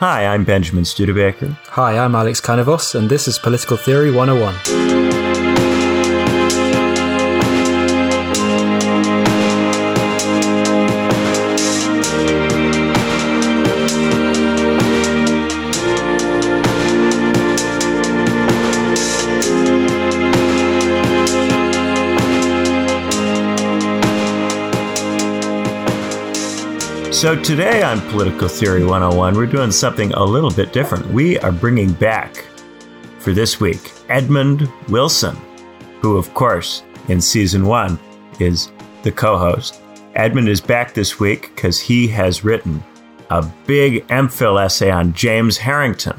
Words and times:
Hi, 0.00 0.24
I'm 0.24 0.44
Benjamin 0.44 0.86
Studebaker. 0.86 1.58
Hi, 1.72 1.98
I'm 1.98 2.14
Alex 2.14 2.40
Canavos, 2.40 2.94
and 2.94 3.10
this 3.10 3.28
is 3.28 3.38
Political 3.38 3.76
Theory 3.76 4.10
101. 4.10 4.99
So, 27.20 27.38
today 27.38 27.82
on 27.82 28.00
Political 28.08 28.48
Theory 28.48 28.82
101, 28.82 29.36
we're 29.36 29.44
doing 29.44 29.70
something 29.70 30.10
a 30.14 30.24
little 30.24 30.50
bit 30.50 30.72
different. 30.72 31.06
We 31.08 31.38
are 31.40 31.52
bringing 31.52 31.92
back, 31.92 32.46
for 33.18 33.34
this 33.34 33.60
week, 33.60 33.92
Edmund 34.08 34.66
Wilson, 34.88 35.36
who, 36.00 36.16
of 36.16 36.32
course, 36.32 36.82
in 37.08 37.20
season 37.20 37.66
one 37.66 37.98
is 38.38 38.72
the 39.02 39.12
co 39.12 39.36
host. 39.36 39.82
Edmund 40.14 40.48
is 40.48 40.62
back 40.62 40.94
this 40.94 41.20
week 41.20 41.54
because 41.54 41.78
he 41.78 42.08
has 42.08 42.42
written 42.42 42.82
a 43.28 43.46
big 43.66 44.06
MPhil 44.06 44.58
essay 44.58 44.90
on 44.90 45.12
James 45.12 45.58
Harrington, 45.58 46.16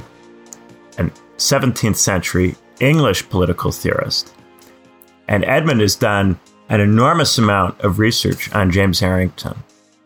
a 0.99 1.05
17th 1.37 1.95
century 1.95 2.55
English 2.79 3.27
political 3.27 3.71
theorist. 3.71 4.35
And 5.27 5.45
Edmund 5.45 5.81
has 5.81 5.95
done 5.95 6.39
an 6.69 6.79
enormous 6.79 7.39
amount 7.39 7.81
of 7.81 7.97
research 7.97 8.53
on 8.53 8.69
James 8.69 8.99
Harrington 8.99 9.55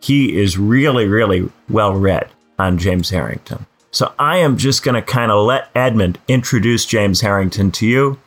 he 0.06 0.38
is 0.40 0.56
really, 0.56 1.08
really 1.08 1.50
well 1.68 1.92
read 1.92 2.30
on 2.60 2.78
James 2.78 3.10
Harrington. 3.10 3.66
So 3.90 4.12
I 4.20 4.36
am 4.36 4.56
just 4.56 4.84
going 4.84 4.94
to 4.94 5.02
kind 5.02 5.32
of 5.32 5.44
let 5.44 5.68
Edmund 5.74 6.20
introduce 6.28 6.86
James 6.86 7.22
Harrington 7.22 7.72
to 7.72 7.86
you. 7.86 8.20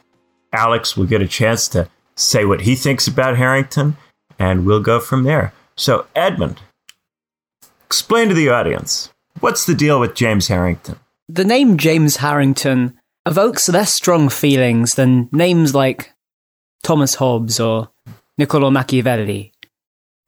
Alex 0.52 0.98
will 0.98 1.06
get 1.06 1.22
a 1.22 1.28
chance 1.28 1.70
to 1.70 1.88
say 2.16 2.44
what 2.44 2.62
he 2.62 2.76
thinks 2.76 3.08
about 3.08 3.38
Harrington, 3.38 3.96
and 4.38 4.66
we'll 4.66 4.82
go 4.82 5.00
from 5.00 5.24
there. 5.24 5.54
So, 5.78 6.06
Edmund, 6.18 6.60
explain 7.86 8.28
to 8.28 8.34
the 8.34 8.50
audience 8.50 9.10
what's 9.40 9.66
the 9.66 9.76
deal 9.76 10.02
with 10.02 10.16
James 10.16 10.50
Harrington? 10.50 11.00
The 11.30 11.46
name 11.46 11.78
James 11.78 12.18
Harrington 12.18 13.00
evokes 13.26 13.70
less 13.70 13.94
strong 13.94 14.28
feelings 14.28 14.92
than 14.92 15.30
names 15.32 15.74
like 15.74 16.12
Thomas 16.84 17.16
Hobbes 17.16 17.58
or 17.58 17.90
Niccolo 18.38 18.70
Machiavelli 18.70 19.54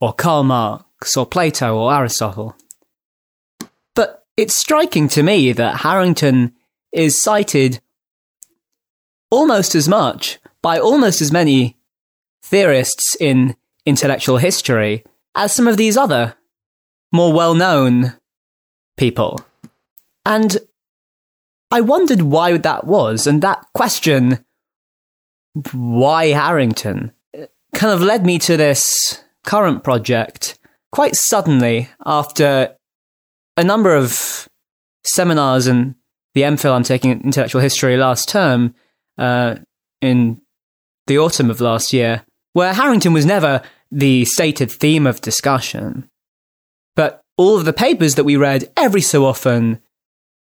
or 0.00 0.14
Karl 0.14 0.44
Marx 0.44 0.84
or 1.16 1.26
Plato 1.26 1.76
or 1.76 1.94
Aristotle. 1.94 2.56
But 3.94 4.24
it's 4.36 4.58
striking 4.58 5.08
to 5.08 5.22
me 5.22 5.52
that 5.52 5.78
Harrington 5.78 6.54
is 6.92 7.20
cited 7.20 7.80
almost 9.30 9.74
as 9.74 9.88
much 9.88 10.38
by 10.60 10.78
almost 10.78 11.20
as 11.20 11.32
many 11.32 11.78
theorists 12.42 13.16
in 13.18 13.56
intellectual 13.86 14.36
history 14.36 15.04
as 15.34 15.54
some 15.54 15.66
of 15.66 15.76
these 15.76 15.96
other 15.96 16.34
more 17.12 17.32
well 17.32 17.54
known 17.54 18.14
people. 18.96 19.40
And 20.24 20.58
I 21.70 21.80
wondered 21.80 22.22
why 22.22 22.56
that 22.58 22.84
was, 22.84 23.26
and 23.26 23.42
that 23.42 23.66
question, 23.74 24.44
why 25.72 26.26
Harrington, 26.28 27.12
kind 27.74 27.92
of 27.92 28.02
led 28.02 28.26
me 28.26 28.38
to 28.40 28.56
this 28.56 29.22
current 29.44 29.82
project 29.82 30.58
quite 30.92 31.16
suddenly 31.16 31.88
after 32.04 32.76
a 33.56 33.64
number 33.64 33.94
of 33.94 34.48
seminars 35.04 35.66
and 35.66 35.94
the 36.34 36.42
MPhil 36.42 36.72
I'm 36.72 36.82
taking 36.82 37.10
intellectual 37.10 37.60
history 37.60 37.96
last 37.96 38.28
term 38.28 38.74
uh, 39.18 39.56
in 40.00 40.40
the 41.06 41.18
autumn 41.18 41.50
of 41.50 41.60
last 41.60 41.92
year, 41.92 42.24
where 42.52 42.72
Harrington 42.72 43.12
was 43.12 43.26
never 43.26 43.62
the 43.90 44.24
stated 44.24 44.70
theme 44.70 45.06
of 45.06 45.20
discussion. 45.20 46.08
But 46.96 47.20
all 47.36 47.58
of 47.58 47.64
the 47.64 47.72
papers 47.72 48.14
that 48.14 48.24
we 48.24 48.36
read 48.36 48.70
every 48.76 49.00
so 49.00 49.24
often 49.24 49.80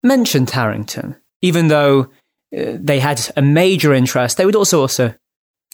mentioned 0.03 0.51
Harrington, 0.51 1.17
even 1.43 1.69
though 1.69 2.11
uh, 2.57 2.73
they 2.75 3.01
had 3.01 3.21
a 3.37 3.43
major 3.43 3.93
interest. 3.93 4.37
They 4.37 4.47
would 4.47 4.57
also 4.57 4.81
also 4.81 5.15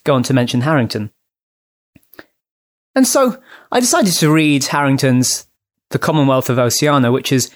go 0.04 0.14
on 0.14 0.22
to 0.24 0.34
mention 0.34 0.62
Harrington. 0.62 1.10
And 2.94 3.06
so 3.06 3.40
I 3.72 3.80
decided 3.80 4.14
to 4.14 4.32
read 4.32 4.64
Harrington's 4.64 5.46
The 5.90 5.98
Commonwealth 5.98 6.48
of 6.48 6.58
Oceania, 6.58 7.10
which 7.10 7.32
is 7.32 7.50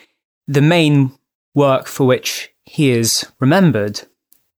the 0.47 0.63
main 0.63 1.13
work 1.55 1.87
for 1.87 2.07
which 2.07 2.51
he 2.65 2.91
is 2.91 3.27
remembered, 3.41 4.03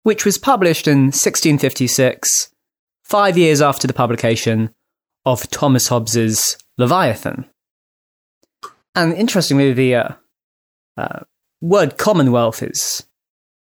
which 0.02 0.24
was 0.24 0.38
published 0.38 0.88
in 0.88 1.06
1656, 1.06 2.52
five 3.04 3.36
years 3.36 3.60
after 3.60 3.86
the 3.86 3.92
publication 3.92 4.74
of 5.24 5.48
Thomas 5.50 5.88
Hobbes's 5.88 6.56
Leviathan. 6.78 7.44
And 8.94 9.12
interestingly, 9.12 9.72
the 9.72 9.94
uh, 9.94 10.08
uh, 10.96 11.20
word 11.60 11.98
Commonwealth 11.98 12.62
is 12.62 13.06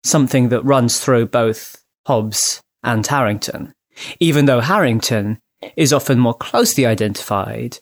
something 0.04 0.50
that 0.50 0.64
runs 0.64 1.00
through 1.00 1.28
both 1.28 1.84
Hobbes 2.08 2.62
and 2.84 3.06
Harrington, 3.06 3.74
even 4.20 4.46
though 4.46 4.60
Harrington 4.60 5.40
is 5.76 5.94
often 5.94 6.20
more 6.20 6.34
closely 6.34 6.86
identified 6.86 7.80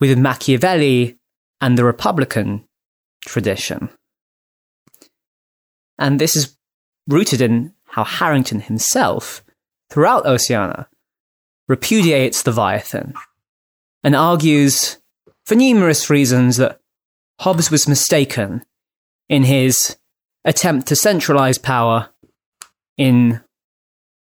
with 0.00 0.18
Machiavelli 0.18 1.18
and 1.60 1.78
the 1.78 1.84
Republican 1.84 2.64
tradition. 3.24 3.88
And 5.98 6.20
this 6.20 6.34
is 6.34 6.56
rooted 7.08 7.40
in 7.40 7.74
how 7.84 8.04
Harrington 8.04 8.60
himself, 8.60 9.44
throughout 9.90 10.26
Oceana, 10.26 10.88
repudiates 11.68 12.42
the 12.42 12.50
Leviathan 12.50 13.14
and 14.02 14.16
argues, 14.16 14.98
for 15.46 15.54
numerous 15.54 16.10
reasons, 16.10 16.56
that 16.56 16.80
Hobbes 17.40 17.70
was 17.70 17.88
mistaken 17.88 18.64
in 19.28 19.44
his 19.44 19.96
attempt 20.44 20.88
to 20.88 20.96
centralize 20.96 21.58
power 21.58 22.08
in 22.98 23.40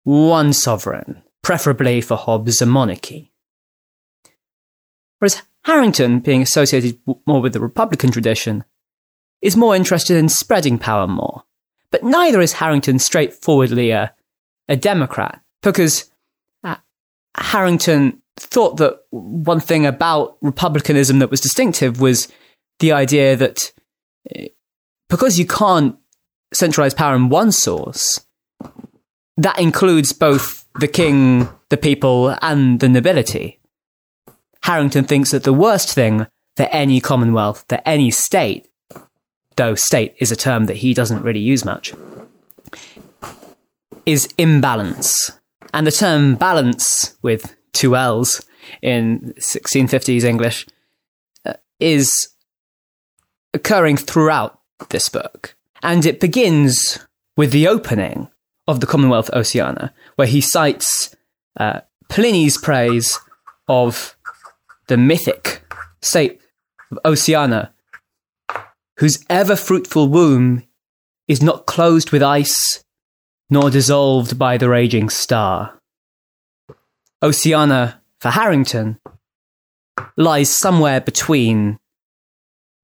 one 0.04 0.52
sovereign 0.52 1.23
preferably 1.44 2.00
for 2.00 2.16
Hobbes 2.16 2.60
a 2.60 2.66
monarchy. 2.66 3.30
Whereas 5.18 5.42
Harrington, 5.64 6.18
being 6.18 6.42
associated 6.42 6.98
more 7.26 7.40
with 7.40 7.52
the 7.52 7.60
Republican 7.60 8.10
tradition, 8.10 8.64
is 9.40 9.56
more 9.56 9.76
interested 9.76 10.16
in 10.16 10.28
spreading 10.28 10.78
power 10.78 11.06
more. 11.06 11.44
But 11.90 12.02
neither 12.02 12.40
is 12.40 12.54
Harrington 12.54 12.98
straightforwardly 12.98 13.90
a, 13.90 14.12
a 14.68 14.76
Democrat, 14.76 15.40
because 15.62 16.10
uh, 16.64 16.76
Harrington 17.36 18.20
thought 18.36 18.78
that 18.78 19.00
one 19.10 19.60
thing 19.60 19.86
about 19.86 20.36
republicanism 20.42 21.20
that 21.20 21.30
was 21.30 21.40
distinctive 21.40 22.00
was 22.00 22.26
the 22.80 22.92
idea 22.92 23.36
that 23.36 23.72
uh, 24.34 24.44
because 25.08 25.38
you 25.38 25.46
can't 25.46 25.96
centralize 26.52 26.94
power 26.94 27.14
in 27.14 27.28
one 27.28 27.52
source, 27.52 28.26
that 29.36 29.58
includes 29.60 30.12
both 30.12 30.63
the 30.78 30.88
king, 30.88 31.48
the 31.68 31.76
people, 31.76 32.36
and 32.42 32.80
the 32.80 32.88
nobility. 32.88 33.60
Harrington 34.62 35.04
thinks 35.04 35.30
that 35.30 35.44
the 35.44 35.52
worst 35.52 35.92
thing 35.92 36.26
for 36.56 36.64
any 36.70 37.00
commonwealth, 37.00 37.64
for 37.68 37.80
any 37.84 38.10
state, 38.10 38.68
though 39.56 39.74
state 39.74 40.14
is 40.18 40.32
a 40.32 40.36
term 40.36 40.66
that 40.66 40.78
he 40.78 40.94
doesn't 40.94 41.22
really 41.22 41.40
use 41.40 41.64
much, 41.64 41.92
is 44.06 44.32
imbalance. 44.38 45.30
And 45.72 45.86
the 45.86 45.92
term 45.92 46.36
balance, 46.36 47.16
with 47.22 47.56
two 47.72 47.96
L's 47.96 48.44
in 48.80 49.34
1650s 49.38 50.24
English, 50.24 50.66
uh, 51.44 51.54
is 51.80 52.10
occurring 53.52 53.96
throughout 53.96 54.60
this 54.90 55.08
book. 55.08 55.54
And 55.82 56.06
it 56.06 56.20
begins 56.20 56.98
with 57.36 57.50
the 57.50 57.68
opening 57.68 58.28
of 58.66 58.80
the 58.80 58.86
Commonwealth 58.86 59.30
Oceana, 59.32 59.92
where 60.16 60.26
he 60.26 60.40
cites 60.40 61.14
uh, 61.58 61.80
Pliny's 62.08 62.56
praise 62.56 63.18
of 63.68 64.16
the 64.88 64.96
mythic 64.96 65.62
state 66.02 66.40
of 66.90 66.98
Oceana, 67.04 67.72
whose 68.98 69.24
ever 69.28 69.56
fruitful 69.56 70.08
womb 70.08 70.64
is 71.28 71.42
not 71.42 71.66
closed 71.66 72.10
with 72.10 72.22
ice 72.22 72.84
nor 73.50 73.70
dissolved 73.70 74.38
by 74.38 74.56
the 74.56 74.68
raging 74.68 75.08
star. 75.08 75.78
Oceana, 77.22 78.00
for 78.20 78.30
Harrington, 78.30 78.98
lies 80.16 80.56
somewhere 80.56 81.00
between 81.00 81.78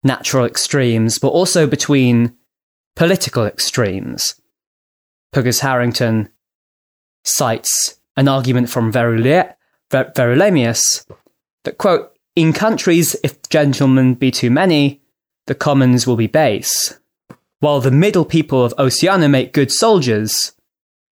natural 0.02 0.46
extremes, 0.46 1.18
but 1.18 1.28
also 1.28 1.66
between 1.66 2.36
political 2.96 3.44
extremes 3.44 4.39
because 5.32 5.60
Harrington 5.60 6.28
cites 7.24 8.00
an 8.16 8.28
argument 8.28 8.68
from 8.68 8.92
Verulamius 8.92 9.50
that, 11.64 11.78
quote, 11.78 12.12
in 12.36 12.52
countries, 12.52 13.16
if 13.22 13.48
gentlemen 13.48 14.14
be 14.14 14.30
too 14.30 14.50
many, 14.50 15.02
the 15.46 15.54
commons 15.54 16.06
will 16.06 16.16
be 16.16 16.26
base. 16.26 16.98
while 17.60 17.80
the 17.80 17.90
middle 17.90 18.24
people 18.24 18.64
of 18.64 18.74
Oceania 18.78 19.28
make 19.28 19.52
good 19.52 19.70
soldiers, 19.70 20.52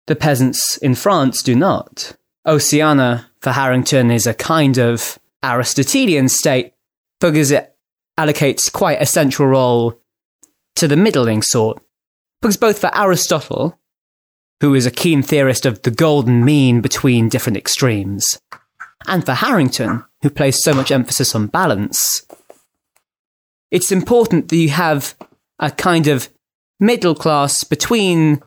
the 0.07 0.15
peasants 0.15 0.77
in 0.77 0.95
France 0.95 1.43
do 1.43 1.55
not. 1.55 2.15
Oceania, 2.45 3.29
for 3.41 3.51
Harrington, 3.51 4.09
is 4.09 4.25
a 4.25 4.33
kind 4.33 4.77
of 4.77 5.19
Aristotelian 5.43 6.29
state 6.29 6.73
because 7.19 7.51
it 7.51 7.75
allocates 8.17 8.71
quite 8.71 9.01
a 9.01 9.05
central 9.05 9.49
role 9.49 9.99
to 10.77 10.87
the 10.87 10.95
middling 10.95 11.41
sort. 11.41 11.83
Because 12.41 12.57
both 12.57 12.79
for 12.79 12.95
Aristotle, 12.97 13.77
who 14.61 14.73
is 14.73 14.85
a 14.85 14.91
keen 14.91 15.21
theorist 15.21 15.65
of 15.65 15.81
the 15.83 15.91
golden 15.91 16.43
mean 16.43 16.81
between 16.81 17.29
different 17.29 17.57
extremes, 17.57 18.39
and 19.07 19.25
for 19.25 19.33
Harrington, 19.33 20.03
who 20.21 20.29
placed 20.29 20.63
so 20.63 20.73
much 20.73 20.91
emphasis 20.91 21.35
on 21.35 21.47
balance, 21.47 22.25
it's 23.71 23.91
important 23.91 24.49
that 24.49 24.57
you 24.57 24.69
have 24.69 25.15
a 25.59 25.71
kind 25.71 26.07
of 26.07 26.29
middle 26.79 27.15
class 27.15 27.63
between 27.63 28.41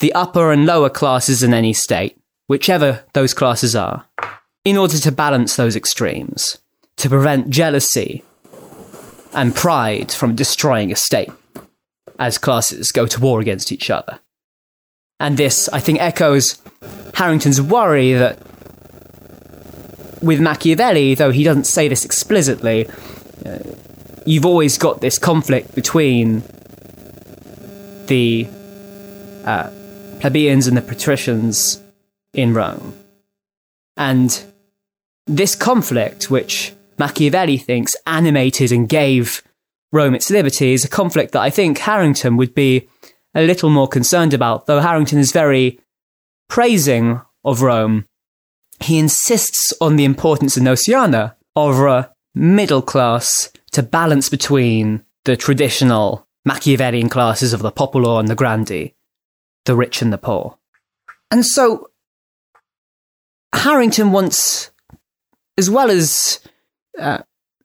the 0.00 0.12
upper 0.12 0.52
and 0.52 0.66
lower 0.66 0.90
classes 0.90 1.42
in 1.42 1.54
any 1.54 1.72
state, 1.72 2.18
whichever 2.46 3.04
those 3.12 3.34
classes 3.34 3.74
are, 3.74 4.06
in 4.64 4.76
order 4.76 4.98
to 4.98 5.12
balance 5.12 5.56
those 5.56 5.76
extremes, 5.76 6.58
to 6.96 7.08
prevent 7.08 7.50
jealousy 7.50 8.22
and 9.32 9.54
pride 9.54 10.12
from 10.12 10.34
destroying 10.34 10.92
a 10.92 10.96
state 10.96 11.30
as 12.18 12.38
classes 12.38 12.90
go 12.92 13.06
to 13.06 13.20
war 13.20 13.40
against 13.40 13.72
each 13.72 13.90
other. 13.90 14.20
And 15.20 15.36
this, 15.36 15.68
I 15.68 15.80
think, 15.80 16.00
echoes 16.00 16.60
Harrington's 17.14 17.60
worry 17.60 18.12
that 18.14 18.38
with 20.22 20.40
Machiavelli, 20.40 21.14
though 21.14 21.30
he 21.30 21.44
doesn't 21.44 21.64
say 21.64 21.88
this 21.88 22.04
explicitly, 22.04 22.88
uh, 23.44 23.58
you've 24.26 24.46
always 24.46 24.78
got 24.78 25.00
this 25.00 25.18
conflict 25.18 25.74
between 25.74 26.42
the 28.06 28.48
uh, 29.44 29.70
plebeians 30.20 30.66
and 30.66 30.76
the 30.76 30.82
patricians 30.82 31.80
in 32.32 32.54
Rome. 32.54 32.94
And 33.96 34.42
this 35.26 35.54
conflict, 35.54 36.30
which 36.30 36.72
Machiavelli 36.98 37.58
thinks 37.58 37.94
animated 38.06 38.72
and 38.72 38.88
gave 38.88 39.42
Rome 39.92 40.14
its 40.14 40.30
liberty, 40.30 40.72
is 40.72 40.84
a 40.84 40.88
conflict 40.88 41.32
that 41.32 41.42
I 41.42 41.50
think 41.50 41.78
Harrington 41.78 42.36
would 42.36 42.54
be 42.54 42.88
a 43.34 43.42
little 43.42 43.70
more 43.70 43.88
concerned 43.88 44.34
about, 44.34 44.66
though 44.66 44.80
Harrington 44.80 45.18
is 45.18 45.32
very 45.32 45.80
praising 46.48 47.20
of 47.44 47.62
Rome. 47.62 48.06
He 48.80 48.98
insists 48.98 49.72
on 49.80 49.96
the 49.96 50.04
importance 50.04 50.56
in 50.56 50.68
Oceania 50.68 51.36
of 51.56 51.78
a 51.80 52.12
middle 52.34 52.82
class 52.82 53.50
to 53.72 53.82
balance 53.82 54.28
between 54.28 55.04
the 55.24 55.36
traditional 55.36 56.26
Machiavellian 56.44 57.08
classes 57.08 57.52
of 57.52 57.62
the 57.62 57.70
popolo 57.70 58.18
and 58.18 58.28
the 58.28 58.34
grandi, 58.34 58.94
the 59.64 59.74
rich 59.74 60.02
and 60.02 60.12
the 60.12 60.18
poor. 60.18 60.58
And 61.30 61.44
so 61.44 61.90
Harrington 63.54 64.12
wants, 64.12 64.70
as 65.56 65.70
well 65.70 65.90
as 65.90 66.40
uh, 66.98 67.22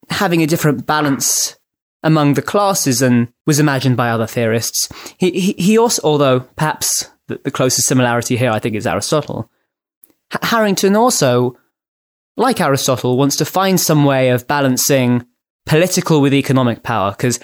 having 0.10 0.42
a 0.42 0.48
different 0.48 0.86
balance 0.86 1.59
among 2.04 2.34
the 2.34 2.42
classes 2.42 3.02
and 3.02 3.32
was 3.46 3.60
imagined 3.60 3.98
by 3.98 4.10
other 4.10 4.28
theorists, 4.28 4.90
he, 5.18 5.32
he, 5.32 5.54
he 5.54 5.78
also, 5.78 6.02
although 6.04 6.42
perhaps 6.42 7.10
the, 7.28 7.40
the, 7.44 7.52
closest 7.52 7.88
similarity 7.88 8.38
here 8.38 8.52
I 8.52 8.60
think 8.60 8.76
is 8.76 8.88
Aristotle, 8.88 9.50
H- 10.34 10.50
Harrington 10.50 10.96
also, 10.96 11.58
like 12.38 12.62
Aristotle, 12.62 13.18
wants 13.18 13.36
to 13.38 13.46
find 13.46 13.80
some 13.80 14.06
way 14.06 14.30
of 14.30 14.48
balancing 14.48 15.26
political 15.66 16.22
with 16.22 16.34
economic 16.34 16.84
power 16.84 17.12
because 17.12 17.40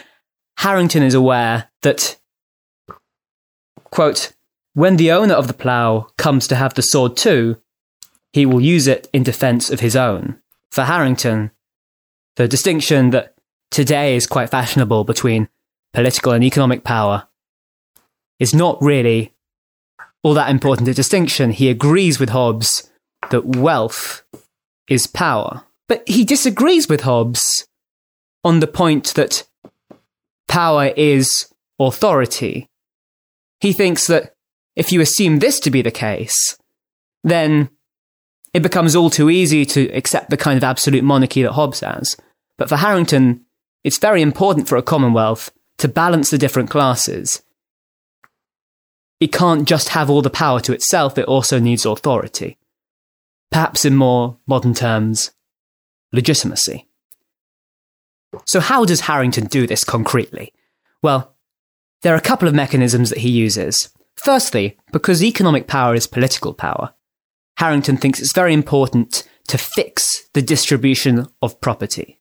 Harrington 0.57 1.03
is 1.03 1.13
aware 1.13 1.69
that, 1.81 2.17
quote, 3.91 4.33
when 4.73 4.97
the 4.97 5.11
owner 5.11 5.33
of 5.33 5.47
the 5.47 5.53
plough 5.53 6.07
comes 6.17 6.47
to 6.47 6.55
have 6.55 6.73
the 6.73 6.81
sword 6.81 7.15
too, 7.15 7.57
he 8.33 8.45
will 8.45 8.61
use 8.61 8.87
it 8.87 9.09
in 9.13 9.23
defense 9.23 9.69
of 9.69 9.79
his 9.79 9.95
own. 9.95 10.39
For 10.71 10.83
Harrington, 10.83 11.51
the 12.35 12.47
distinction 12.47 13.11
that 13.11 13.34
today 13.75 14.15
is 14.15 14.25
quite 14.25 14.49
fashionable 14.49 15.03
between 15.03 15.49
political 15.93 16.31
and 16.31 16.45
economic 16.45 16.85
power 16.85 17.27
is 18.39 18.55
not 18.55 18.81
really 18.81 19.33
all 20.23 20.33
that 20.33 20.49
important 20.49 20.87
a 20.87 20.93
distinction. 20.93 21.51
He 21.51 21.69
agrees 21.69 22.17
with 22.17 22.29
Hobbes 22.29 22.89
that 23.31 23.45
wealth 23.45 24.23
is 24.89 25.07
power. 25.07 25.65
But 25.89 26.07
he 26.07 26.23
disagrees 26.23 26.87
with 26.87 27.01
Hobbes 27.01 27.67
on 28.45 28.61
the 28.61 28.67
point 28.67 29.13
that 29.15 29.45
power 30.47 30.93
is 30.95 31.53
authority. 31.77 32.69
He 33.59 33.73
thinks 33.73 34.07
that 34.07 34.35
if 34.77 34.93
you 34.93 35.01
assume 35.01 35.39
this 35.39 35.59
to 35.59 35.69
be 35.69 35.81
the 35.81 35.91
case, 35.91 36.57
then 37.25 37.69
it 38.53 38.63
becomes 38.63 38.95
all 38.95 39.09
too 39.09 39.29
easy 39.29 39.65
to 39.65 39.89
accept 39.89 40.29
the 40.29 40.37
kind 40.37 40.55
of 40.55 40.63
absolute 40.63 41.03
monarchy 41.03 41.43
that 41.43 41.51
Hobbes 41.51 41.81
has. 41.81 42.15
But 42.57 42.69
for 42.69 42.77
Harrington, 42.77 43.44
it's 43.85 43.99
very 43.99 44.23
important 44.23 44.67
for 44.67 44.77
a 44.77 44.81
commonwealth 44.81 45.51
to 45.77 45.87
balance 45.87 46.31
the 46.31 46.39
different 46.39 46.71
classes. 46.71 47.43
It 49.19 49.31
can't 49.31 49.67
just 49.67 49.89
have 49.89 50.09
all 50.09 50.23
the 50.23 50.31
power 50.31 50.59
to 50.61 50.73
itself, 50.73 51.19
it 51.19 51.25
also 51.25 51.59
needs 51.59 51.85
authority. 51.85 52.57
Perhaps 53.51 53.85
in 53.85 53.95
more 53.95 54.37
modern 54.47 54.73
terms, 54.73 55.31
legitimacy. 56.11 56.87
So, 58.45 58.59
how 58.59 58.85
does 58.85 59.01
Harrington 59.01 59.45
do 59.45 59.67
this 59.67 59.83
concretely? 59.83 60.51
Well, 61.03 61.35
there 62.01 62.15
are 62.15 62.17
a 62.17 62.21
couple 62.21 62.47
of 62.47 62.55
mechanisms 62.55 63.11
that 63.11 63.19
he 63.19 63.29
uses. 63.29 63.89
Firstly, 64.15 64.77
because 64.93 65.23
economic 65.23 65.67
power 65.67 65.93
is 65.93 66.07
political 66.07 66.55
power, 66.55 66.95
Harrington 67.57 67.97
thinks 67.97 68.19
it's 68.19 68.33
very 68.33 68.53
important 68.53 69.29
to 69.47 69.59
fix 69.59 70.27
the 70.33 70.41
distribution 70.41 71.27
of 71.43 71.61
property. 71.61 72.19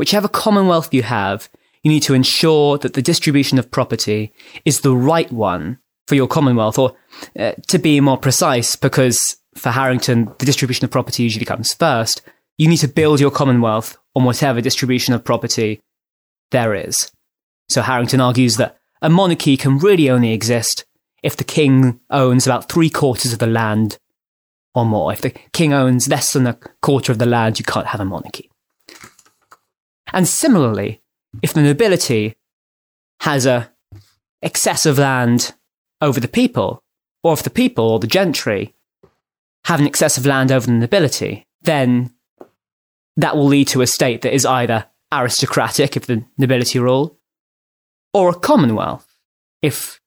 Whichever 0.00 0.28
commonwealth 0.28 0.94
you 0.94 1.02
have, 1.02 1.50
you 1.82 1.90
need 1.90 2.04
to 2.04 2.14
ensure 2.14 2.78
that 2.78 2.94
the 2.94 3.02
distribution 3.02 3.58
of 3.58 3.70
property 3.70 4.32
is 4.64 4.80
the 4.80 4.96
right 4.96 5.30
one 5.30 5.78
for 6.08 6.14
your 6.14 6.26
commonwealth, 6.26 6.78
or 6.78 6.96
uh, 7.38 7.52
to 7.66 7.78
be 7.78 8.00
more 8.00 8.16
precise, 8.16 8.76
because 8.76 9.20
for 9.56 9.68
Harrington, 9.68 10.32
the 10.38 10.46
distribution 10.46 10.86
of 10.86 10.90
property 10.90 11.22
usually 11.22 11.44
comes 11.44 11.74
first, 11.74 12.22
you 12.56 12.66
need 12.66 12.78
to 12.78 12.88
build 12.88 13.20
your 13.20 13.30
commonwealth 13.30 13.98
on 14.16 14.24
whatever 14.24 14.62
distribution 14.62 15.12
of 15.12 15.22
property 15.22 15.82
there 16.50 16.74
is. 16.74 16.96
So 17.68 17.82
Harrington 17.82 18.22
argues 18.22 18.56
that 18.56 18.78
a 19.02 19.10
monarchy 19.10 19.58
can 19.58 19.76
really 19.76 20.08
only 20.08 20.32
exist 20.32 20.86
if 21.22 21.36
the 21.36 21.44
king 21.44 22.00
owns 22.08 22.46
about 22.46 22.70
three 22.70 22.88
quarters 22.88 23.34
of 23.34 23.38
the 23.38 23.46
land 23.46 23.98
or 24.74 24.86
more. 24.86 25.12
If 25.12 25.20
the 25.20 25.34
king 25.52 25.74
owns 25.74 26.08
less 26.08 26.32
than 26.32 26.46
a 26.46 26.58
quarter 26.80 27.12
of 27.12 27.18
the 27.18 27.26
land, 27.26 27.58
you 27.58 27.66
can't 27.66 27.88
have 27.88 28.00
a 28.00 28.06
monarchy. 28.06 28.49
And 30.12 30.26
similarly, 30.26 31.02
if 31.42 31.52
the 31.52 31.62
nobility 31.62 32.34
has 33.20 33.46
a 33.46 33.70
excess 34.42 34.86
of 34.86 34.98
land 34.98 35.54
over 36.00 36.18
the 36.20 36.28
people, 36.28 36.82
or 37.22 37.34
if 37.34 37.42
the 37.42 37.50
people 37.50 37.88
or 37.88 37.98
the 37.98 38.06
gentry 38.06 38.74
have 39.66 39.80
an 39.80 39.86
excess 39.86 40.16
of 40.16 40.26
land 40.26 40.50
over 40.50 40.66
the 40.66 40.72
nobility, 40.72 41.46
then 41.62 42.12
that 43.16 43.36
will 43.36 43.46
lead 43.46 43.68
to 43.68 43.82
a 43.82 43.86
state 43.86 44.22
that 44.22 44.34
is 44.34 44.46
either 44.46 44.86
aristocratic 45.12 45.96
if 45.96 46.06
the 46.06 46.24
nobility 46.38 46.78
rule, 46.78 47.18
or 48.14 48.30
a 48.30 48.34
commonwealth 48.34 49.06
if 49.62 50.00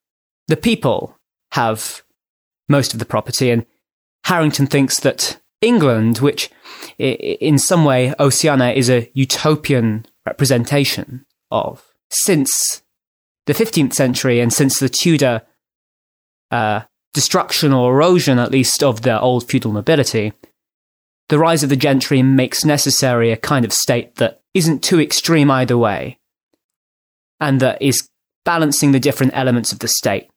the 0.47 0.57
people 0.57 1.17
have 1.51 2.03
most 2.67 2.93
of 2.93 2.99
the 2.99 3.05
property. 3.05 3.51
And 3.51 3.65
Harrington 4.23 4.65
thinks 4.65 4.99
that 5.01 5.39
England, 5.63 6.19
which 6.19 6.49
in 6.99 7.57
some 7.57 7.85
way 7.85 8.13
Oceania 8.19 8.71
is 8.71 8.89
a 8.89 9.09
utopian 9.13 10.05
representation 10.25 11.25
of, 11.49 11.93
since 12.09 12.83
the 13.45 13.53
15th 13.53 13.93
century 13.93 14.39
and 14.39 14.53
since 14.53 14.79
the 14.79 14.89
Tudor 14.89 15.41
uh, 16.51 16.81
destruction 17.13 17.73
or 17.73 17.93
erosion, 17.93 18.39
at 18.39 18.51
least, 18.51 18.83
of 18.83 19.01
the 19.01 19.19
old 19.19 19.49
feudal 19.49 19.71
nobility, 19.71 20.33
the 21.29 21.39
rise 21.39 21.63
of 21.63 21.69
the 21.69 21.75
gentry 21.75 22.21
makes 22.21 22.65
necessary 22.65 23.31
a 23.31 23.37
kind 23.37 23.65
of 23.65 23.73
state 23.73 24.15
that 24.15 24.41
isn't 24.53 24.83
too 24.83 24.99
extreme 24.99 25.49
either 25.49 25.77
way, 25.77 26.19
and 27.39 27.59
that 27.59 27.81
is 27.81 28.09
balancing 28.45 28.91
the 28.91 28.99
different 28.99 29.33
elements 29.35 29.71
of 29.71 29.79
the 29.79 29.87
state. 29.87 30.29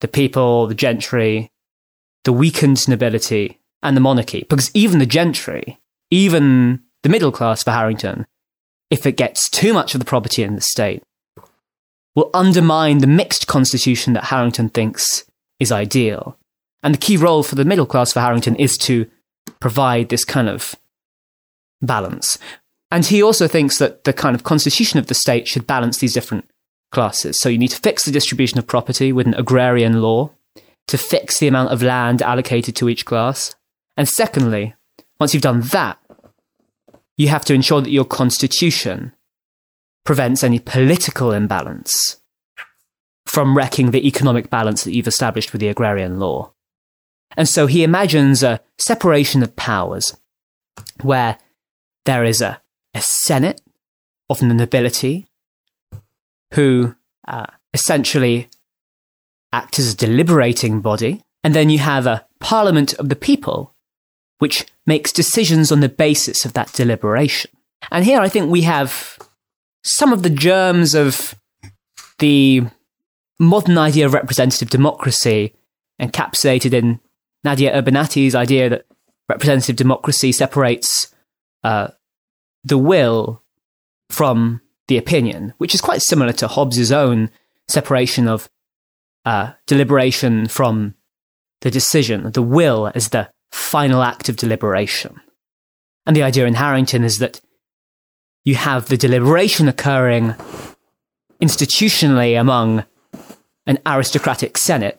The 0.00 0.08
people, 0.08 0.66
the 0.66 0.74
gentry, 0.74 1.50
the 2.24 2.32
weakened 2.32 2.86
nobility, 2.88 3.58
and 3.82 3.96
the 3.96 4.00
monarchy. 4.00 4.46
Because 4.48 4.70
even 4.74 4.98
the 4.98 5.06
gentry, 5.06 5.78
even 6.10 6.82
the 7.02 7.08
middle 7.08 7.32
class 7.32 7.62
for 7.62 7.70
Harrington, 7.70 8.26
if 8.90 9.06
it 9.06 9.16
gets 9.16 9.48
too 9.50 9.72
much 9.72 9.94
of 9.94 10.00
the 10.00 10.06
property 10.06 10.42
in 10.42 10.54
the 10.54 10.60
state, 10.60 11.02
will 12.14 12.30
undermine 12.34 12.98
the 12.98 13.06
mixed 13.06 13.46
constitution 13.46 14.12
that 14.14 14.24
Harrington 14.24 14.68
thinks 14.68 15.24
is 15.60 15.70
ideal. 15.70 16.36
And 16.82 16.94
the 16.94 16.98
key 16.98 17.16
role 17.16 17.42
for 17.42 17.54
the 17.54 17.64
middle 17.64 17.86
class 17.86 18.12
for 18.12 18.20
Harrington 18.20 18.56
is 18.56 18.76
to 18.78 19.06
provide 19.60 20.08
this 20.08 20.24
kind 20.24 20.48
of 20.48 20.74
balance. 21.80 22.38
And 22.90 23.04
he 23.04 23.22
also 23.22 23.46
thinks 23.46 23.78
that 23.78 24.04
the 24.04 24.12
kind 24.12 24.34
of 24.34 24.44
constitution 24.44 24.98
of 24.98 25.06
the 25.06 25.14
state 25.14 25.46
should 25.46 25.66
balance 25.66 25.98
these 25.98 26.14
different 26.14 26.48
classes. 26.90 27.38
So 27.38 27.48
you 27.48 27.58
need 27.58 27.68
to 27.68 27.80
fix 27.80 28.04
the 28.04 28.12
distribution 28.12 28.58
of 28.58 28.66
property 28.66 29.12
with 29.12 29.26
an 29.26 29.34
agrarian 29.34 30.00
law 30.00 30.30
to 30.86 30.98
fix 30.98 31.38
the 31.38 31.48
amount 31.48 31.70
of 31.70 31.82
land 31.82 32.22
allocated 32.22 32.74
to 32.76 32.88
each 32.88 33.04
class. 33.04 33.54
And 33.98 34.08
secondly, 34.08 34.76
once 35.18 35.34
you've 35.34 35.42
done 35.42 35.60
that, 35.60 35.98
you 37.16 37.28
have 37.28 37.44
to 37.46 37.52
ensure 37.52 37.80
that 37.80 37.90
your 37.90 38.04
constitution 38.04 39.12
prevents 40.04 40.44
any 40.44 40.60
political 40.60 41.32
imbalance 41.32 42.20
from 43.26 43.56
wrecking 43.56 43.90
the 43.90 44.06
economic 44.06 44.48
balance 44.50 44.84
that 44.84 44.94
you've 44.94 45.08
established 45.08 45.52
with 45.52 45.60
the 45.60 45.68
agrarian 45.68 46.20
law. 46.20 46.52
And 47.36 47.48
so 47.48 47.66
he 47.66 47.82
imagines 47.82 48.42
a 48.44 48.60
separation 48.78 49.42
of 49.42 49.56
powers 49.56 50.16
where 51.02 51.36
there 52.06 52.24
is 52.24 52.40
a, 52.40 52.62
a 52.94 53.02
senate, 53.02 53.60
often 54.30 54.48
the 54.48 54.54
nobility, 54.54 55.26
who 56.54 56.94
uh, 57.26 57.46
essentially 57.74 58.48
act 59.52 59.80
as 59.80 59.92
a 59.92 59.96
deliberating 59.96 60.80
body. 60.80 61.22
And 61.42 61.52
then 61.52 61.68
you 61.68 61.80
have 61.80 62.06
a 62.06 62.26
parliament 62.38 62.94
of 62.94 63.08
the 63.08 63.16
people, 63.16 63.74
which 64.38 64.66
makes 64.86 65.12
decisions 65.12 65.70
on 65.72 65.80
the 65.80 65.88
basis 65.88 66.44
of 66.44 66.52
that 66.54 66.72
deliberation. 66.72 67.50
And 67.90 68.04
here 68.04 68.20
I 68.20 68.28
think 68.28 68.50
we 68.50 68.62
have 68.62 69.18
some 69.82 70.12
of 70.12 70.22
the 70.22 70.30
germs 70.30 70.94
of 70.94 71.34
the 72.18 72.62
modern 73.38 73.78
idea 73.78 74.06
of 74.06 74.14
representative 74.14 74.70
democracy 74.70 75.54
encapsulated 76.00 76.72
in 76.72 77.00
Nadia 77.44 77.72
Urbinati's 77.72 78.34
idea 78.34 78.68
that 78.68 78.86
representative 79.28 79.76
democracy 79.76 80.32
separates 80.32 81.14
uh, 81.62 81.88
the 82.64 82.78
will 82.78 83.42
from 84.10 84.60
the 84.88 84.98
opinion, 84.98 85.54
which 85.58 85.74
is 85.74 85.80
quite 85.80 86.02
similar 86.02 86.32
to 86.32 86.48
Hobbes's 86.48 86.90
own 86.90 87.30
separation 87.68 88.26
of 88.26 88.48
uh, 89.24 89.52
deliberation 89.66 90.48
from 90.48 90.94
the 91.60 91.70
decision, 91.70 92.30
the 92.32 92.42
will 92.42 92.90
as 92.94 93.10
the 93.10 93.30
final 93.50 94.02
act 94.02 94.28
of 94.28 94.36
deliberation. 94.36 95.20
And 96.06 96.16
the 96.16 96.22
idea 96.22 96.46
in 96.46 96.54
Harrington 96.54 97.04
is 97.04 97.18
that 97.18 97.40
you 98.44 98.54
have 98.54 98.86
the 98.86 98.96
deliberation 98.96 99.68
occurring 99.68 100.34
institutionally 101.42 102.38
among 102.38 102.84
an 103.66 103.78
aristocratic 103.84 104.56
Senate, 104.56 104.98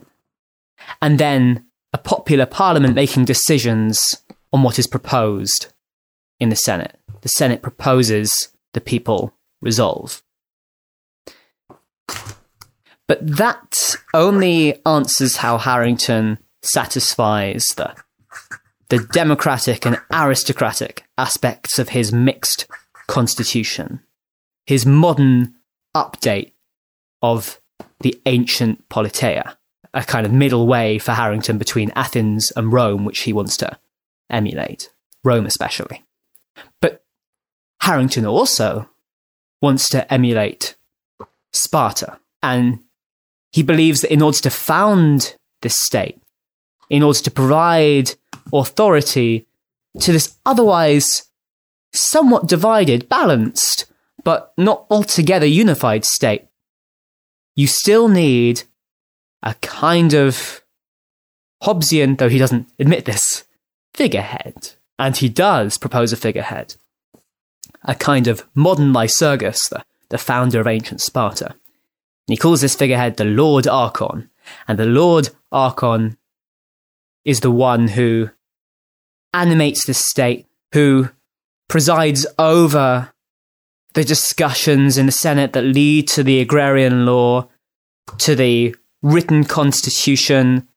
and 1.01 1.19
then 1.19 1.65
a 1.91 1.97
popular 1.97 2.45
parliament 2.45 2.93
making 2.93 3.25
decisions 3.25 3.99
on 4.53 4.61
what 4.61 4.77
is 4.77 4.87
proposed 4.87 5.73
in 6.39 6.49
the 6.49 6.55
Senate. 6.55 6.99
The 7.21 7.29
Senate 7.29 7.61
proposes, 7.61 8.49
the 8.73 8.81
people 8.81 9.33
resolve. 9.61 10.21
But 13.07 13.25
that 13.25 13.75
only 14.13 14.79
answers 14.85 15.37
how 15.37 15.57
Harrington 15.57 16.37
satisfies 16.61 17.63
the, 17.75 17.95
the 18.89 19.00
democratic 19.12 19.86
and 19.86 20.00
aristocratic 20.12 21.03
aspects 21.17 21.79
of 21.79 21.89
his 21.89 22.12
mixed 22.12 22.67
constitution, 23.08 24.01
his 24.65 24.86
modern 24.86 25.55
update 25.96 26.51
of 27.22 27.60
the 28.01 28.19
ancient 28.25 28.88
politeia, 28.89 29.55
a 29.93 30.03
kind 30.03 30.25
of 30.25 30.31
middle 30.31 30.67
way 30.67 30.98
for 30.98 31.12
Harrington 31.12 31.58
between 31.58 31.91
Athens 31.96 32.51
and 32.55 32.74
Rome, 32.74 33.05
which 33.05 33.22
he 33.22 33.34
wants 33.34 33.58
to 33.58 33.77
emulate, 34.29 34.89
Rome 35.24 35.46
especially. 35.46 36.03
But 36.81 37.03
Harrington 37.81 38.25
also 38.25 38.89
wants 39.62 39.89
to 39.89 40.12
emulate 40.12 40.75
Sparta, 41.51 42.19
and 42.41 42.79
he 43.51 43.63
believes 43.63 44.01
that 44.01 44.13
in 44.13 44.22
order 44.22 44.38
to 44.39 44.50
found 44.50 45.36
this 45.62 45.75
state, 45.75 46.22
in 46.89 47.03
order 47.03 47.19
to 47.19 47.31
provide 47.31 48.15
authority 48.53 49.47
to 49.99 50.11
this 50.11 50.37
otherwise 50.45 51.29
somewhat 51.93 52.47
divided, 52.47 53.09
balanced, 53.09 53.85
but 54.23 54.53
not 54.57 54.85
altogether 54.89 55.45
unified 55.45 56.05
state, 56.05 56.45
you 57.55 57.67
still 57.67 58.07
need 58.07 58.63
a 59.41 59.53
kind 59.55 60.13
of 60.13 60.63
Hobbesian, 61.63 62.17
though 62.17 62.29
he 62.29 62.37
doesn't 62.37 62.69
admit 62.79 63.05
this, 63.05 63.45
figurehead. 63.93 64.73
And 64.97 65.15
he 65.15 65.29
does 65.29 65.77
propose 65.77 66.13
a 66.13 66.17
figurehead. 66.17 66.75
A 67.83 67.95
kind 67.95 68.27
of 68.27 68.45
modern 68.53 68.93
Lycurgus, 68.93 69.69
the, 69.69 69.83
the 70.09 70.17
founder 70.17 70.59
of 70.59 70.67
ancient 70.67 71.01
Sparta. 71.01 71.47
And 71.47 71.57
he 72.27 72.37
calls 72.37 72.61
this 72.61 72.75
figurehead 72.75 73.17
the 73.17 73.25
Lord 73.25 73.67
Archon. 73.67 74.29
And 74.67 74.77
the 74.77 74.85
Lord 74.85 75.29
Archon 75.51 76.17
is 77.25 77.41
the 77.41 77.51
one 77.51 77.89
who 77.89 78.29
animates 79.33 79.86
the 79.86 79.93
state, 79.93 80.45
who 80.74 81.09
presides 81.67 82.25
over 82.38 83.12
the 83.93 84.03
discussions 84.03 84.98
in 84.98 85.05
the 85.05 85.12
Senate 85.12 85.53
that 85.53 85.63
lead 85.63 86.07
to 86.09 86.24
the 86.24 86.39
agrarian 86.39 87.05
law, 87.05 87.48
to 88.17 88.36
the 88.36 88.75
written 89.01 89.43
constitution 89.43 90.67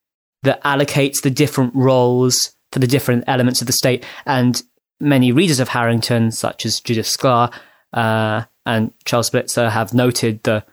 that 0.42 0.62
allocates 0.64 1.22
the 1.22 1.30
different 1.30 1.74
roles 1.74 2.54
for 2.72 2.78
the 2.78 2.86
different 2.86 3.24
elements 3.26 3.60
of 3.60 3.66
the 3.66 3.72
state. 3.72 4.04
And 4.26 4.62
many 5.00 5.32
readers 5.32 5.60
of 5.60 5.68
Harrington, 5.68 6.30
such 6.30 6.64
as 6.64 6.80
Judith 6.80 7.06
Shklar 7.06 7.52
uh, 7.92 8.44
and 8.64 8.92
Charles 9.04 9.30
Blitzer, 9.30 9.70
have 9.70 9.92
noted 9.92 10.42
the 10.42 10.64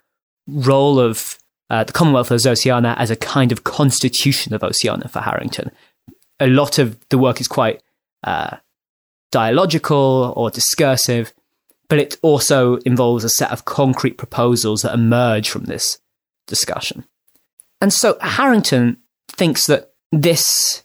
role 0.48 1.00
of 1.00 1.38
uh, 1.70 1.84
the 1.84 1.94
Commonwealth 1.94 2.32
of 2.32 2.44
Oceania 2.46 2.96
as 2.98 3.12
a 3.12 3.16
kind 3.16 3.52
of 3.52 3.64
constitution 3.64 4.54
of 4.54 4.64
Oceania 4.64 5.08
for 5.08 5.20
Harrington. 5.20 5.72
A 6.40 6.48
lot 6.48 6.80
of 6.80 6.98
the 7.10 7.18
work 7.18 7.42
is 7.42 7.48
quite 7.48 7.82
uh, 8.24 8.58
dialogical 9.32 10.34
or 10.36 10.50
discursive, 10.50 11.34
but 11.88 12.00
it 12.00 12.18
also 12.22 12.78
involves 12.78 13.24
a 13.24 13.30
set 13.30 13.52
of 13.52 13.66
concrete 13.66 14.18
proposals 14.18 14.82
that 14.82 14.94
emerge 14.94 15.50
from 15.50 15.66
this 15.66 16.00
discussion. 16.48 17.06
And 17.82 17.94
so 17.94 18.18
Harrington 18.22 18.98
thinks 19.28 19.68
that 19.68 19.92
this 20.12 20.84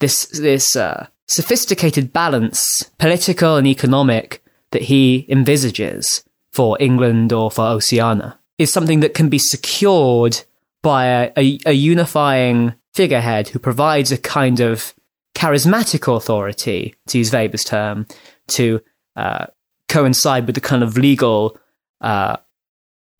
this 0.00 0.26
this 0.26 0.76
uh, 0.76 1.06
sophisticated 1.26 2.12
balance, 2.12 2.90
political 2.98 3.56
and 3.56 3.66
economic, 3.66 4.42
that 4.72 4.82
he 4.82 5.26
envisages 5.28 6.24
for 6.52 6.76
England 6.80 7.32
or 7.32 7.50
for 7.50 7.64
Oceania 7.64 8.38
is 8.58 8.72
something 8.72 9.00
that 9.00 9.14
can 9.14 9.28
be 9.28 9.38
secured 9.38 10.40
by 10.82 11.06
a, 11.06 11.32
a, 11.36 11.58
a 11.66 11.72
unifying 11.72 12.74
figurehead 12.94 13.48
who 13.48 13.58
provides 13.58 14.12
a 14.12 14.18
kind 14.18 14.60
of 14.60 14.94
charismatic 15.34 16.14
authority, 16.14 16.94
to 17.08 17.18
use 17.18 17.32
Weber's 17.32 17.64
term, 17.64 18.06
to 18.48 18.80
uh, 19.16 19.46
coincide 19.88 20.46
with 20.46 20.54
the 20.54 20.60
kind 20.60 20.82
of 20.82 20.96
legal 20.96 21.58
uh, 22.00 22.36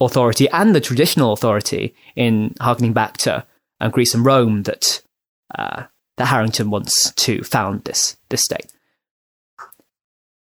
authority 0.00 0.49
and 0.50 0.75
the 0.75 0.81
traditional 0.81 1.33
authority 1.33 1.95
in 2.16 2.54
harkening 2.61 2.93
back 2.93 3.16
to 3.19 3.45
um, 3.81 3.90
Greece 3.90 4.14
and 4.14 4.25
Rome 4.25 4.62
that 4.64 5.02
uh, 5.57 5.85
that 6.16 6.26
Harrington 6.26 6.71
wants 6.71 7.12
to 7.12 7.43
found 7.43 7.85
this 7.85 8.16
this 8.28 8.43
state. 8.43 8.73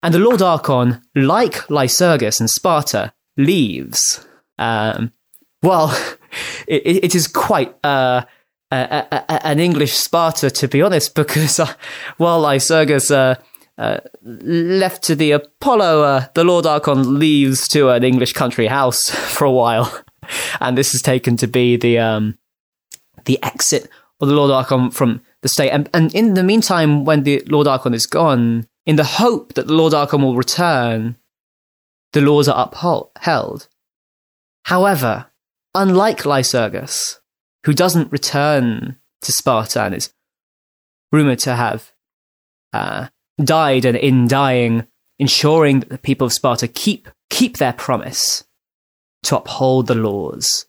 And 0.01 0.13
the 0.13 0.19
Lord 0.19 0.41
Archon, 0.41 1.01
like 1.15 1.69
Lycurgus 1.69 2.41
and 2.41 2.49
Sparta, 2.49 3.13
leaves. 3.37 4.27
Um, 4.59 5.13
well, 5.61 5.97
it, 6.67 7.05
it 7.05 7.15
is 7.15 7.27
quite 7.27 7.73
uh, 7.85 8.23
a, 8.73 9.07
a, 9.29 9.47
an 9.47 9.59
English 9.59 9.93
Sparta, 9.93 10.49
to 10.49 10.67
be 10.67 10.81
honest, 10.81 11.15
because 11.15 11.59
uh, 11.59 11.73
while 12.17 12.41
Lycurgus 12.41 13.11
uh, 13.11 13.35
uh, 13.77 13.99
left 14.21 15.03
to 15.03 15.15
the 15.15 15.31
Apollo, 15.31 16.03
uh, 16.03 16.25
the 16.33 16.43
Lord 16.43 16.65
Archon 16.65 17.19
leaves 17.19 17.67
to 17.69 17.89
an 17.89 18.03
English 18.03 18.33
country 18.33 18.67
house 18.67 19.09
for 19.09 19.45
a 19.45 19.51
while, 19.51 20.03
and 20.59 20.77
this 20.77 20.93
is 20.93 21.01
taken 21.01 21.37
to 21.37 21.47
be 21.47 21.77
the 21.77 21.99
um, 21.99 22.37
the 23.25 23.41
exit 23.43 23.89
of 24.19 24.27
the 24.27 24.35
Lord 24.35 24.51
Archon 24.51 24.91
from 24.91 25.21
the 25.41 25.49
state. 25.49 25.69
And, 25.69 25.89
and 25.93 26.13
in 26.13 26.33
the 26.33 26.43
meantime, 26.43 27.05
when 27.05 27.23
the 27.23 27.41
Lord 27.47 27.67
Archon 27.67 27.93
is 27.93 28.05
gone, 28.05 28.67
in 28.85 28.95
the 28.95 29.03
hope 29.03 29.53
that 29.53 29.67
the 29.67 29.73
Lord 29.73 29.93
Archon 29.93 30.21
will 30.21 30.35
return, 30.35 31.17
the 32.11 32.21
laws 32.21 32.47
are 32.47 32.69
upheld. 32.69 33.67
However, 34.65 35.27
unlike 35.73 36.25
Lycurgus, 36.25 37.19
who 37.65 37.73
doesn't 37.73 38.11
return 38.11 38.97
to 39.21 39.31
Sparta 39.31 39.83
and 39.83 39.95
is 39.95 40.13
rumored 41.11 41.39
to 41.39 41.55
have 41.55 41.91
uh, 42.73 43.07
died 43.43 43.85
and 43.85 43.97
in 43.97 44.27
dying, 44.27 44.87
ensuring 45.19 45.79
that 45.81 45.89
the 45.89 45.97
people 45.97 46.25
of 46.25 46.33
Sparta 46.33 46.67
keep, 46.67 47.07
keep 47.29 47.57
their 47.57 47.73
promise 47.73 48.43
to 49.23 49.37
uphold 49.37 49.87
the 49.87 49.95
laws. 49.95 50.65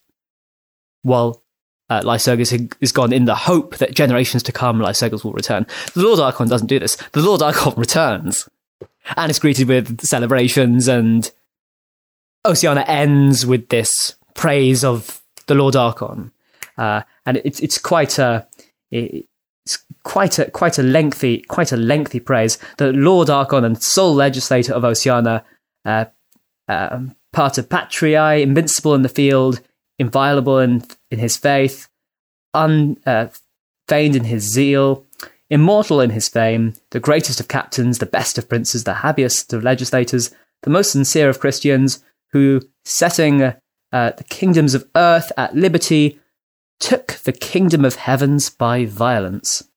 While 1.01 1.43
uh, 1.89 2.01
Lycurgus 2.03 2.53
is 2.81 2.91
gone 2.91 3.13
in 3.13 3.25
the 3.25 3.35
hope 3.35 3.77
that 3.77 3.93
generations 3.93 4.43
to 4.43 4.51
come 4.51 4.79
Lycurgus 4.79 5.23
will 5.23 5.33
return. 5.33 5.67
The 5.93 6.01
Lord 6.01 6.19
Archon 6.19 6.47
doesn't 6.47 6.67
do 6.67 6.79
this. 6.79 6.95
The 7.11 7.21
Lord 7.21 7.41
Archon 7.41 7.73
returns 7.77 8.49
and 9.15 9.29
is 9.29 9.39
greeted 9.39 9.67
with 9.67 10.01
celebrations 10.01 10.87
and 10.87 11.29
Oceana 12.43 12.81
ends 12.87 13.45
with 13.45 13.69
this 13.69 14.15
praise 14.33 14.83
of 14.83 15.21
the 15.47 15.55
Lord 15.55 15.75
Archon, 15.75 16.31
uh, 16.77 17.01
and 17.25 17.37
it's 17.43 17.59
it's 17.59 17.77
quite 17.77 18.19
a 18.19 18.47
it's 18.91 19.83
quite 20.03 20.39
a 20.39 20.49
quite 20.51 20.77
a 20.77 20.83
lengthy 20.83 21.39
quite 21.41 21.71
a 21.71 21.77
lengthy 21.77 22.19
praise. 22.19 22.57
The 22.77 22.93
Lord 22.93 23.29
Archon 23.29 23.63
and 23.63 23.81
sole 23.81 24.13
legislator 24.13 24.73
of 24.73 24.85
Oceana, 24.85 25.43
uh, 25.85 26.05
uh, 26.67 26.99
pater 27.33 27.63
patriae, 27.63 28.41
invincible 28.41 28.93
in 28.95 29.01
the 29.01 29.09
field, 29.09 29.61
inviolable 29.99 30.59
in 30.59 30.83
in 31.11 31.19
his 31.19 31.37
faith, 31.37 31.87
unfeigned 32.53 32.97
uh, 33.05 33.29
in 33.91 34.23
his 34.25 34.43
zeal, 34.43 35.05
immortal 35.49 36.01
in 36.01 36.09
his 36.11 36.27
fame, 36.27 36.73
the 36.91 36.99
greatest 36.99 37.39
of 37.39 37.47
captains, 37.47 37.99
the 37.99 38.05
best 38.05 38.37
of 38.37 38.49
princes, 38.49 38.83
the 38.83 38.95
happiest 38.95 39.53
of 39.53 39.63
legislators, 39.63 40.33
the 40.63 40.69
most 40.69 40.91
sincere 40.91 41.29
of 41.29 41.39
Christians, 41.39 42.03
who, 42.31 42.61
setting 42.83 43.41
uh, 43.43 43.53
the 43.91 44.23
kingdoms 44.29 44.73
of 44.73 44.87
earth 44.95 45.31
at 45.37 45.55
liberty, 45.55 46.19
took 46.79 47.13
the 47.23 47.31
kingdom 47.31 47.85
of 47.85 47.95
heavens 47.95 48.49
by 48.49 48.85
violence. 48.85 49.67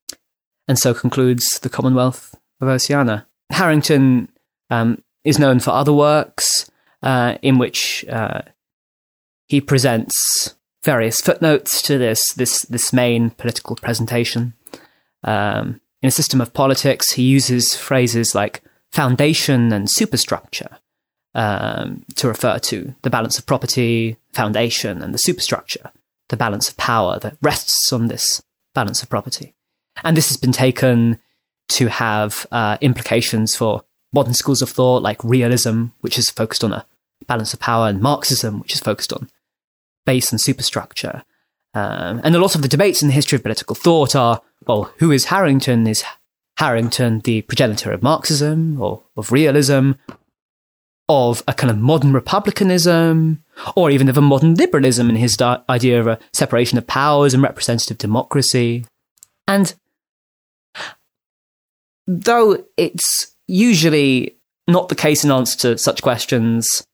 And 0.67 0.78
so 0.78 0.93
concludes 0.93 1.47
the 1.61 1.69
Commonwealth 1.69 2.35
of 2.61 2.69
Oceania. 2.69 3.26
Harrington 3.50 4.28
um, 4.71 5.02
is 5.25 5.38
known 5.38 5.61
for 5.61 5.71
other 5.71 5.93
works 5.93 6.71
uh, 7.02 7.37
in 7.43 7.59
which 7.59 8.05
uh, 8.09 8.43
he 9.47 9.61
presents 9.61 10.55
various 10.85 11.21
footnotes 11.21 11.83
to 11.83 11.99
this 11.99 12.21
this 12.35 12.62
this 12.67 12.93
main 12.93 13.31
political 13.31 13.76
presentation. 13.76 14.55
Um, 15.25 15.81
in 16.02 16.09
a 16.09 16.12
system 16.12 16.40
of 16.40 16.52
politics, 16.52 17.12
he 17.12 17.23
uses 17.23 17.75
phrases 17.75 18.35
like 18.35 18.62
foundation 18.93 19.73
and 19.73 19.90
superstructure 19.90 20.78
um, 21.35 22.05
to 22.14 22.28
refer 22.28 22.59
to 22.59 22.95
the 23.02 23.11
balance 23.11 23.38
of 23.38 23.47
property, 23.47 24.17
foundation, 24.33 25.02
and 25.02 25.12
the 25.12 25.19
superstructure, 25.19 25.90
the 26.29 26.37
balance 26.37 26.69
of 26.69 26.77
power 26.77 27.19
that 27.21 27.37
rests 27.43 27.93
on 27.93 28.09
this 28.09 28.43
balance 28.75 29.03
of 29.03 29.09
property. 29.09 29.55
And 30.05 30.17
this 30.17 30.29
has 30.29 30.37
been 30.37 30.53
taken 30.53 31.19
to 31.71 31.89
have 31.89 32.47
uh, 32.51 32.79
implications 32.81 33.57
for 33.57 33.85
modern 34.13 34.35
schools 34.35 34.63
of 34.63 34.71
thought 34.71 35.03
like 35.03 35.23
realism, 35.25 35.87
which 36.01 36.19
is 36.19 36.31
focused 36.31 36.65
on 36.65 36.73
a 36.73 36.87
balance 37.27 37.53
of 37.53 37.61
power, 37.61 37.89
and 37.89 38.01
Marxism, 38.01 38.61
which 38.61 38.73
is 38.73 38.81
focused 38.81 39.13
on 39.13 39.29
base 40.07 40.31
and 40.31 40.41
superstructure. 40.41 41.25
Um, 41.75 42.21
and 42.25 42.35
a 42.35 42.39
lot 42.39 42.55
of 42.55 42.63
the 42.63 42.69
debates 42.69 43.03
in 43.03 43.09
the 43.09 43.15
history 43.15 43.37
of 43.37 43.43
political 43.43 43.75
thought 43.75 44.17
are 44.17 44.41
well, 44.67 44.93
who 44.99 45.11
is 45.11 45.27
Harrington? 45.27 45.87
Is 45.87 46.05
Harrington 46.57 47.21
the 47.21 47.43
progenitor 47.43 47.93
of 47.93 48.03
Marxism 48.03 48.81
or 48.81 49.03
of 49.17 49.31
realism, 49.31 49.93
of 51.09 51.43
a 51.47 51.55
kind 51.55 51.71
of 51.71 51.79
modern 51.79 52.13
republicanism, 52.13 53.43
or 53.77 53.91
even 53.91 54.09
of 54.09 54.17
a 54.17 54.23
modern 54.23 54.55
liberalism 54.55 55.11
in 55.11 55.17
his 55.17 55.37
di- 55.37 55.62
idea 55.69 56.00
of 56.00 56.07
a 56.07 56.19
separation 56.33 56.79
of 56.79 56.87
powers 56.87 57.35
and 57.35 57.43
representative 57.43 57.99
democracy? 57.99 58.85
And 59.47 59.75
though 62.07 62.65
it's 62.77 63.35
usually 63.47 64.37
not 64.67 64.88
the 64.88 64.95
case 64.95 65.25
in 65.25 65.31
answer 65.31 65.59
to 65.59 65.79
such 65.79 66.03
questions, 66.03 66.87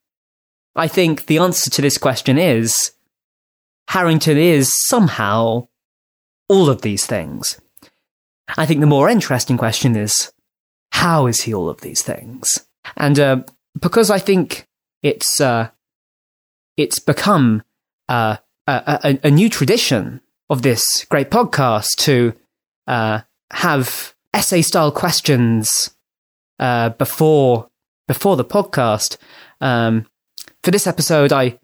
I 0.77 0.89
think 0.89 1.27
the 1.27 1.39
answer 1.39 1.71
to 1.71 1.83
this 1.83 1.99
question 1.99 2.39
is 2.39 2.93
Harrington 3.89 4.39
is 4.39 4.71
somehow 4.87 5.69
all 6.49 6.69
of 6.69 6.83
these 6.83 7.07
things. 7.07 7.61
I 8.57 8.67
think 8.67 8.81
the 8.81 8.87
more 8.87 9.09
interesting 9.09 9.57
question 9.57 9.97
is 9.97 10.33
how 10.93 11.27
is 11.27 11.43
he 11.43 11.55
all 11.55 11.69
of 11.69 11.81
these 11.81 12.03
things? 12.03 12.49
And 12.97 13.19
uh, 13.19 13.43
because 13.81 14.11
I 14.11 14.19
think 14.19 14.67
it's 15.03 15.41
uh, 15.41 15.71
it's 16.77 16.99
become 16.99 17.63
uh, 18.09 18.37
a, 18.67 19.01
a, 19.05 19.19
a, 19.25 19.31
new 19.31 19.49
tradition 19.49 20.21
of 20.51 20.63
this 20.63 21.05
great 21.09 21.31
podcast 21.31 21.97
to 21.97 22.35
uh, 22.87 23.21
have 23.53 24.15
essay 24.33 24.63
style 24.63 24.91
questions 24.91 25.95
uh, 26.59 26.91
before 26.91 27.71
before 28.07 28.37
the 28.37 28.45
podcast. 28.45 29.17
Um, 29.61 30.07
for 30.63 30.71
this 30.71 30.87
episode, 30.87 31.33
I 31.33 31.59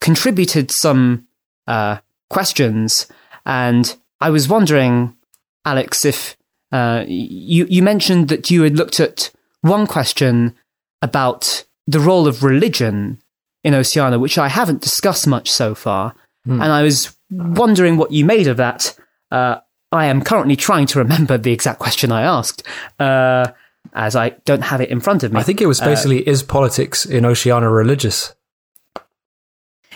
contributed 0.00 0.70
some 0.72 1.28
uh, 1.66 1.98
questions, 2.30 3.06
and 3.44 3.96
I 4.20 4.30
was 4.30 4.48
wondering, 4.48 5.16
Alex, 5.64 6.04
if 6.04 6.36
uh, 6.72 7.04
you 7.06 7.66
you 7.68 7.82
mentioned 7.82 8.28
that 8.28 8.50
you 8.50 8.62
had 8.62 8.76
looked 8.76 9.00
at 9.00 9.30
one 9.60 9.86
question 9.86 10.54
about 11.02 11.64
the 11.86 12.00
role 12.00 12.26
of 12.26 12.42
religion 12.42 13.22
in 13.66 13.74
Oceania, 13.74 14.16
which 14.16 14.38
I 14.38 14.46
haven't 14.46 14.80
discussed 14.80 15.26
much 15.26 15.50
so 15.50 15.74
far, 15.74 16.14
mm. 16.46 16.52
and 16.52 16.62
I 16.62 16.84
was 16.84 17.16
wondering 17.30 17.96
what 17.96 18.12
you 18.12 18.24
made 18.24 18.46
of 18.46 18.58
that. 18.58 18.96
Uh, 19.32 19.56
I 19.90 20.06
am 20.06 20.22
currently 20.22 20.54
trying 20.54 20.86
to 20.86 21.00
remember 21.00 21.36
the 21.36 21.52
exact 21.52 21.80
question 21.80 22.12
I 22.12 22.22
asked, 22.22 22.62
uh, 23.00 23.48
as 23.92 24.14
I 24.14 24.30
don't 24.44 24.62
have 24.62 24.80
it 24.80 24.90
in 24.90 25.00
front 25.00 25.24
of 25.24 25.32
me. 25.32 25.40
I 25.40 25.42
think 25.42 25.60
it 25.60 25.66
was 25.66 25.80
uh, 25.80 25.84
basically: 25.84 26.26
Is 26.28 26.44
politics 26.44 27.04
in 27.04 27.24
Oceania 27.24 27.68
religious? 27.68 28.36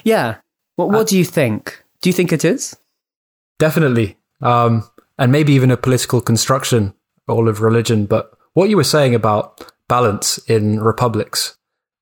Yeah. 0.03 0.39
What 0.75 0.89
What 0.91 1.07
do 1.07 1.17
you 1.17 1.25
think? 1.25 1.85
Do 2.03 2.09
you 2.09 2.13
think 2.13 2.33
it 2.33 2.45
is? 2.45 2.77
Definitely. 3.61 4.17
Um, 4.43 4.83
and 5.17 5.31
maybe 5.31 5.53
even 5.53 5.71
a 5.71 5.77
political 5.77 6.21
construction, 6.21 6.93
all 7.29 7.49
of 7.49 7.61
religion. 7.61 8.07
But 8.07 8.33
what 8.55 8.69
you 8.69 8.77
were 8.77 8.85
saying 8.97 9.15
about 9.15 9.65
balance 9.87 10.39
in 10.49 10.81
republics 10.81 11.57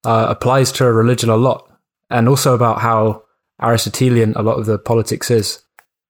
uh, 0.04 0.26
applies 0.28 0.72
to 0.72 0.84
religion 0.84 1.28
a 1.28 1.36
lot. 1.36 1.64
And 2.10 2.28
also 2.28 2.54
about 2.54 2.80
how 2.80 3.24
Aristotelian 3.60 4.32
a 4.34 4.42
lot 4.42 4.58
of 4.58 4.66
the 4.66 4.78
politics 4.78 5.30
is. 5.30 5.62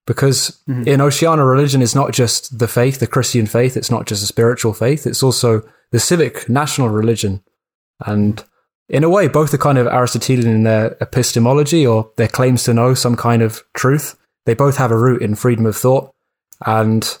Because 0.07 0.59
mm-hmm. 0.67 0.87
in 0.87 1.01
Oceania, 1.01 1.43
religion 1.43 1.81
is 1.81 1.93
not 1.93 2.13
just 2.13 2.57
the 2.57 2.67
faith, 2.67 2.99
the 2.99 3.07
Christian 3.07 3.45
faith. 3.45 3.77
It's 3.77 3.91
not 3.91 4.07
just 4.07 4.23
a 4.23 4.27
spiritual 4.27 4.73
faith. 4.73 5.05
It's 5.05 5.21
also 5.21 5.61
the 5.91 5.99
civic 5.99 6.49
national 6.49 6.89
religion. 6.89 7.43
And 8.05 8.43
in 8.87 9.03
a 9.03 9.09
way, 9.09 9.27
both 9.27 9.53
are 9.53 9.59
kind 9.59 9.77
of 9.77 9.87
Aristotelian 9.87 10.49
in 10.49 10.63
their 10.63 10.97
epistemology 11.01 11.85
or 11.85 12.11
their 12.17 12.27
claims 12.27 12.63
to 12.63 12.73
know 12.73 12.93
some 12.93 13.15
kind 13.15 13.41
of 13.41 13.63
truth. 13.75 14.17
They 14.45 14.55
both 14.55 14.77
have 14.77 14.91
a 14.91 14.97
root 14.97 15.21
in 15.21 15.35
freedom 15.35 15.65
of 15.65 15.75
thought. 15.75 16.11
And 16.65 17.17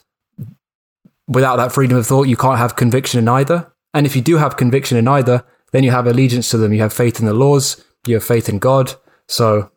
without 1.27 1.57
that 1.57 1.71
freedom 1.71 1.97
of 1.97 2.07
thought, 2.07 2.27
you 2.27 2.37
can't 2.37 2.57
have 2.57 2.75
conviction 2.75 3.19
in 3.19 3.27
either. 3.27 3.71
And 3.93 4.05
if 4.05 4.15
you 4.15 4.21
do 4.21 4.37
have 4.37 4.57
conviction 4.57 4.97
in 4.97 5.07
either, 5.07 5.43
then 5.71 5.83
you 5.83 5.91
have 5.91 6.07
allegiance 6.07 6.49
to 6.51 6.57
them. 6.57 6.73
You 6.73 6.81
have 6.81 6.93
faith 6.93 7.19
in 7.19 7.25
the 7.25 7.33
laws, 7.33 7.83
you 8.05 8.15
have 8.15 8.23
faith 8.23 8.49
in 8.49 8.59
God. 8.59 8.93
So, 9.27 9.71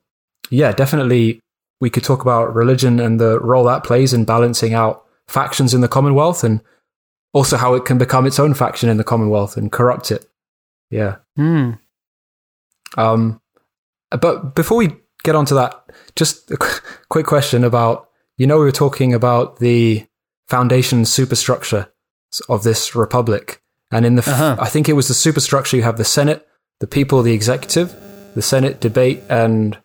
yeah, 0.50 0.72
definitely 0.72 1.40
we 1.80 1.90
could 1.90 2.04
talk 2.04 2.22
about 2.22 2.54
religion 2.54 3.00
and 3.00 3.20
the 3.20 3.40
role 3.40 3.64
that 3.64 3.84
plays 3.84 4.12
in 4.12 4.24
balancing 4.24 4.74
out 4.74 5.04
factions 5.26 5.74
in 5.74 5.80
the 5.80 5.88
Commonwealth 5.88 6.44
and 6.44 6.60
also 7.32 7.56
how 7.56 7.74
it 7.74 7.84
can 7.84 7.98
become 7.98 8.26
its 8.26 8.38
own 8.38 8.54
faction 8.54 8.88
in 8.88 8.98
the 8.98 9.04
Commonwealth 9.04 9.56
and 9.56 9.72
corrupt 9.72 10.10
it. 10.10 10.26
Yeah. 10.90 11.16
Hmm. 11.36 11.72
Um, 12.96 13.40
but 14.10 14.54
before 14.54 14.76
we 14.76 14.96
get 15.24 15.34
onto 15.34 15.54
that, 15.54 15.90
just 16.14 16.50
a 16.50 16.58
quick 17.08 17.26
question 17.26 17.64
about 17.64 18.08
you 18.38 18.46
know, 18.46 18.58
we 18.58 18.64
were 18.64 18.72
talking 18.72 19.14
about 19.14 19.58
the 19.58 20.04
foundation 20.48 21.04
superstructure 21.04 21.92
of 22.48 22.64
this 22.64 22.94
republic. 22.94 23.61
And 23.92 24.06
in 24.06 24.16
the, 24.16 24.22
uh-huh. 24.22 24.56
I 24.58 24.68
think 24.68 24.88
it 24.88 24.94
was 24.94 25.08
the 25.08 25.14
superstructure, 25.14 25.76
you 25.76 25.82
have 25.82 25.98
the 25.98 26.04
Senate, 26.04 26.48
the 26.80 26.86
people, 26.86 27.22
the 27.22 27.34
executive, 27.34 27.94
the 28.34 28.42
Senate 28.42 28.80
debate 28.80 29.22
and 29.28 29.78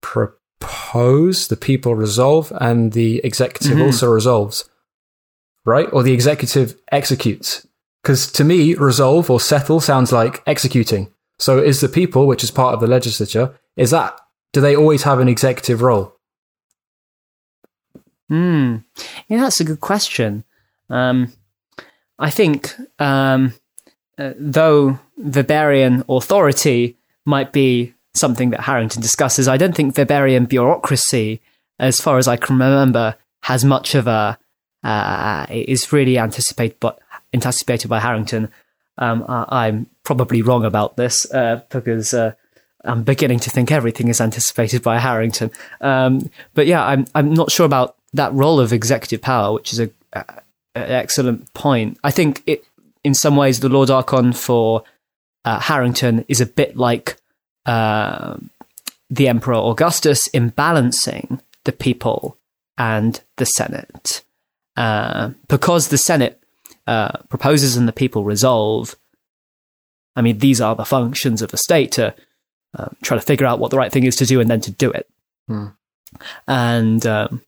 propose, 0.00 1.48
the 1.48 1.56
people 1.56 1.94
resolve, 1.94 2.52
and 2.60 2.92
the 2.92 3.20
executive 3.22 3.72
mm-hmm. 3.72 3.82
also 3.82 4.10
resolves, 4.10 4.68
right? 5.64 5.88
Or 5.92 6.02
the 6.02 6.14
executive 6.14 6.76
executes. 6.90 7.66
Because 8.02 8.32
to 8.32 8.44
me, 8.44 8.74
resolve 8.74 9.30
or 9.30 9.40
settle 9.40 9.80
sounds 9.80 10.10
like 10.10 10.42
executing. 10.46 11.12
So 11.38 11.58
is 11.58 11.80
the 11.80 11.88
people, 11.88 12.26
which 12.26 12.42
is 12.42 12.50
part 12.50 12.74
of 12.74 12.80
the 12.80 12.86
legislature, 12.86 13.54
is 13.76 13.90
that, 13.90 14.18
do 14.52 14.60
they 14.60 14.74
always 14.74 15.02
have 15.02 15.20
an 15.20 15.28
executive 15.28 15.82
role? 15.82 16.16
Hmm. 18.28 18.76
Yeah, 19.28 19.40
that's 19.40 19.60
a 19.60 19.64
good 19.64 19.80
question. 19.80 20.44
Um, 20.88 21.32
I 22.18 22.30
think, 22.30 22.74
um, 22.98 23.54
uh, 24.18 24.32
though 24.38 24.98
Weberian 25.20 26.04
authority 26.08 26.96
might 27.24 27.52
be 27.52 27.94
something 28.14 28.50
that 28.50 28.62
Harrington 28.62 29.02
discusses, 29.02 29.48
I 29.48 29.56
don't 29.56 29.74
think 29.74 29.94
Weberian 29.94 30.48
bureaucracy, 30.48 31.40
as 31.78 32.00
far 32.00 32.18
as 32.18 32.26
I 32.26 32.36
can 32.36 32.58
remember, 32.58 33.14
has 33.42 33.64
much 33.64 33.94
of 33.94 34.06
a 34.06 34.38
uh, 34.84 35.46
is 35.50 35.92
really 35.92 36.18
anticipated, 36.18 36.76
but 36.80 37.00
anticipated 37.34 37.88
by 37.88 38.00
Harrington. 38.00 38.48
Um, 38.96 39.24
I, 39.28 39.68
am 39.68 39.86
probably 40.02 40.42
wrong 40.42 40.64
about 40.64 40.96
this 40.96 41.30
uh, 41.32 41.62
because 41.70 42.14
uh, 42.14 42.32
I'm 42.84 43.04
beginning 43.04 43.38
to 43.40 43.50
think 43.50 43.70
everything 43.70 44.08
is 44.08 44.20
anticipated 44.20 44.82
by 44.82 44.98
Harrington. 44.98 45.50
Um, 45.80 46.30
but 46.54 46.66
yeah, 46.66 46.84
I'm 46.84 47.06
I'm 47.14 47.32
not 47.32 47.50
sure 47.50 47.66
about 47.66 47.96
that 48.14 48.32
role 48.32 48.58
of 48.60 48.72
executive 48.72 49.20
power, 49.20 49.52
which 49.52 49.72
is 49.72 49.80
a, 49.80 49.90
an 50.12 50.24
excellent 50.78 51.52
point. 51.54 51.98
I 52.04 52.10
think 52.10 52.42
it, 52.46 52.64
in 53.04 53.14
some 53.14 53.36
ways, 53.36 53.60
the 53.60 53.68
Lord 53.68 53.90
Archon 53.90 54.32
for 54.32 54.84
uh, 55.44 55.60
Harrington 55.60 56.24
is 56.28 56.40
a 56.40 56.46
bit 56.46 56.76
like 56.76 57.16
uh, 57.66 58.36
the 59.10 59.28
Emperor 59.28 59.54
Augustus 59.54 60.26
in 60.28 60.50
balancing 60.50 61.40
the 61.64 61.72
people 61.72 62.36
and 62.76 63.20
the 63.36 63.44
Senate. 63.44 64.22
Uh, 64.76 65.30
because 65.48 65.88
the 65.88 65.98
Senate 65.98 66.40
uh, 66.86 67.18
proposes 67.28 67.76
and 67.76 67.88
the 67.88 67.92
people 67.92 68.24
resolve, 68.24 68.96
I 70.14 70.22
mean, 70.22 70.38
these 70.38 70.60
are 70.60 70.74
the 70.74 70.84
functions 70.84 71.42
of 71.42 71.50
the 71.50 71.56
state 71.56 71.92
to 71.92 72.14
uh, 72.76 72.88
try 73.02 73.16
to 73.16 73.22
figure 73.22 73.46
out 73.46 73.58
what 73.58 73.70
the 73.70 73.76
right 73.76 73.90
thing 73.90 74.04
is 74.04 74.16
to 74.16 74.26
do 74.26 74.40
and 74.40 74.50
then 74.50 74.60
to 74.60 74.70
do 74.70 74.90
it. 74.90 75.08
Hmm. 75.46 75.66
And 76.46 77.06
um, 77.06 77.42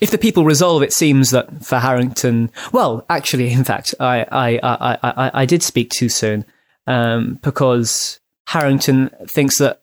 if 0.00 0.10
the 0.10 0.18
people 0.18 0.44
resolve, 0.44 0.82
it 0.82 0.92
seems 0.92 1.30
that 1.30 1.64
for 1.64 1.78
Harrington, 1.78 2.50
well, 2.72 3.04
actually, 3.10 3.52
in 3.52 3.64
fact, 3.64 3.94
I 4.00 4.24
I 4.30 4.58
I 4.62 4.98
I, 5.02 5.30
I 5.42 5.46
did 5.46 5.62
speak 5.62 5.90
too 5.90 6.08
soon 6.08 6.44
um, 6.86 7.38
because 7.42 8.20
Harrington 8.48 9.10
thinks 9.26 9.58
that 9.58 9.82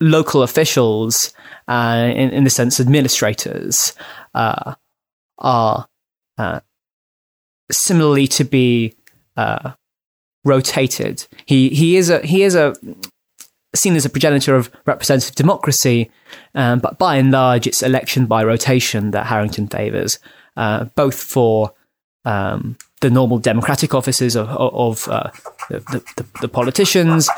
local 0.00 0.42
officials, 0.42 1.32
uh, 1.68 2.12
in 2.14 2.30
in 2.30 2.44
the 2.44 2.50
sense 2.50 2.80
administrators, 2.80 3.94
uh, 4.34 4.74
are 5.38 5.88
uh, 6.38 6.60
similarly 7.72 8.26
to 8.28 8.44
be 8.44 8.94
uh, 9.36 9.72
rotated. 10.44 11.26
He 11.46 11.70
he 11.70 11.96
is 11.96 12.10
a 12.10 12.20
he 12.20 12.42
is 12.42 12.54
a 12.54 12.74
seen 13.74 13.96
as 13.96 14.04
a 14.04 14.10
progenitor 14.10 14.54
of 14.54 14.70
representative 14.86 15.34
democracy, 15.34 16.10
um, 16.54 16.78
but 16.78 16.98
by 16.98 17.16
and 17.16 17.30
large, 17.30 17.66
it's 17.66 17.82
election 17.82 18.26
by 18.26 18.44
rotation 18.44 19.10
that 19.10 19.26
Harrington 19.26 19.66
favours, 19.66 20.18
uh, 20.56 20.84
both 20.96 21.20
for 21.20 21.72
um, 22.24 22.76
the 23.00 23.10
normal 23.10 23.38
democratic 23.38 23.94
offices 23.94 24.36
of, 24.36 24.48
of 24.48 25.08
uh, 25.08 25.30
the, 25.68 25.80
the, 26.16 26.26
the, 26.40 26.48
politicians 26.48 27.28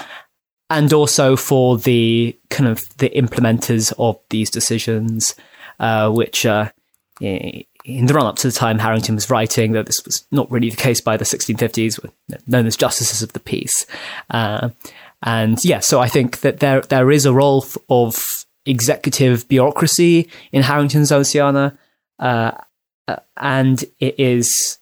and 0.70 0.92
also 0.92 1.35
for 1.35 1.76
the 1.79 2.37
kind 2.50 2.68
of 2.68 2.96
the 2.98 3.11
implementers 3.11 3.92
of 3.98 4.18
these 4.31 4.48
decisions, 4.48 5.35
uh, 5.81 6.11
which 6.11 6.46
uh, 6.46 6.70
in 7.20 8.07
the 8.07 8.14
run 8.14 8.26
up 8.26 8.37
to 8.37 8.48
the 8.48 8.52
time 8.52 8.79
Harrington 8.79 9.14
was 9.14 9.31
writing, 9.31 9.72
though 9.72 9.83
this 9.83 10.05
was 10.05 10.26
not 10.31 10.50
really 10.50 10.70
the 10.70 10.76
case 10.76 11.00
by 11.00 11.16
the 11.16 11.24
1650s, 11.24 12.02
were 12.02 12.11
known 12.46 12.66
as 12.66 12.76
justices 12.76 13.22
of 13.22 13.33
the 13.33 13.40
peace. 13.40 13.87
Uh, 14.31 14.70
and 15.22 15.64
yeah, 15.64 15.81
so 15.81 16.00
I 16.00 16.09
think 16.09 16.40
that 16.40 16.61
there 16.61 16.83
there 16.83 17.11
is 17.11 17.24
a 17.24 17.33
role 17.33 17.64
of 17.88 18.45
executive 18.66 19.48
bureaucracy 19.48 20.29
in 20.52 20.62
Harrington's 20.62 21.12
Oceana, 21.12 21.79
uh, 22.18 22.52
uh, 23.09 23.16
and 23.37 23.85
it 23.98 24.18
is 24.18 24.79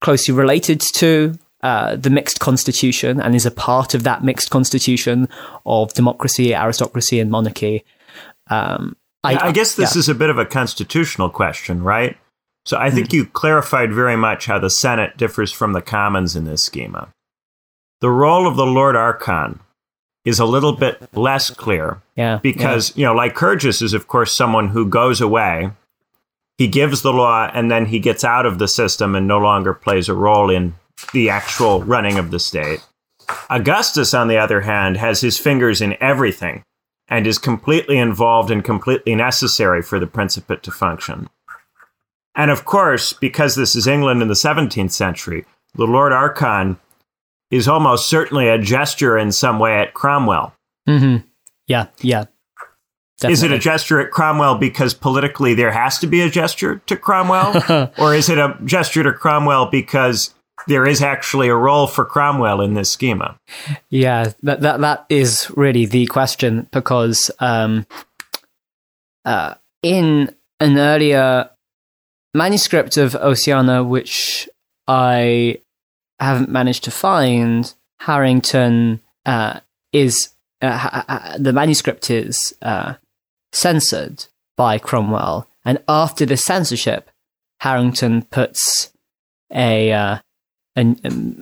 closely 0.00 0.34
related 0.34 0.80
to 0.94 1.38
uh, 1.62 1.96
the 1.96 2.10
mixed 2.10 2.40
constitution 2.40 3.20
and 3.20 3.34
is 3.34 3.46
a 3.46 3.50
part 3.50 3.94
of 3.94 4.04
that 4.04 4.22
mixed 4.22 4.50
constitution 4.50 5.28
of 5.66 5.92
democracy, 5.94 6.54
aristocracy, 6.54 7.18
and 7.18 7.30
monarchy. 7.30 7.84
Um, 8.48 8.96
I, 9.24 9.48
I, 9.48 9.52
guess 9.52 9.74
this 9.74 9.94
yeah. 9.94 9.98
is 9.98 10.08
a 10.08 10.14
bit 10.14 10.30
of 10.30 10.38
a 10.38 10.46
constitutional 10.46 11.28
question, 11.28 11.82
right? 11.82 12.16
So 12.64 12.76
I 12.78 12.90
think 12.90 13.08
mm. 13.08 13.14
you 13.14 13.26
clarified 13.26 13.92
very 13.92 14.16
much 14.16 14.46
how 14.46 14.58
the 14.58 14.70
Senate 14.70 15.16
differs 15.16 15.50
from 15.50 15.72
the 15.72 15.82
Commons 15.82 16.36
in 16.36 16.44
this 16.44 16.62
schema. 16.62 17.08
The 18.00 18.10
role 18.10 18.46
of 18.46 18.56
the 18.56 18.66
Lord 18.66 18.94
Archon 18.94 19.58
is 20.24 20.38
a 20.38 20.44
little 20.44 20.72
bit 20.72 21.14
less 21.16 21.50
clear. 21.50 22.00
Yeah. 22.16 22.38
Because, 22.42 22.90
yeah. 22.90 23.00
you 23.00 23.06
know, 23.06 23.20
Lycurgus 23.20 23.82
is, 23.82 23.94
of 23.94 24.08
course, 24.08 24.32
someone 24.32 24.68
who 24.68 24.86
goes 24.86 25.20
away, 25.20 25.70
he 26.56 26.66
gives 26.66 27.02
the 27.02 27.12
law, 27.12 27.50
and 27.54 27.70
then 27.70 27.86
he 27.86 27.98
gets 27.98 28.24
out 28.24 28.44
of 28.44 28.58
the 28.58 28.68
system 28.68 29.14
and 29.14 29.26
no 29.26 29.38
longer 29.38 29.72
plays 29.72 30.08
a 30.08 30.14
role 30.14 30.50
in 30.50 30.74
the 31.12 31.30
actual 31.30 31.82
running 31.82 32.18
of 32.18 32.30
the 32.30 32.40
state. 32.40 32.84
Augustus, 33.50 34.14
on 34.14 34.28
the 34.28 34.38
other 34.38 34.62
hand, 34.62 34.96
has 34.96 35.20
his 35.20 35.38
fingers 35.38 35.80
in 35.80 35.96
everything 36.00 36.64
and 37.08 37.26
is 37.26 37.38
completely 37.38 37.98
involved 37.98 38.50
and 38.50 38.64
completely 38.64 39.14
necessary 39.14 39.82
for 39.82 39.98
the 39.98 40.06
Principate 40.06 40.62
to 40.62 40.70
function. 40.70 41.28
And 42.34 42.50
of 42.50 42.64
course, 42.64 43.12
because 43.12 43.54
this 43.54 43.74
is 43.74 43.86
England 43.86 44.22
in 44.22 44.28
the 44.28 44.34
17th 44.34 44.92
century, 44.92 45.44
the 45.74 45.86
Lord 45.86 46.12
Archon 46.12 46.78
is 47.50 47.68
almost 47.68 48.08
certainly 48.08 48.48
a 48.48 48.58
gesture 48.58 49.16
in 49.18 49.32
some 49.32 49.58
way 49.58 49.78
at 49.78 49.94
Cromwell. 49.94 50.54
Mm-hmm. 50.88 51.26
Yeah, 51.66 51.86
yeah. 52.00 52.24
Definitely. 53.20 53.32
Is 53.32 53.42
it 53.42 53.52
a 53.52 53.58
gesture 53.58 54.00
at 54.00 54.12
Cromwell 54.12 54.58
because 54.58 54.94
politically 54.94 55.54
there 55.54 55.72
has 55.72 55.98
to 55.98 56.06
be 56.06 56.20
a 56.20 56.30
gesture 56.30 56.80
to 56.86 56.96
Cromwell? 56.96 57.90
or 57.98 58.14
is 58.14 58.28
it 58.28 58.38
a 58.38 58.56
gesture 58.64 59.02
to 59.02 59.12
Cromwell 59.12 59.66
because 59.66 60.34
there 60.68 60.86
is 60.86 61.02
actually 61.02 61.48
a 61.48 61.54
role 61.54 61.86
for 61.88 62.04
Cromwell 62.04 62.60
in 62.60 62.74
this 62.74 62.90
schema? 62.90 63.36
Yeah, 63.90 64.32
that 64.42 64.60
that, 64.60 64.80
that 64.80 65.06
is 65.08 65.50
really 65.56 65.84
the 65.84 66.06
question 66.06 66.68
because 66.70 67.30
um, 67.40 67.86
uh, 69.24 69.54
in 69.82 70.34
an 70.60 70.78
earlier 70.78 71.50
manuscript 72.34 72.96
of 72.96 73.16
Oceana, 73.16 73.82
which 73.82 74.48
I 74.86 75.58
haven't 76.24 76.48
managed 76.48 76.84
to 76.84 76.90
find, 76.90 77.72
Harrington 78.00 79.00
uh, 79.26 79.60
is 79.92 80.30
uh, 80.60 81.38
the 81.38 81.52
manuscript 81.52 82.10
is 82.10 82.54
uh, 82.62 82.94
censored 83.52 84.26
by 84.56 84.78
Cromwell, 84.78 85.46
and 85.64 85.82
after 85.88 86.26
the 86.26 86.36
censorship, 86.36 87.10
Harrington 87.60 88.22
puts 88.22 88.92
a 89.52 89.92
uh, 89.92 90.18
a, 90.76 90.96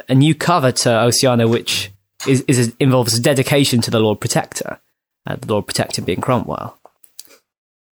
a, 0.08 0.14
new 0.14 0.34
cover 0.34 0.72
to 0.72 1.00
Oceana, 1.00 1.46
which 1.48 1.90
is, 2.26 2.42
is 2.42 2.74
involves 2.80 3.18
a 3.18 3.20
dedication 3.20 3.80
to 3.82 3.90
the 3.90 4.00
Lord 4.00 4.20
Protector, 4.20 4.80
uh, 5.26 5.36
the 5.36 5.52
Lord 5.52 5.66
Protector 5.66 6.02
being 6.02 6.20
Cromwell. 6.20 6.78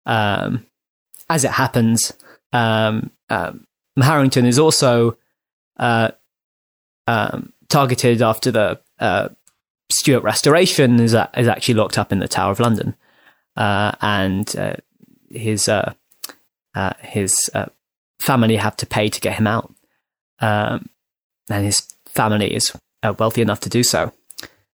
Um, 0.06 0.66
as 1.30 1.44
it 1.44 1.52
happens, 1.52 2.14
um, 2.54 3.12
um, 3.30 3.66
Harrington 4.00 4.46
is 4.46 4.60
also 4.60 5.18
uh, 5.78 6.12
um, 7.08 7.54
targeted 7.70 8.22
after 8.22 8.52
the 8.52 8.80
uh, 9.00 9.30
Stuart 9.92 10.24
Restoration 10.24 11.00
is 11.00 11.14
is 11.14 11.48
actually 11.48 11.74
locked 11.74 11.98
up 11.98 12.12
in 12.12 12.20
the 12.20 12.28
Tower 12.28 12.52
of 12.52 12.60
London, 12.60 12.96
uh, 13.56 13.94
and 14.02 14.56
uh, 14.56 14.76
his 15.30 15.68
uh, 15.68 15.94
uh, 16.76 16.94
his 17.00 17.50
family 18.20 18.56
have 18.58 18.78
to 18.78 18.86
pay 18.86 19.10
to 19.10 19.20
get 19.20 19.38
him 19.38 19.48
out, 19.48 19.74
um, 20.40 20.90
and 21.50 21.66
his 21.66 21.82
family 22.06 22.54
is 22.54 22.72
wealthy 23.18 23.42
enough 23.42 23.60
to 23.62 23.70
do 23.70 23.84
so, 23.84 24.14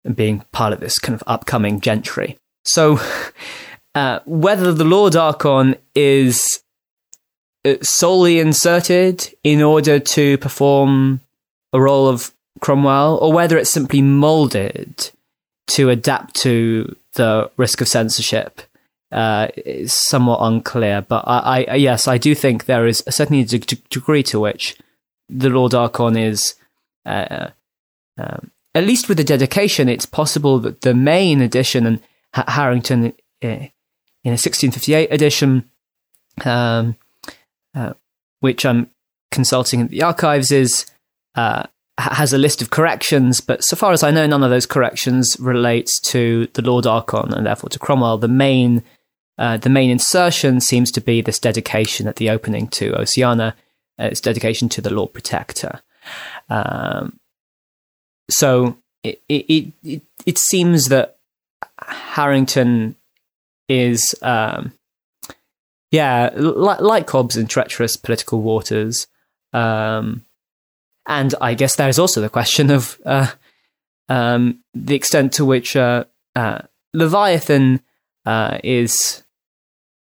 and 0.04 0.14
being 0.14 0.44
part 0.52 0.72
of 0.72 0.80
this 0.80 0.98
kind 0.98 1.14
of 1.14 1.24
upcoming 1.26 1.80
gentry. 1.80 2.38
So, 2.64 3.00
whether 4.26 4.72
the 4.72 4.84
Lord 4.84 5.16
Archon 5.16 5.76
is 5.94 6.44
solely 7.82 8.38
inserted 8.38 9.34
in 9.42 9.62
order 9.62 9.98
to 9.98 10.38
perform 10.38 11.20
a 11.72 11.80
role 11.80 12.08
of 12.08 12.32
Cromwell, 12.60 13.18
or 13.18 13.32
whether 13.32 13.56
it's 13.56 13.70
simply 13.70 14.02
molded 14.02 15.10
to 15.68 15.90
adapt 15.90 16.34
to 16.36 16.96
the 17.14 17.50
risk 17.56 17.80
of 17.80 17.88
censorship 17.88 18.62
uh, 19.12 19.48
is 19.56 19.92
somewhat 19.92 20.40
unclear. 20.40 21.02
But 21.02 21.24
I, 21.26 21.66
I, 21.68 21.74
yes, 21.74 22.08
I 22.08 22.18
do 22.18 22.34
think 22.34 22.64
there 22.64 22.86
is 22.86 23.02
certainly 23.08 23.42
a 23.42 23.44
degree 23.44 24.22
to 24.24 24.40
which 24.40 24.76
the 25.28 25.50
Lord 25.50 25.74
Archon 25.74 26.16
is, 26.16 26.54
uh, 27.04 27.48
um, 28.16 28.50
at 28.74 28.84
least 28.84 29.08
with 29.08 29.18
the 29.18 29.24
dedication, 29.24 29.88
it's 29.88 30.06
possible 30.06 30.58
that 30.60 30.80
the 30.80 30.94
main 30.94 31.40
edition 31.40 31.86
and 31.86 32.00
Harrington 32.32 33.12
uh, 33.42 33.68
in 34.24 34.32
a 34.32 34.40
1658 34.40 35.12
edition 35.12 35.70
um, 36.44 36.96
uh, 37.74 37.92
which 38.40 38.64
I'm 38.64 38.90
consulting 39.30 39.82
at 39.82 39.90
the 39.90 40.02
archives, 40.02 40.50
is 40.50 40.86
uh, 41.38 41.62
has 41.98 42.32
a 42.32 42.38
list 42.38 42.62
of 42.62 42.70
corrections, 42.70 43.40
but 43.40 43.62
so 43.62 43.76
far 43.76 43.92
as 43.92 44.02
I 44.02 44.10
know, 44.10 44.26
none 44.26 44.42
of 44.42 44.50
those 44.50 44.66
corrections 44.66 45.36
relates 45.38 46.00
to 46.10 46.48
the 46.54 46.62
Lord 46.62 46.84
Archon 46.84 47.32
and 47.32 47.46
therefore 47.46 47.70
to 47.70 47.78
Cromwell. 47.78 48.18
The 48.18 48.28
main 48.28 48.82
uh, 49.38 49.56
the 49.56 49.70
main 49.70 49.88
insertion 49.88 50.60
seems 50.60 50.90
to 50.90 51.00
be 51.00 51.20
this 51.20 51.38
dedication 51.38 52.08
at 52.08 52.16
the 52.16 52.28
opening 52.28 52.66
to 52.68 52.92
Oceana. 53.00 53.54
Uh, 53.98 54.08
it's 54.10 54.20
dedication 54.20 54.68
to 54.70 54.80
the 54.80 54.90
Lord 54.90 55.12
Protector. 55.12 55.80
Um, 56.50 57.20
so 58.28 58.76
it, 59.04 59.22
it, 59.28 59.72
it 59.84 60.02
it 60.26 60.38
seems 60.38 60.86
that 60.86 61.18
Harrington 61.86 62.96
is 63.68 64.12
um, 64.22 64.72
yeah, 65.92 66.30
like, 66.34 66.80
like 66.80 67.08
Hobbes 67.08 67.36
in 67.36 67.46
treacherous 67.46 67.96
political 67.96 68.40
waters. 68.40 69.06
Um, 69.52 70.24
and 71.08 71.34
I 71.40 71.54
guess 71.54 71.76
there 71.76 71.88
is 71.88 71.98
also 71.98 72.20
the 72.20 72.28
question 72.28 72.70
of 72.70 73.00
uh, 73.04 73.28
um, 74.08 74.60
the 74.74 74.94
extent 74.94 75.32
to 75.34 75.44
which 75.44 75.74
uh, 75.74 76.04
uh, 76.36 76.60
Leviathan 76.92 77.80
uh, 78.26 78.58
is 78.62 79.22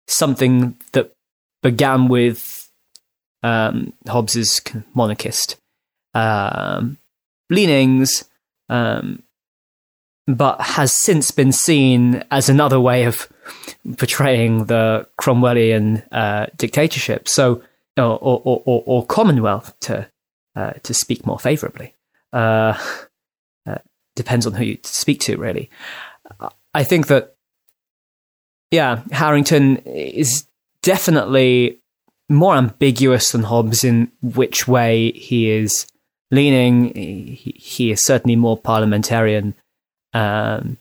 something 0.06 0.76
that 0.92 1.14
began 1.62 2.08
with 2.08 2.70
um, 3.42 3.92
Hobbes's 4.08 4.62
monarchist 4.94 5.56
um, 6.14 6.96
leanings, 7.50 8.24
um, 8.70 9.22
but 10.26 10.60
has 10.60 10.92
since 10.92 11.30
been 11.30 11.52
seen 11.52 12.24
as 12.30 12.48
another 12.48 12.80
way 12.80 13.04
of 13.04 13.28
portraying 13.98 14.64
the 14.64 15.06
Cromwellian 15.20 16.02
uh, 16.12 16.46
dictatorship. 16.56 17.28
So, 17.28 17.62
or, 17.98 18.18
or, 18.20 18.62
or, 18.64 18.82
or 18.86 19.06
Commonwealth 19.06 19.78
to 19.80 20.08
uh, 20.58 20.72
to 20.82 20.92
speak 20.92 21.24
more 21.24 21.38
favourably. 21.38 21.94
Uh, 22.32 22.76
uh, 23.64 23.78
depends 24.16 24.44
on 24.44 24.54
who 24.54 24.64
you 24.64 24.78
speak 24.82 25.20
to, 25.20 25.36
really. 25.36 25.70
I 26.74 26.82
think 26.82 27.06
that, 27.06 27.36
yeah, 28.72 29.02
Harrington 29.12 29.76
is 29.86 30.46
definitely 30.82 31.78
more 32.28 32.56
ambiguous 32.56 33.30
than 33.30 33.44
Hobbes 33.44 33.84
in 33.84 34.10
which 34.20 34.66
way 34.66 35.12
he 35.12 35.48
is 35.48 35.86
leaning. 36.32 36.92
He, 36.94 37.54
he 37.56 37.92
is 37.92 38.04
certainly 38.04 38.36
more 38.36 38.58
parliamentarian 38.58 39.54
um, 40.12 40.76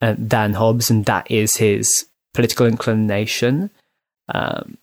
uh, 0.00 0.14
than 0.16 0.54
Hobbes, 0.54 0.90
and 0.90 1.04
that 1.04 1.30
is 1.30 1.56
his 1.56 2.06
political 2.32 2.66
inclination. 2.66 3.70
Um, 4.34 4.78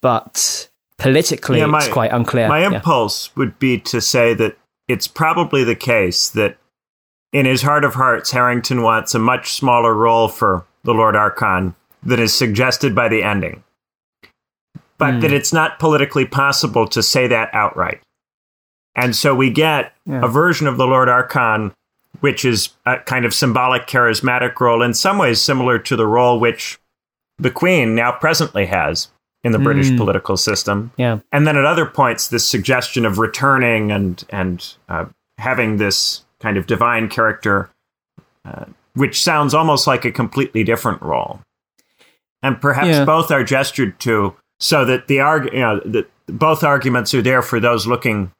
but 0.00 0.70
politically, 1.02 1.58
yeah, 1.58 1.66
my, 1.66 1.78
it's 1.78 1.88
quite 1.88 2.12
unclear. 2.12 2.48
My 2.48 2.64
impulse 2.64 3.28
yeah. 3.28 3.32
would 3.36 3.58
be 3.58 3.78
to 3.80 4.00
say 4.00 4.34
that 4.34 4.56
it's 4.88 5.08
probably 5.08 5.64
the 5.64 5.76
case 5.76 6.28
that 6.30 6.58
in 7.32 7.46
his 7.46 7.62
heart 7.62 7.84
of 7.84 7.94
hearts, 7.94 8.30
Harrington 8.30 8.82
wants 8.82 9.14
a 9.14 9.18
much 9.18 9.52
smaller 9.52 9.94
role 9.94 10.28
for 10.28 10.66
the 10.84 10.92
Lord 10.92 11.16
Archon 11.16 11.74
than 12.02 12.20
is 12.20 12.34
suggested 12.34 12.94
by 12.94 13.08
the 13.08 13.22
ending. 13.22 13.62
But 14.98 15.14
mm. 15.14 15.20
that 15.22 15.32
it's 15.32 15.52
not 15.52 15.78
politically 15.78 16.26
possible 16.26 16.86
to 16.88 17.02
say 17.02 17.26
that 17.26 17.50
outright. 17.52 18.00
And 18.94 19.16
so 19.16 19.34
we 19.34 19.50
get 19.50 19.94
yeah. 20.04 20.22
a 20.22 20.28
version 20.28 20.66
of 20.66 20.76
the 20.76 20.86
Lord 20.86 21.08
Archon, 21.08 21.72
which 22.20 22.44
is 22.44 22.70
a 22.84 22.98
kind 22.98 23.24
of 23.24 23.32
symbolic, 23.32 23.86
charismatic 23.86 24.60
role, 24.60 24.82
in 24.82 24.92
some 24.92 25.16
ways 25.16 25.40
similar 25.40 25.78
to 25.78 25.96
the 25.96 26.06
role 26.06 26.38
which 26.38 26.78
the 27.38 27.50
Queen 27.50 27.94
now 27.94 28.12
presently 28.12 28.66
has 28.66 29.08
in 29.44 29.52
the 29.52 29.58
mm. 29.58 29.64
British 29.64 29.96
political 29.96 30.36
system. 30.36 30.92
Yeah. 30.96 31.20
And 31.32 31.46
then 31.46 31.56
at 31.56 31.64
other 31.64 31.86
points, 31.86 32.28
this 32.28 32.48
suggestion 32.48 33.04
of 33.04 33.18
returning 33.18 33.90
and 33.90 34.24
and 34.30 34.74
uh, 34.88 35.06
having 35.38 35.76
this 35.76 36.24
kind 36.40 36.56
of 36.56 36.66
divine 36.66 37.08
character, 37.08 37.70
uh, 38.44 38.66
which 38.94 39.22
sounds 39.22 39.54
almost 39.54 39.86
like 39.86 40.04
a 40.04 40.12
completely 40.12 40.64
different 40.64 41.02
role. 41.02 41.40
And 42.42 42.60
perhaps 42.60 42.88
yeah. 42.88 43.04
both 43.04 43.30
are 43.30 43.44
gestured 43.44 43.98
to 44.00 44.34
so 44.58 44.84
that 44.84 45.08
the 45.08 45.20
arg- 45.20 45.52
you 45.52 45.60
know 45.60 45.80
that 45.84 46.08
both 46.26 46.62
arguments 46.62 47.12
are 47.14 47.22
there 47.22 47.42
for 47.42 47.60
those 47.60 47.86
looking 47.86 48.30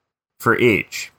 for 0.41 0.57
each. 0.59 1.13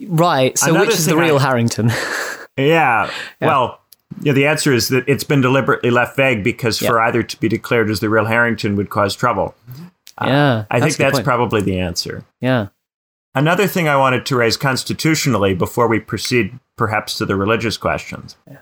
Right. 0.00 0.58
So 0.58 0.70
Another 0.70 0.86
which 0.86 0.96
is 0.96 1.06
the 1.06 1.16
real 1.16 1.38
I, 1.38 1.42
Harrington? 1.42 1.88
yeah, 2.56 3.10
yeah. 3.10 3.10
Well, 3.40 3.81
yeah, 4.20 4.32
the 4.32 4.46
answer 4.46 4.72
is 4.72 4.88
that 4.88 5.08
it's 5.08 5.24
been 5.24 5.40
deliberately 5.40 5.90
left 5.90 6.16
vague 6.16 6.44
because 6.44 6.78
for 6.78 7.00
either 7.00 7.22
to 7.22 7.40
be 7.40 7.48
declared 7.48 7.90
as 7.90 8.00
the 8.00 8.10
real 8.10 8.26
Harrington 8.26 8.76
would 8.76 8.90
cause 8.90 9.16
trouble. 9.16 9.54
Yeah, 10.20 10.54
uh, 10.54 10.64
I 10.70 10.80
think 10.80 10.96
that's 10.96 11.14
point. 11.14 11.24
probably 11.24 11.62
the 11.62 11.78
answer. 11.78 12.24
Yeah. 12.40 12.68
Another 13.34 13.66
thing 13.66 13.88
I 13.88 13.96
wanted 13.96 14.26
to 14.26 14.36
raise 14.36 14.56
constitutionally 14.56 15.54
before 15.54 15.88
we 15.88 16.00
proceed 16.00 16.58
perhaps 16.76 17.16
to 17.18 17.24
the 17.24 17.34
religious 17.34 17.76
questions. 17.76 18.36
Yeah. 18.48 18.58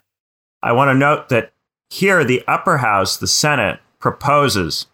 I 0.62 0.72
want 0.72 0.90
to 0.90 0.94
note 0.94 1.28
that 1.30 1.52
here 1.88 2.24
the 2.24 2.44
upper 2.46 2.78
house, 2.78 3.16
the 3.16 3.26
Senate, 3.26 3.80
proposes 3.98 4.86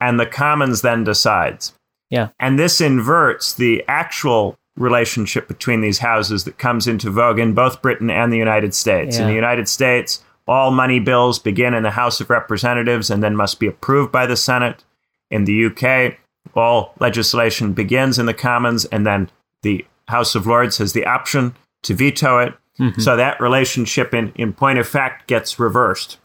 and 0.00 0.18
the 0.18 0.26
Commons 0.26 0.82
then 0.82 1.04
decides. 1.04 1.72
Yeah. 2.10 2.28
And 2.40 2.58
this 2.58 2.80
inverts 2.80 3.54
the 3.54 3.84
actual 3.86 4.58
relationship 4.76 5.48
between 5.48 5.80
these 5.80 5.98
houses 5.98 6.44
that 6.44 6.58
comes 6.58 6.86
into 6.86 7.10
vogue 7.10 7.38
in 7.38 7.52
both 7.52 7.82
Britain 7.82 8.10
and 8.10 8.32
the 8.32 8.38
United 8.38 8.74
States. 8.74 9.16
Yeah. 9.16 9.22
In 9.22 9.28
the 9.28 9.34
United 9.34 9.68
States, 9.68 10.22
all 10.46 10.70
money 10.70 10.98
bills 10.98 11.38
begin 11.38 11.74
in 11.74 11.82
the 11.82 11.90
House 11.90 12.20
of 12.20 12.30
Representatives 12.30 13.10
and 13.10 13.22
then 13.22 13.36
must 13.36 13.60
be 13.60 13.66
approved 13.66 14.10
by 14.10 14.26
the 14.26 14.36
Senate. 14.36 14.84
In 15.30 15.44
the 15.44 15.66
UK, 15.66 16.16
all 16.54 16.94
legislation 16.98 17.72
begins 17.72 18.18
in 18.18 18.26
the 18.26 18.34
Commons 18.34 18.84
and 18.86 19.06
then 19.06 19.30
the 19.62 19.84
House 20.08 20.34
of 20.34 20.46
Lords 20.46 20.78
has 20.78 20.92
the 20.92 21.06
option 21.06 21.54
to 21.82 21.94
veto 21.94 22.38
it. 22.38 22.54
Mm-hmm. 22.78 23.00
So 23.00 23.16
that 23.16 23.40
relationship, 23.40 24.14
in, 24.14 24.32
in 24.34 24.52
point 24.52 24.78
of 24.78 24.88
fact, 24.88 25.28
gets 25.28 25.58
reversed 25.58 26.18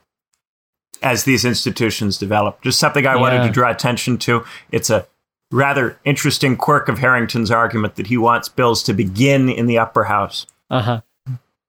as 1.01 1.25
these 1.25 1.45
institutions 1.45 2.17
develop. 2.17 2.61
Just 2.61 2.79
something 2.79 3.05
I 3.05 3.15
yeah. 3.15 3.21
wanted 3.21 3.43
to 3.45 3.51
draw 3.51 3.69
attention 3.69 4.17
to. 4.19 4.43
It's 4.71 4.89
a 4.89 5.05
rather 5.51 5.99
interesting 6.03 6.55
quirk 6.57 6.89
of 6.89 6.99
Harrington's 6.99 7.51
argument 7.51 7.95
that 7.95 8.07
he 8.07 8.17
wants 8.17 8.49
bills 8.49 8.83
to 8.83 8.93
begin 8.93 9.49
in 9.49 9.65
the 9.65 9.77
upper 9.77 10.05
house. 10.05 10.45
Uh 10.69 10.81
huh. 10.81 11.01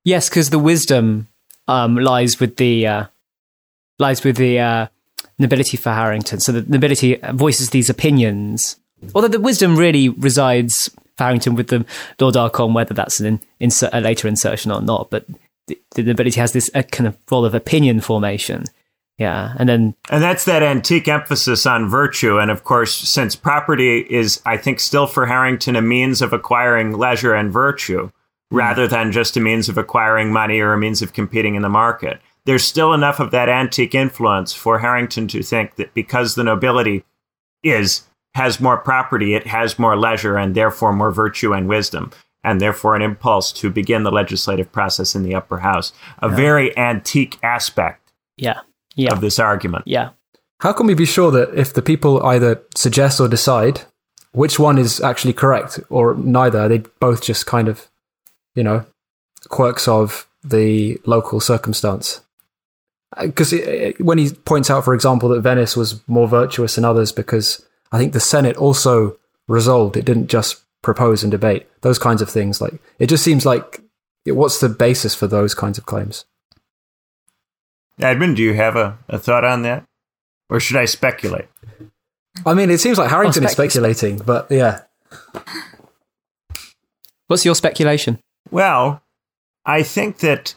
Yes, 0.04 0.28
because 0.28 0.50
the 0.50 0.58
wisdom 0.58 1.28
um, 1.66 1.96
lies 1.96 2.40
with 2.40 2.56
the 2.56 2.86
uh, 2.86 3.04
lies 3.98 4.24
with 4.24 4.36
the 4.36 4.58
uh, 4.58 4.86
nobility 5.38 5.76
for 5.76 5.92
Harrington. 5.92 6.40
So 6.40 6.52
the 6.52 6.62
nobility 6.62 7.20
voices 7.32 7.70
these 7.70 7.90
opinions, 7.90 8.76
although 9.14 9.28
the 9.28 9.40
wisdom 9.40 9.76
really 9.76 10.08
resides 10.08 10.90
for 11.16 11.24
Harrington 11.24 11.54
with 11.54 11.68
the 11.68 11.84
Lord 12.18 12.36
Archon, 12.36 12.74
whether 12.74 12.94
that's 12.94 13.20
an 13.20 13.40
insert, 13.60 13.92
a 13.92 14.00
later 14.00 14.28
insertion 14.28 14.72
or 14.72 14.80
not. 14.80 15.10
But 15.10 15.26
the, 15.66 15.78
the 15.94 16.02
nobility 16.02 16.40
has 16.40 16.52
this 16.52 16.70
kind 16.70 17.06
of 17.06 17.16
role 17.30 17.44
of 17.44 17.54
opinion 17.54 18.00
formation. 18.00 18.64
Yeah, 19.18 19.52
and 19.58 19.68
then 19.68 19.96
and 20.10 20.22
that's 20.22 20.44
that 20.44 20.62
antique 20.62 21.08
emphasis 21.08 21.66
on 21.66 21.88
virtue, 21.88 22.38
and 22.38 22.52
of 22.52 22.62
course, 22.62 22.94
since 22.94 23.34
property 23.34 24.06
is, 24.08 24.40
I 24.46 24.56
think, 24.56 24.78
still 24.78 25.08
for 25.08 25.26
Harrington 25.26 25.74
a 25.74 25.82
means 25.82 26.22
of 26.22 26.32
acquiring 26.32 26.92
leisure 26.92 27.34
and 27.34 27.52
virtue, 27.52 28.12
hmm. 28.50 28.56
rather 28.56 28.86
than 28.86 29.10
just 29.10 29.36
a 29.36 29.40
means 29.40 29.68
of 29.68 29.76
acquiring 29.76 30.32
money 30.32 30.60
or 30.60 30.72
a 30.72 30.78
means 30.78 31.02
of 31.02 31.12
competing 31.12 31.56
in 31.56 31.62
the 31.62 31.68
market. 31.68 32.20
There's 32.44 32.62
still 32.62 32.94
enough 32.94 33.18
of 33.18 33.32
that 33.32 33.48
antique 33.48 33.94
influence 33.94 34.52
for 34.52 34.78
Harrington 34.78 35.26
to 35.28 35.42
think 35.42 35.74
that 35.74 35.92
because 35.94 36.36
the 36.36 36.44
nobility 36.44 37.04
is 37.64 38.04
has 38.34 38.60
more 38.60 38.78
property, 38.78 39.34
it 39.34 39.48
has 39.48 39.80
more 39.80 39.96
leisure 39.96 40.36
and 40.36 40.54
therefore 40.54 40.92
more 40.92 41.10
virtue 41.10 41.52
and 41.54 41.68
wisdom, 41.68 42.12
and 42.44 42.60
therefore 42.60 42.94
an 42.94 43.02
impulse 43.02 43.50
to 43.54 43.68
begin 43.68 44.04
the 44.04 44.12
legislative 44.12 44.70
process 44.70 45.16
in 45.16 45.24
the 45.24 45.34
upper 45.34 45.58
house. 45.58 45.92
A 46.20 46.28
yeah. 46.28 46.36
very 46.36 46.78
antique 46.78 47.36
aspect. 47.42 48.12
Yeah 48.36 48.60
yeah. 48.98 49.12
of 49.12 49.20
this 49.20 49.38
argument. 49.38 49.84
Yeah. 49.86 50.10
How 50.60 50.72
can 50.72 50.86
we 50.86 50.94
be 50.94 51.06
sure 51.06 51.30
that 51.30 51.54
if 51.54 51.72
the 51.72 51.82
people 51.82 52.22
either 52.24 52.60
suggest 52.74 53.20
or 53.20 53.28
decide 53.28 53.82
which 54.32 54.58
one 54.58 54.76
is 54.76 55.00
actually 55.00 55.32
correct 55.32 55.80
or 55.88 56.14
neither, 56.14 56.68
they 56.68 56.78
both 57.00 57.22
just 57.22 57.46
kind 57.46 57.68
of, 57.68 57.88
you 58.54 58.64
know, 58.64 58.84
quirks 59.48 59.86
of 59.86 60.28
the 60.42 61.00
local 61.06 61.40
circumstance? 61.40 62.20
Because 63.20 63.52
uh, 63.52 63.92
when 63.98 64.18
he 64.18 64.30
points 64.30 64.68
out, 64.68 64.84
for 64.84 64.94
example, 64.94 65.28
that 65.30 65.40
Venice 65.40 65.76
was 65.76 66.06
more 66.08 66.28
virtuous 66.28 66.74
than 66.74 66.84
others 66.84 67.12
because 67.12 67.64
I 67.92 67.98
think 67.98 68.12
the 68.12 68.20
Senate 68.20 68.56
also 68.56 69.16
resolved, 69.46 69.96
it 69.96 70.04
didn't 70.04 70.26
just 70.26 70.60
propose 70.82 71.22
and 71.22 71.30
debate, 71.30 71.66
those 71.80 71.98
kinds 71.98 72.20
of 72.20 72.28
things. 72.28 72.60
Like, 72.60 72.80
it 72.98 73.06
just 73.06 73.24
seems 73.24 73.46
like, 73.46 73.80
what's 74.26 74.60
the 74.60 74.68
basis 74.68 75.14
for 75.14 75.26
those 75.26 75.54
kinds 75.54 75.78
of 75.78 75.86
claims? 75.86 76.24
Edmund, 78.00 78.36
do 78.36 78.42
you 78.42 78.54
have 78.54 78.76
a, 78.76 78.98
a 79.08 79.18
thought 79.18 79.44
on 79.44 79.62
that? 79.62 79.84
Or 80.50 80.60
should 80.60 80.76
I 80.76 80.84
speculate? 80.84 81.48
I 82.46 82.54
mean, 82.54 82.70
it 82.70 82.78
seems 82.78 82.98
like 82.98 83.10
Harrington 83.10 83.44
is 83.44 83.52
speculating, 83.52 84.18
but 84.18 84.50
yeah. 84.50 84.82
What's 87.26 87.44
your 87.44 87.54
speculation? 87.54 88.18
Well, 88.50 89.02
I 89.66 89.82
think 89.82 90.18
that 90.18 90.54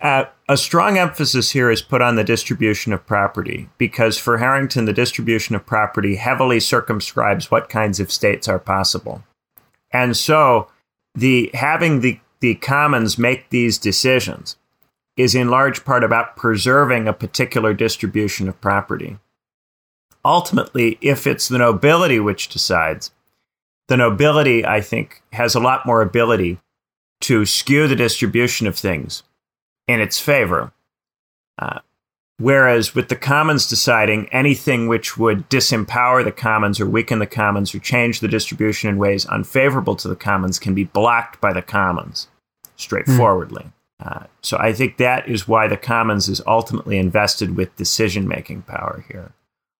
uh, 0.00 0.24
a 0.48 0.56
strong 0.56 0.98
emphasis 0.98 1.50
here 1.50 1.70
is 1.70 1.82
put 1.82 2.02
on 2.02 2.16
the 2.16 2.24
distribution 2.24 2.92
of 2.92 3.06
property 3.06 3.68
because 3.78 4.16
for 4.16 4.38
Harrington, 4.38 4.84
the 4.84 4.92
distribution 4.92 5.54
of 5.54 5.66
property 5.66 6.16
heavily 6.16 6.60
circumscribes 6.60 7.50
what 7.50 7.68
kinds 7.68 8.00
of 8.00 8.10
states 8.10 8.48
are 8.48 8.58
possible. 8.58 9.22
And 9.92 10.16
so 10.16 10.68
the 11.14 11.50
having 11.54 12.00
the, 12.00 12.18
the 12.40 12.54
commons 12.56 13.18
make 13.18 13.50
these 13.50 13.78
decisions 13.78 14.56
is 15.16 15.34
in 15.34 15.48
large 15.48 15.84
part 15.84 16.04
about 16.04 16.36
preserving 16.36 17.06
a 17.06 17.12
particular 17.12 17.74
distribution 17.74 18.48
of 18.48 18.60
property. 18.60 19.18
Ultimately, 20.24 20.98
if 21.00 21.26
it's 21.26 21.48
the 21.48 21.58
nobility 21.58 22.20
which 22.20 22.48
decides, 22.48 23.10
the 23.88 23.96
nobility, 23.96 24.64
I 24.64 24.80
think, 24.80 25.22
has 25.32 25.54
a 25.54 25.60
lot 25.60 25.84
more 25.84 26.00
ability 26.00 26.58
to 27.22 27.44
skew 27.44 27.88
the 27.88 27.96
distribution 27.96 28.66
of 28.66 28.76
things 28.76 29.22
in 29.86 30.00
its 30.00 30.18
favor. 30.18 30.72
Uh, 31.58 31.80
whereas 32.38 32.94
with 32.94 33.08
the 33.08 33.16
commons 33.16 33.66
deciding 33.66 34.28
anything 34.30 34.88
which 34.88 35.18
would 35.18 35.48
disempower 35.50 36.24
the 36.24 36.32
commons 36.32 36.80
or 36.80 36.86
weaken 36.86 37.18
the 37.18 37.26
commons 37.26 37.74
or 37.74 37.78
change 37.78 38.20
the 38.20 38.28
distribution 38.28 38.88
in 38.88 38.96
ways 38.96 39.26
unfavorable 39.26 39.96
to 39.96 40.08
the 40.08 40.16
commons 40.16 40.58
can 40.58 40.74
be 40.74 40.84
blocked 40.84 41.40
by 41.40 41.52
the 41.52 41.62
commons 41.62 42.28
straightforwardly. 42.76 43.64
Mm. 43.64 43.72
Uh, 44.04 44.24
so 44.40 44.56
I 44.58 44.72
think 44.72 44.96
that 44.96 45.28
is 45.28 45.46
why 45.46 45.68
the 45.68 45.76
Commons 45.76 46.28
is 46.28 46.42
ultimately 46.46 46.98
invested 46.98 47.56
with 47.56 47.76
decision 47.76 48.26
making 48.26 48.62
power 48.62 49.04
here. 49.08 49.32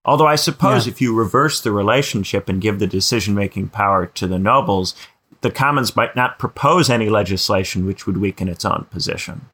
Although 0.05 0.27
I 0.27 0.37
suppose 0.37 0.87
yeah. 0.87 0.93
if 0.93 1.01
you 1.01 1.15
reverse 1.15 1.61
the 1.61 1.73
relationship 1.73 2.49
and 2.49 2.61
give 2.61 2.79
the 2.79 2.87
decision 2.87 3.35
making 3.35 3.69
power 3.69 4.07
to 4.07 4.27
the 4.27 4.39
nobles, 4.39 4.95
the 5.41 5.51
Commons 5.51 5.97
might 5.97 6.15
not 6.15 6.39
propose 6.39 6.89
any 6.89 7.09
legislation 7.09 7.85
which 7.85 8.07
would 8.07 8.19
weaken 8.19 8.49
its 8.49 8.65
own 8.65 8.87
position. 8.91 9.49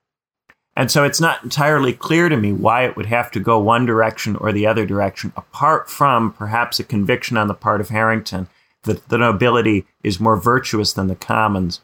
And 0.77 0.91
so 0.91 1.03
it's 1.03 1.21
not 1.21 1.43
entirely 1.43 1.93
clear 1.93 2.29
to 2.29 2.37
me 2.37 2.53
why 2.53 2.85
it 2.85 2.97
would 2.97 3.07
have 3.07 3.31
to 3.33 3.41
go 3.41 3.59
one 3.59 3.85
direction 3.85 4.37
or 4.37 4.53
the 4.53 4.67
other 4.67 4.87
direction, 4.87 5.33
apart 5.37 5.91
from 5.91 6.33
perhaps 6.33 6.79
a 6.79 6.85
conviction 6.85 7.37
on 7.37 7.49
the 7.49 7.55
part 7.55 7.81
of 7.81 7.89
Harrington 7.89 8.49
that 8.85 9.09
the 9.09 9.19
nobility 9.19 9.87
is 10.05 10.21
more 10.21 10.37
virtuous 10.37 10.93
than 10.93 11.09
the 11.09 11.17
commons, 11.17 11.81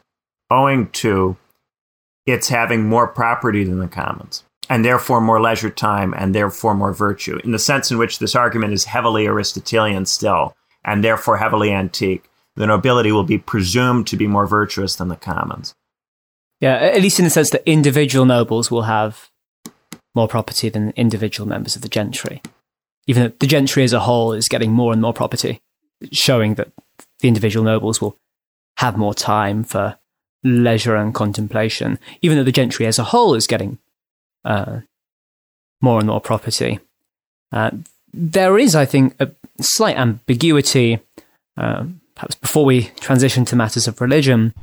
owing 0.50 0.88
to 0.90 1.36
its 2.26 2.48
having 2.48 2.88
more 2.88 3.06
property 3.06 3.64
than 3.64 3.78
the 3.78 3.88
commons, 3.88 4.44
and 4.68 4.84
therefore 4.84 5.20
more 5.20 5.40
leisure 5.40 5.70
time, 5.70 6.14
and 6.16 6.34
therefore 6.34 6.74
more 6.74 6.92
virtue, 6.92 7.38
in 7.44 7.52
the 7.52 7.58
sense 7.58 7.90
in 7.90 7.98
which 7.98 8.18
this 8.18 8.34
argument 8.34 8.72
is 8.72 8.84
heavily 8.84 9.26
Aristotelian 9.26 10.06
still, 10.06 10.56
and 10.84 11.02
therefore 11.02 11.36
heavily 11.36 11.72
antique. 11.72 12.24
The 12.56 12.66
nobility 12.66 13.10
will 13.10 13.24
be 13.24 13.38
presumed 13.38 14.06
to 14.06 14.16
be 14.16 14.28
more 14.28 14.46
virtuous 14.46 14.94
than 14.94 15.08
the 15.08 15.16
commons. 15.16 15.74
Yeah, 16.60 16.76
at 16.76 17.02
least 17.02 17.18
in 17.18 17.24
the 17.24 17.30
sense 17.30 17.50
that 17.50 17.68
individual 17.68 18.24
nobles 18.24 18.70
will 18.70 18.82
have 18.82 19.28
more 20.14 20.28
property 20.28 20.68
than 20.68 20.92
individual 20.96 21.48
members 21.48 21.74
of 21.74 21.82
the 21.82 21.88
gentry. 21.88 22.40
Even 23.06 23.24
though 23.24 23.32
the 23.40 23.46
gentry 23.46 23.82
as 23.82 23.92
a 23.92 24.00
whole 24.00 24.32
is 24.32 24.48
getting 24.48 24.70
more 24.70 24.92
and 24.92 25.02
more 25.02 25.12
property, 25.12 25.60
showing 26.12 26.54
that 26.54 26.70
the 27.20 27.28
individual 27.28 27.64
nobles 27.64 28.00
will 28.00 28.16
have 28.78 28.96
more 28.96 29.14
time 29.14 29.64
for 29.64 29.98
leisure 30.44 30.94
and 30.94 31.14
contemplation, 31.14 31.98
even 32.22 32.36
though 32.36 32.44
the 32.44 32.52
gentry 32.52 32.86
as 32.86 32.98
a 32.98 33.04
whole 33.04 33.34
is 33.34 33.46
getting 33.46 33.78
uh, 34.44 34.80
more 35.80 35.98
and 35.98 36.06
more 36.08 36.20
property. 36.20 36.78
Uh, 37.50 37.70
there 38.12 38.58
is, 38.58 38.74
I 38.74 38.84
think, 38.84 39.16
a 39.18 39.30
slight 39.60 39.96
ambiguity, 39.96 41.00
uh, 41.56 41.86
perhaps 42.14 42.34
before 42.36 42.64
we 42.64 42.84
transition 43.00 43.44
to 43.46 43.56
matters 43.56 43.88
of 43.88 44.00
religion, 44.00 44.54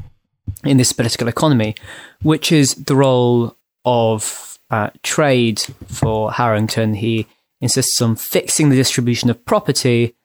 in 0.63 0.77
this 0.77 0.93
political 0.93 1.27
economy, 1.27 1.75
which 2.21 2.51
is 2.51 2.75
the 2.75 2.95
role 2.95 3.55
of 3.85 4.59
uh, 4.69 4.89
trade 5.03 5.61
for 5.87 6.31
Harrington. 6.31 6.95
He 6.95 7.27
insists 7.59 8.01
on 8.01 8.15
fixing 8.15 8.69
the 8.69 8.75
distribution 8.75 9.29
of 9.29 9.43
property, 9.45 10.15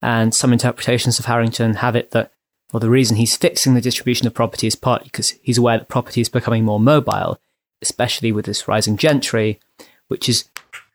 and 0.00 0.34
some 0.34 0.52
interpretations 0.52 1.18
of 1.18 1.24
Harrington 1.24 1.74
have 1.74 1.96
it 1.96 2.10
that, 2.12 2.32
well, 2.72 2.80
the 2.80 2.90
reason 2.90 3.16
he's 3.16 3.36
fixing 3.36 3.74
the 3.74 3.80
distribution 3.80 4.26
of 4.26 4.34
property 4.34 4.66
is 4.66 4.76
partly 4.76 5.06
because 5.06 5.30
he's 5.42 5.58
aware 5.58 5.78
that 5.78 5.88
property 5.88 6.20
is 6.20 6.28
becoming 6.28 6.64
more 6.64 6.80
mobile, 6.80 7.38
especially 7.80 8.30
with 8.30 8.44
this 8.44 8.68
rising 8.68 8.96
gentry, 8.96 9.58
which 10.08 10.28
is 10.28 10.48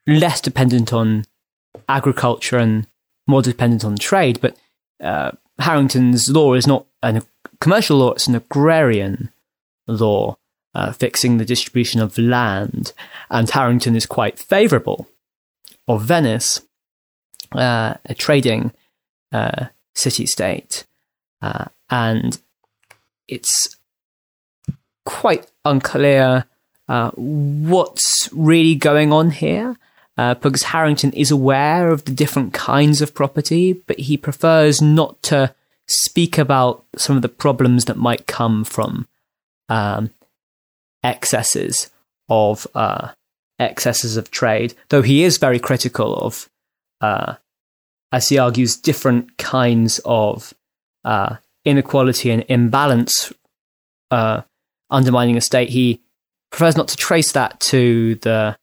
less 0.05 0.39
dependent 0.39 0.93
on 0.93 1.25
agriculture 1.89 2.57
and 2.57 2.88
more 3.25 3.41
dependent 3.41 3.83
on 3.83 3.95
trade. 3.95 4.39
But 4.39 4.55
uh, 5.01 5.31
Harrington's 5.59 6.29
law 6.29 6.53
is 6.53 6.67
not 6.67 6.86
a 7.01 7.23
commercial 7.59 7.97
law, 7.97 8.12
it's 8.12 8.27
an 8.27 8.36
agrarian 8.36 9.31
law 9.88 10.38
uh, 10.75 10.91
fixing 10.91 11.38
the 11.38 11.45
distribution 11.45 12.01
of 12.01 12.17
land, 12.17 12.93
and 13.29 13.49
Harrington 13.49 13.95
is 13.95 14.05
quite 14.05 14.39
favourable 14.39 15.07
of 15.88 16.03
Venice, 16.03 16.62
uh, 17.51 17.95
a 18.05 18.15
trading 18.15 18.71
uh, 19.31 19.67
city 19.93 20.25
state, 20.25 20.86
uh, 21.43 21.65
and 21.89 22.39
it's 23.27 23.75
quite 25.06 25.51
unclear 25.65 26.45
uh, 26.88 27.12
what's 27.15 28.29
really 28.32 28.75
going 28.75 29.12
on 29.12 29.29
here. 29.32 29.75
Uh, 30.15 30.36
because 30.36 30.62
Harrington 30.62 31.12
is 31.13 31.32
aware 31.32 31.89
of 31.89 32.06
the 32.06 32.12
different 32.12 32.53
kinds 32.53 33.01
of 33.01 33.15
property, 33.15 33.73
but 33.73 33.99
he 33.99 34.15
prefers 34.15 34.79
not 34.79 35.19
to 35.23 35.56
speak 35.88 36.38
about 36.38 36.86
some 36.95 37.15
of 37.15 37.23
the 37.23 37.29
problems 37.29 37.86
that 37.86 37.97
might 37.97 38.27
come 38.27 38.63
from 38.63 39.08
um, 39.69 40.12
excesses 41.03 41.89
of 42.29 42.67
uh, 42.75 43.10
excesses 43.58 44.15
of 44.15 44.29
trade. 44.29 44.75
Though 44.89 45.01
he 45.01 45.23
is 45.23 45.39
very 45.39 45.60
critical 45.60 46.15
of, 46.15 46.47
uh, 47.01 47.36
as 48.12 48.29
he 48.29 48.38
argues, 48.38 48.77
different 48.77 49.39
kinds 49.39 49.99
of 50.06 50.53
uh, 51.04 51.38
inequality 51.66 52.32
and 52.32 52.46
imbalance 52.48 53.32
uh, 54.12 54.42
undermining 54.89 55.38
a 55.38 55.42
state. 55.42 55.70
He 55.70 56.02
prefers 56.52 56.78
not 56.78 56.88
to 56.89 56.98
trace 56.98 57.32
that 57.32 57.60
to 57.62 58.16
the 58.16 58.56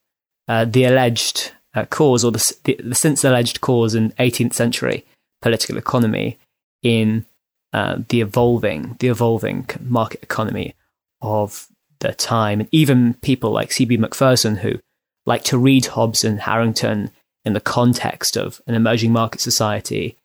uh, 0.47 0.65
the 0.65 0.85
alleged 0.85 1.51
uh, 1.73 1.85
cause 1.85 2.23
or 2.23 2.31
the, 2.31 2.53
the, 2.63 2.79
the 2.83 2.95
since 2.95 3.23
alleged 3.23 3.61
cause 3.61 3.95
in 3.95 4.11
18th 4.11 4.53
century 4.53 5.05
political 5.41 5.77
economy 5.77 6.37
in 6.83 7.25
uh, 7.73 7.99
the 8.09 8.21
evolving, 8.21 8.95
the 8.99 9.07
evolving 9.07 9.67
market 9.81 10.21
economy 10.23 10.75
of 11.21 11.67
the 11.99 12.13
time, 12.13 12.59
and 12.59 12.69
even 12.71 13.13
people 13.15 13.51
like 13.51 13.71
C.B. 13.71 13.97
Macpherson 13.97 14.57
who 14.57 14.79
like 15.25 15.43
to 15.45 15.57
read 15.57 15.85
Hobbes 15.85 16.23
and 16.23 16.41
Harrington 16.41 17.11
in 17.45 17.53
the 17.53 17.61
context 17.61 18.37
of 18.37 18.61
an 18.67 18.75
emerging 18.75 19.11
market 19.11 19.41
society, 19.41 20.17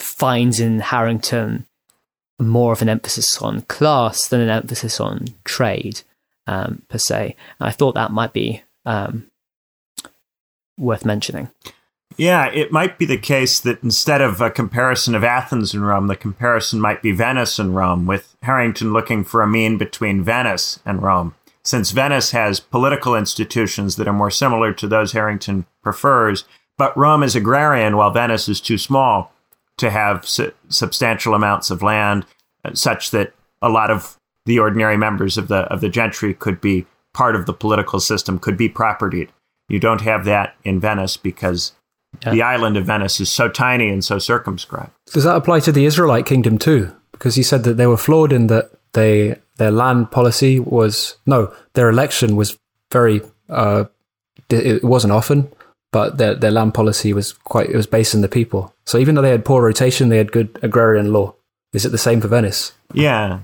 finds 0.00 0.60
in 0.60 0.80
Harrington 0.80 1.66
more 2.40 2.72
of 2.72 2.82
an 2.82 2.88
emphasis 2.88 3.40
on 3.42 3.62
class 3.62 4.28
than 4.28 4.40
an 4.40 4.48
emphasis 4.48 5.00
on 5.00 5.26
trade 5.44 6.02
um, 6.46 6.82
per 6.88 6.98
se. 6.98 7.36
And 7.58 7.68
I 7.68 7.72
thought 7.72 7.94
that 7.94 8.12
might 8.12 8.32
be 8.32 8.62
um, 8.86 9.26
worth 10.78 11.04
mentioning. 11.04 11.50
Yeah, 12.16 12.46
it 12.46 12.72
might 12.72 12.98
be 12.98 13.06
the 13.06 13.18
case 13.18 13.60
that 13.60 13.82
instead 13.82 14.20
of 14.20 14.40
a 14.40 14.50
comparison 14.50 15.14
of 15.14 15.22
Athens 15.22 15.74
and 15.74 15.86
Rome, 15.86 16.08
the 16.08 16.16
comparison 16.16 16.80
might 16.80 17.02
be 17.02 17.12
Venice 17.12 17.58
and 17.58 17.76
Rome, 17.76 18.06
with 18.06 18.36
Harrington 18.42 18.92
looking 18.92 19.24
for 19.24 19.42
a 19.42 19.46
mean 19.46 19.78
between 19.78 20.24
Venice 20.24 20.80
and 20.84 21.02
Rome. 21.02 21.34
Since 21.62 21.90
Venice 21.90 22.30
has 22.30 22.60
political 22.60 23.14
institutions 23.14 23.96
that 23.96 24.08
are 24.08 24.12
more 24.12 24.30
similar 24.30 24.72
to 24.72 24.88
those 24.88 25.12
Harrington 25.12 25.66
prefers, 25.82 26.44
but 26.76 26.96
Rome 26.96 27.22
is 27.22 27.36
agrarian 27.36 27.96
while 27.96 28.10
Venice 28.10 28.48
is 28.48 28.60
too 28.60 28.78
small 28.78 29.32
to 29.78 29.90
have 29.90 30.26
su- 30.28 30.52
substantial 30.68 31.34
amounts 31.34 31.70
of 31.70 31.82
land, 31.82 32.26
uh, 32.64 32.74
such 32.74 33.10
that 33.10 33.34
a 33.62 33.68
lot 33.68 33.90
of 33.90 34.16
the 34.46 34.58
ordinary 34.58 34.96
members 34.96 35.36
of 35.36 35.48
the 35.48 35.60
of 35.72 35.80
the 35.80 35.88
gentry 35.88 36.34
could 36.34 36.60
be 36.60 36.86
part 37.14 37.34
of 37.34 37.46
the 37.46 37.52
political 37.52 38.00
system, 38.00 38.38
could 38.38 38.56
be 38.56 38.68
propertied. 38.68 39.30
You 39.68 39.80
don't 39.80 40.02
have 40.02 40.24
that 40.24 40.54
in 40.64 40.80
Venice 40.80 41.16
because 41.16 41.72
yeah. 42.22 42.32
The 42.32 42.42
island 42.42 42.76
of 42.76 42.86
Venice 42.86 43.20
is 43.20 43.30
so 43.30 43.48
tiny 43.48 43.88
and 43.88 44.04
so 44.04 44.18
circumscribed. 44.18 44.90
Does 45.12 45.24
that 45.24 45.36
apply 45.36 45.60
to 45.60 45.72
the 45.72 45.84
Israelite 45.84 46.26
kingdom 46.26 46.58
too? 46.58 46.94
Because 47.12 47.34
he 47.34 47.42
said 47.42 47.64
that 47.64 47.76
they 47.76 47.86
were 47.86 47.96
flawed 47.96 48.32
in 48.32 48.46
that 48.48 48.70
they 48.92 49.36
their 49.56 49.70
land 49.70 50.10
policy 50.10 50.58
was 50.58 51.16
no, 51.26 51.52
their 51.74 51.90
election 51.90 52.36
was 52.36 52.58
very 52.90 53.20
uh, 53.48 53.84
it 54.50 54.82
wasn't 54.82 55.12
often, 55.12 55.52
but 55.90 56.18
their 56.18 56.34
their 56.34 56.50
land 56.50 56.74
policy 56.74 57.12
was 57.12 57.32
quite 57.32 57.70
it 57.70 57.76
was 57.76 57.86
based 57.86 58.14
on 58.14 58.20
the 58.20 58.28
people. 58.28 58.74
So 58.84 58.98
even 58.98 59.14
though 59.14 59.22
they 59.22 59.30
had 59.30 59.44
poor 59.44 59.62
rotation, 59.62 60.08
they 60.08 60.18
had 60.18 60.32
good 60.32 60.58
agrarian 60.62 61.12
law. 61.12 61.34
Is 61.72 61.84
it 61.84 61.90
the 61.90 61.98
same 61.98 62.20
for 62.20 62.28
Venice? 62.28 62.72
Yeah. 62.92 63.40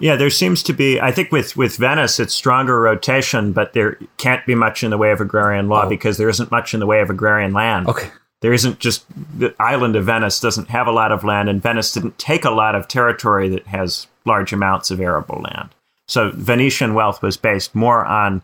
Yeah, 0.00 0.16
there 0.16 0.30
seems 0.30 0.62
to 0.64 0.72
be. 0.72 1.00
I 1.00 1.12
think 1.12 1.30
with 1.30 1.56
with 1.56 1.76
Venice, 1.76 2.18
it's 2.18 2.34
stronger 2.34 2.80
rotation, 2.80 3.52
but 3.52 3.72
there 3.72 3.98
can't 4.16 4.44
be 4.44 4.54
much 4.54 4.82
in 4.82 4.90
the 4.90 4.98
way 4.98 5.12
of 5.12 5.20
agrarian 5.20 5.68
law 5.68 5.84
oh. 5.84 5.88
because 5.88 6.16
there 6.16 6.28
isn't 6.28 6.50
much 6.50 6.74
in 6.74 6.80
the 6.80 6.86
way 6.86 7.00
of 7.00 7.10
agrarian 7.10 7.52
land. 7.52 7.86
Okay. 7.88 8.10
There 8.40 8.52
isn't 8.52 8.78
just 8.78 9.04
the 9.38 9.54
island 9.58 9.96
of 9.96 10.04
Venice 10.04 10.40
doesn't 10.40 10.68
have 10.68 10.86
a 10.86 10.92
lot 10.92 11.12
of 11.12 11.24
land, 11.24 11.48
and 11.48 11.62
Venice 11.62 11.92
didn't 11.92 12.18
take 12.18 12.44
a 12.44 12.50
lot 12.50 12.74
of 12.74 12.86
territory 12.86 13.48
that 13.48 13.66
has 13.66 14.06
large 14.24 14.52
amounts 14.52 14.90
of 14.90 15.00
arable 15.00 15.42
land. 15.42 15.70
So 16.06 16.30
Venetian 16.32 16.94
wealth 16.94 17.22
was 17.22 17.36
based 17.36 17.74
more 17.74 18.04
on 18.04 18.42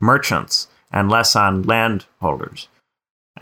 merchants 0.00 0.68
and 0.90 1.10
less 1.10 1.36
on 1.36 1.62
landholders. 1.62 2.68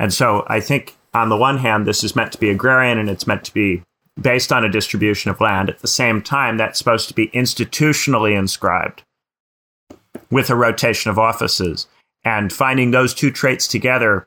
And 0.03 0.13
so 0.13 0.45
I 0.49 0.59
think 0.59 0.97
on 1.15 1.29
the 1.29 1.37
one 1.37 1.59
hand, 1.59 1.87
this 1.87 2.03
is 2.03 2.17
meant 2.17 2.33
to 2.33 2.39
be 2.39 2.51
agrarian 2.51 2.99
and 2.99 3.09
it's 3.09 3.29
meant 3.29 3.45
to 3.45 3.55
be 3.55 3.85
based 4.21 4.53
on 4.53 4.65
a 4.65 4.69
distribution 4.69 5.31
of 5.31 5.41
land. 5.41 5.71
At 5.71 5.79
the 5.79 5.87
same 5.87 6.21
time, 6.21 6.57
that's 6.57 6.77
supposed 6.77 7.07
to 7.07 7.15
be 7.15 7.29
institutionally 7.29 8.37
inscribed 8.37 9.05
with 10.29 10.51
a 10.51 10.57
rotation 10.57 11.13
of 11.13 11.21
offices. 11.21 11.87
And 12.25 12.53
finding 12.53 12.91
those 12.91 13.15
two 13.15 13.31
traits 13.31 13.69
together 13.69 14.27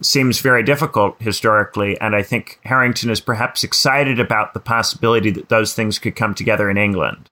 seems 0.00 0.38
very 0.38 0.62
difficult 0.62 1.20
historically. 1.20 2.00
And 2.00 2.14
I 2.14 2.22
think 2.22 2.60
Harrington 2.62 3.10
is 3.10 3.20
perhaps 3.20 3.64
excited 3.64 4.20
about 4.20 4.54
the 4.54 4.60
possibility 4.60 5.32
that 5.32 5.48
those 5.48 5.74
things 5.74 5.98
could 5.98 6.14
come 6.14 6.36
together 6.36 6.70
in 6.70 6.76
England. 6.76 7.30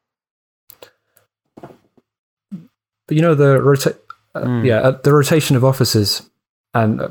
But 1.61 1.71
you 3.11 3.23
know, 3.23 3.37
the 3.37 3.63
rota- 3.63 3.99
uh, 4.35 4.43
mm. 4.43 4.65
yeah, 4.65 4.81
uh, 4.81 4.91
the 4.91 5.13
rotation 5.13 5.55
of 5.55 5.65
offices 5.65 6.29
and 6.75 7.01
uh, 7.01 7.09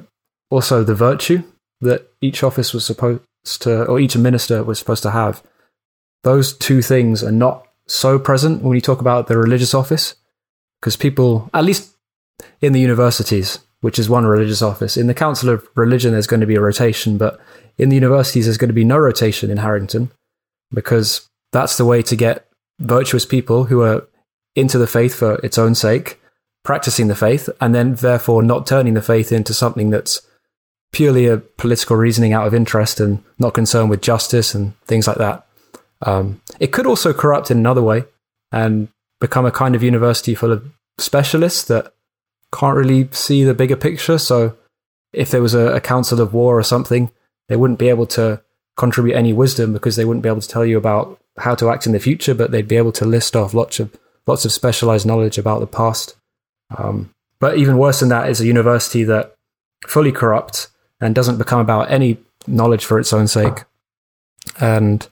also 0.49 0.83
the 0.83 0.95
virtue 0.95 1.43
that 1.81 2.11
each 2.21 2.43
office 2.43 2.73
was 2.73 2.85
supposed 2.85 3.21
to, 3.59 3.85
or 3.85 3.99
each 3.99 4.15
minister 4.15 4.63
was 4.63 4.79
supposed 4.79 5.03
to 5.03 5.11
have, 5.11 5.43
those 6.23 6.55
two 6.57 6.81
things 6.81 7.23
are 7.23 7.31
not 7.31 7.67
so 7.87 8.17
present 8.17 8.61
when 8.61 8.75
you 8.75 8.81
talk 8.81 9.01
about 9.01 9.27
the 9.27 9.37
religious 9.37 9.73
office, 9.73 10.15
because 10.79 10.95
people, 10.95 11.49
at 11.53 11.65
least 11.65 11.95
in 12.61 12.73
the 12.73 12.79
universities, 12.79 13.59
which 13.81 13.99
is 13.99 14.09
one 14.09 14.25
religious 14.25 14.61
office, 14.61 14.95
in 14.95 15.07
the 15.07 15.13
Council 15.13 15.49
of 15.49 15.67
Religion, 15.75 16.13
there's 16.13 16.27
going 16.27 16.39
to 16.39 16.47
be 16.47 16.55
a 16.55 16.61
rotation, 16.61 17.17
but 17.17 17.39
in 17.77 17.89
the 17.89 17.95
universities, 17.95 18.45
there's 18.45 18.57
going 18.57 18.69
to 18.69 18.73
be 18.73 18.85
no 18.85 18.97
rotation 18.97 19.51
in 19.51 19.57
Harrington, 19.57 20.11
because 20.71 21.27
that's 21.51 21.77
the 21.77 21.85
way 21.85 22.01
to 22.01 22.15
get 22.15 22.47
virtuous 22.79 23.25
people 23.25 23.65
who 23.65 23.81
are 23.81 24.07
into 24.55 24.77
the 24.77 24.87
faith 24.87 25.15
for 25.15 25.35
its 25.45 25.57
own 25.57 25.75
sake 25.75 26.19
practicing 26.63 27.07
the 27.07 27.15
faith 27.15 27.49
and 27.59 27.75
then 27.75 27.95
therefore 27.95 28.41
not 28.41 28.65
turning 28.65 28.93
the 28.93 29.01
faith 29.01 29.31
into 29.31 29.53
something 29.53 29.89
that's 29.89 30.21
purely 30.93 31.27
a 31.27 31.37
political 31.37 31.97
reasoning 31.97 32.31
out 32.31 32.47
of 32.47 32.53
interest 32.53 33.01
and 33.01 33.21
not 33.39 33.53
concerned 33.53 33.89
with 33.89 34.01
justice 34.01 34.55
and 34.55 34.79
things 34.85 35.07
like 35.07 35.17
that. 35.17 35.45
Um, 36.03 36.41
it 36.59 36.71
could 36.71 36.85
also 36.85 37.13
corrupt 37.13 37.51
in 37.51 37.57
another 37.57 37.81
way 37.81 38.05
and 38.51 38.87
become 39.19 39.45
a 39.45 39.51
kind 39.51 39.75
of 39.75 39.83
university 39.83 40.35
full 40.35 40.51
of 40.51 40.71
specialists 40.99 41.63
that 41.65 41.93
can't 42.53 42.77
really 42.77 43.09
see 43.11 43.43
the 43.43 43.53
bigger 43.53 43.75
picture. 43.75 44.17
So 44.17 44.55
if 45.11 45.31
there 45.31 45.41
was 45.41 45.55
a, 45.55 45.73
a 45.73 45.81
council 45.81 46.21
of 46.21 46.33
war 46.33 46.57
or 46.57 46.63
something, 46.63 47.11
they 47.49 47.55
wouldn't 47.55 47.79
be 47.79 47.89
able 47.89 48.05
to 48.07 48.41
contribute 48.77 49.15
any 49.15 49.33
wisdom 49.33 49.73
because 49.73 49.95
they 49.95 50.05
wouldn't 50.05 50.23
be 50.23 50.29
able 50.29 50.41
to 50.41 50.47
tell 50.47 50.65
you 50.65 50.77
about 50.77 51.19
how 51.39 51.55
to 51.55 51.69
act 51.69 51.87
in 51.87 51.93
the 51.93 51.99
future, 51.99 52.35
but 52.35 52.51
they'd 52.51 52.67
be 52.67 52.77
able 52.77 52.91
to 52.91 53.05
list 53.05 53.35
off 53.35 53.53
lots 53.53 53.79
of 53.79 53.97
lots 54.27 54.45
of 54.45 54.51
specialized 54.51 55.05
knowledge 55.05 55.37
about 55.37 55.59
the 55.59 55.67
past. 55.67 56.15
Um, 56.77 57.13
but 57.39 57.57
even 57.57 57.77
worse 57.77 57.99
than 57.99 58.09
that 58.09 58.29
is 58.29 58.39
a 58.39 58.45
university 58.45 59.03
that 59.03 59.35
fully 59.85 60.11
corrupts 60.11 60.69
and 61.03 61.13
doesn't 61.13 61.37
become 61.37 61.59
about 61.59 61.91
any 61.91 62.17
knowledge 62.47 62.85
for 62.85 62.99
its 62.99 63.13
own 63.13 63.27
sake, 63.27 63.65
and 64.59 65.07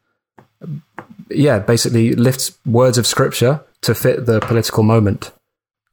yeah, 1.30 1.60
basically 1.60 2.14
lifts 2.14 2.58
words 2.66 2.98
of 2.98 3.08
scripture 3.08 3.64
to 3.82 3.96
fit 3.96 4.26
the 4.26 4.39
political 4.39 4.84
moment. 4.84 5.32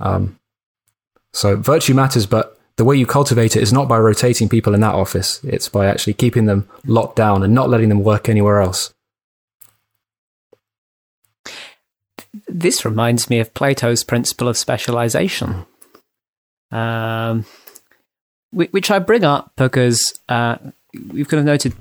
Um, 0.01 0.39
so 1.33 1.57
virtue 1.57 1.95
matters, 1.95 2.27
but 2.27 2.59
the 2.77 2.85
way 2.85 2.97
you 2.97 3.07
cultivate 3.07 3.57
it 3.57 3.63
is 3.63 3.73
not 3.73 3.89
by 3.89 3.99
rotating 3.99 4.49
people 4.49 4.75
in 4.75 4.81
that 4.81 4.95
office. 4.95 5.43
It's 5.43 5.69
by 5.69 5.87
actually 5.87 6.15
keeping 6.15 6.47
them 6.47 6.69
locked 6.87 7.17
down 7.17 7.43
and 7.43 7.55
not 7.55 7.69
letting 7.69 7.89
them 7.89 8.05
work 8.05 8.29
anywhere 8.29 8.61
else. 8.61 8.95
This 12.47 12.85
reminds 12.85 13.29
me 13.29 13.41
of 13.41 13.53
Plato's 13.55 14.05
principle 14.05 14.49
of 14.49 14.57
specialization, 14.57 15.67
um, 16.71 17.45
which 18.53 18.91
I 18.91 18.99
bring 18.99 19.25
up 19.25 19.53
because 19.57 20.19
uh, 20.29 20.57
we've 21.11 21.29
kind 21.29 21.41
of 21.41 21.47
noted 21.47 21.75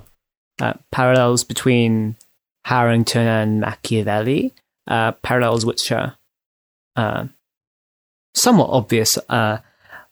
uh, 0.59 0.73
parallels 0.91 1.43
between 1.43 2.15
Harrington 2.65 3.27
and 3.27 3.61
Machiavelli, 3.61 4.53
uh, 4.87 5.13
parallels 5.13 5.65
which 5.65 5.91
are 5.91 6.17
uh, 6.95 7.27
somewhat 8.35 8.69
obvious, 8.69 9.17
uh, 9.29 9.59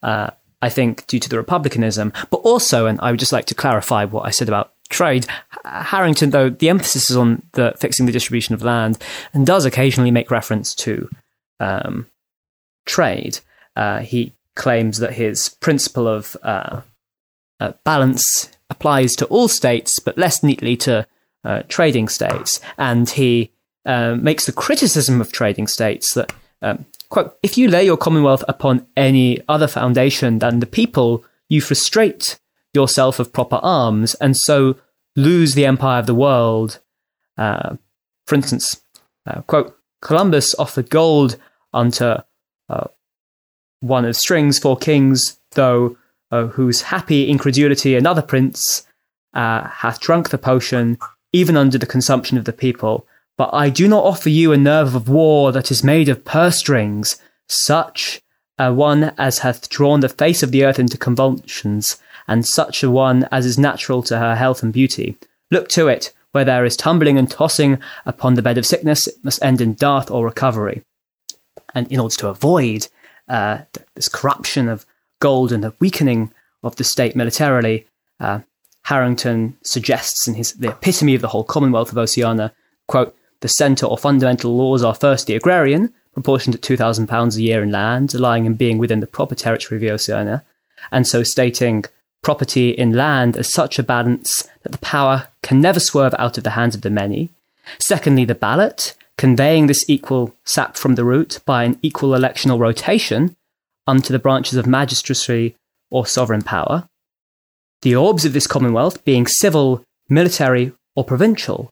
uh, 0.03 0.29
I 0.61 0.69
think, 0.69 1.07
due 1.07 1.19
to 1.19 1.29
the 1.29 1.37
republicanism, 1.37 2.13
but 2.29 2.37
also, 2.37 2.85
and 2.85 2.99
I 3.01 3.11
would 3.11 3.19
just 3.19 3.33
like 3.33 3.45
to 3.47 3.55
clarify 3.55 4.05
what 4.05 4.25
I 4.25 4.29
said 4.29 4.47
about 4.47 4.73
trade. 4.89 5.25
Harrington, 5.65 6.29
though, 6.29 6.49
the 6.49 6.69
emphasis 6.69 7.09
is 7.09 7.17
on 7.17 7.41
the 7.53 7.73
fixing 7.77 8.05
the 8.05 8.11
distribution 8.11 8.53
of 8.53 8.63
land 8.63 8.99
and 9.33 9.45
does 9.45 9.65
occasionally 9.65 10.11
make 10.11 10.31
reference 10.31 10.75
to 10.75 11.09
um, 11.59 12.05
trade. 12.85 13.39
He 14.03 14.34
claims 14.55 14.99
that 14.99 15.13
his 15.13 15.49
principle 15.49 16.07
of 16.07 16.35
uh, 16.43 16.81
uh, 17.59 17.73
balance 17.83 18.49
applies 18.69 19.13
to 19.13 19.25
all 19.25 19.47
states, 19.47 19.99
but 19.99 20.17
less 20.17 20.43
neatly 20.43 20.75
to 20.77 21.07
uh, 21.43 21.61
trading 21.67 22.07
states. 22.07 22.59
And 22.77 23.09
he 23.09 23.51
uh, 23.85 24.15
makes 24.15 24.45
the 24.45 24.51
criticism 24.51 25.21
of 25.21 25.31
trading 25.31 25.67
states 25.67 26.13
that, 26.15 26.33
um, 26.61 26.85
quote, 27.09 27.37
if 27.43 27.57
you 27.57 27.67
lay 27.67 27.85
your 27.85 27.97
commonwealth 27.97 28.43
upon 28.47 28.87
any 28.97 29.41
other 29.47 29.67
foundation 29.67 30.39
than 30.39 30.59
the 30.59 30.65
people, 30.65 31.23
you 31.47 31.61
frustrate 31.61 32.39
yourself 32.73 33.19
of 33.19 33.31
proper 33.31 33.59
arms, 33.61 34.15
and 34.15 34.35
so 34.35 34.75
lose 35.15 35.53
the 35.53 35.65
empire 35.65 35.99
of 35.99 36.07
the 36.07 36.15
world. 36.15 36.79
Uh, 37.37 37.75
for 38.25 38.35
instance, 38.35 38.81
uh, 39.25 39.41
quote, 39.41 39.77
Columbus 40.01 40.53
offered 40.55 40.89
gold 40.89 41.37
unto 41.73 42.15
uh, 42.69 42.87
one 43.87 44.05
of 44.05 44.15
strings 44.15 44.59
for 44.59 44.77
kings, 44.77 45.39
though 45.51 45.97
uh, 46.31 46.47
whose 46.47 46.83
happy 46.83 47.29
incredulity 47.29 47.95
another 47.95 48.21
prince 48.21 48.85
uh, 49.33 49.67
hath 49.67 49.99
drunk 49.99 50.29
the 50.29 50.37
potion, 50.37 50.97
even 51.33 51.57
under 51.57 51.77
the 51.77 51.85
consumption 51.85 52.37
of 52.37 52.45
the 52.45 52.53
people. 52.53 53.05
But 53.37 53.49
I 53.53 53.69
do 53.69 53.87
not 53.87 54.03
offer 54.03 54.29
you 54.29 54.51
a 54.51 54.57
nerve 54.57 54.95
of 54.95 55.09
war 55.09 55.51
that 55.51 55.69
is 55.71 55.83
made 55.83 56.09
of 56.09 56.23
purse 56.23 56.57
strings, 56.57 57.17
such 57.47 58.21
a 58.57 58.73
one 58.73 59.13
as 59.17 59.39
hath 59.39 59.69
drawn 59.69 59.99
the 59.99 60.09
face 60.09 60.41
of 60.41 60.51
the 60.51 60.63
earth 60.63 60.79
into 60.79 60.97
convulsions, 60.97 61.97
and 62.27 62.45
such 62.45 62.81
a 62.81 62.89
one 62.89 63.27
as 63.31 63.45
is 63.45 63.57
natural 63.57 64.01
to 64.03 64.17
her 64.17 64.35
health 64.35 64.63
and 64.63 64.71
beauty. 64.71 65.17
Look 65.51 65.67
to 65.69 65.87
it, 65.89 66.13
where 66.31 66.45
there 66.45 66.65
is 66.65 66.77
tumbling 66.77 67.17
and 67.17 67.29
tossing 67.29 67.77
upon 68.05 68.33
the 68.33 68.41
bed 68.41 68.57
of 68.57 68.65
sickness, 68.65 69.07
it 69.07 69.15
must 69.23 69.43
end 69.43 69.61
in 69.61 69.73
death 69.73 70.09
or 70.09 70.25
recovery. 70.25 70.83
And 71.73 71.91
in 71.91 71.99
order 71.99 72.15
to 72.15 72.29
avoid 72.29 72.87
uh, 73.27 73.59
this 73.95 74.07
corruption 74.07 74.67
of 74.67 74.85
gold 75.19 75.51
and 75.51 75.63
the 75.63 75.73
weakening 75.79 76.31
of 76.63 76.75
the 76.75 76.83
state 76.83 77.15
militarily, 77.15 77.87
uh, 78.19 78.39
Harrington 78.83 79.57
suggests 79.63 80.27
in 80.27 80.35
his 80.35 80.53
the 80.53 80.69
epitome 80.69 81.15
of 81.15 81.21
the 81.21 81.29
whole 81.29 81.43
Commonwealth 81.43 81.91
of 81.91 81.97
Oceania, 81.97 82.53
quote, 82.87 83.15
the 83.41 83.47
centre 83.47 83.85
or 83.85 83.97
fundamental 83.97 84.55
laws 84.55 84.83
are 84.83 84.93
first 84.93 85.27
the 85.27 85.35
agrarian, 85.35 85.93
proportioned 86.13 86.55
at 86.55 86.61
£2,000 86.61 87.35
a 87.35 87.41
year 87.41 87.61
in 87.61 87.71
land, 87.71 88.13
lying 88.13 88.45
and 88.45 88.57
being 88.57 88.77
within 88.77 89.01
the 89.01 89.07
proper 89.07 89.35
territory 89.35 89.77
of 89.77 89.81
the 89.81 89.91
Oceania, 89.91 90.43
and 90.91 91.05
so 91.07 91.23
stating 91.23 91.83
property 92.21 92.69
in 92.69 92.93
land 92.93 93.37
as 93.37 93.51
such 93.51 93.77
a 93.77 93.83
balance 93.83 94.47
that 94.63 94.71
the 94.71 94.77
power 94.79 95.27
can 95.43 95.61
never 95.61 95.79
swerve 95.79 96.15
out 96.17 96.37
of 96.37 96.43
the 96.43 96.51
hands 96.51 96.73
of 96.73 96.81
the 96.81 96.89
many. 96.89 97.29
Secondly, 97.77 98.25
the 98.25 98.33
ballot, 98.33 98.95
conveying 99.17 99.67
this 99.67 99.89
equal 99.89 100.35
sap 100.43 100.75
from 100.75 100.95
the 100.95 101.03
root 101.03 101.39
by 101.45 101.63
an 101.63 101.79
equal 101.81 102.09
electional 102.09 102.59
rotation 102.59 103.35
unto 103.87 104.11
the 104.11 104.19
branches 104.19 104.57
of 104.57 104.67
magistracy 104.67 105.55
or 105.89 106.05
sovereign 106.05 106.41
power. 106.41 106.87
The 107.81 107.95
orbs 107.95 108.25
of 108.25 108.33
this 108.33 108.47
commonwealth, 108.47 109.03
being 109.05 109.27
civil, 109.27 109.83
military, 110.09 110.73
or 110.95 111.03
provincial, 111.03 111.69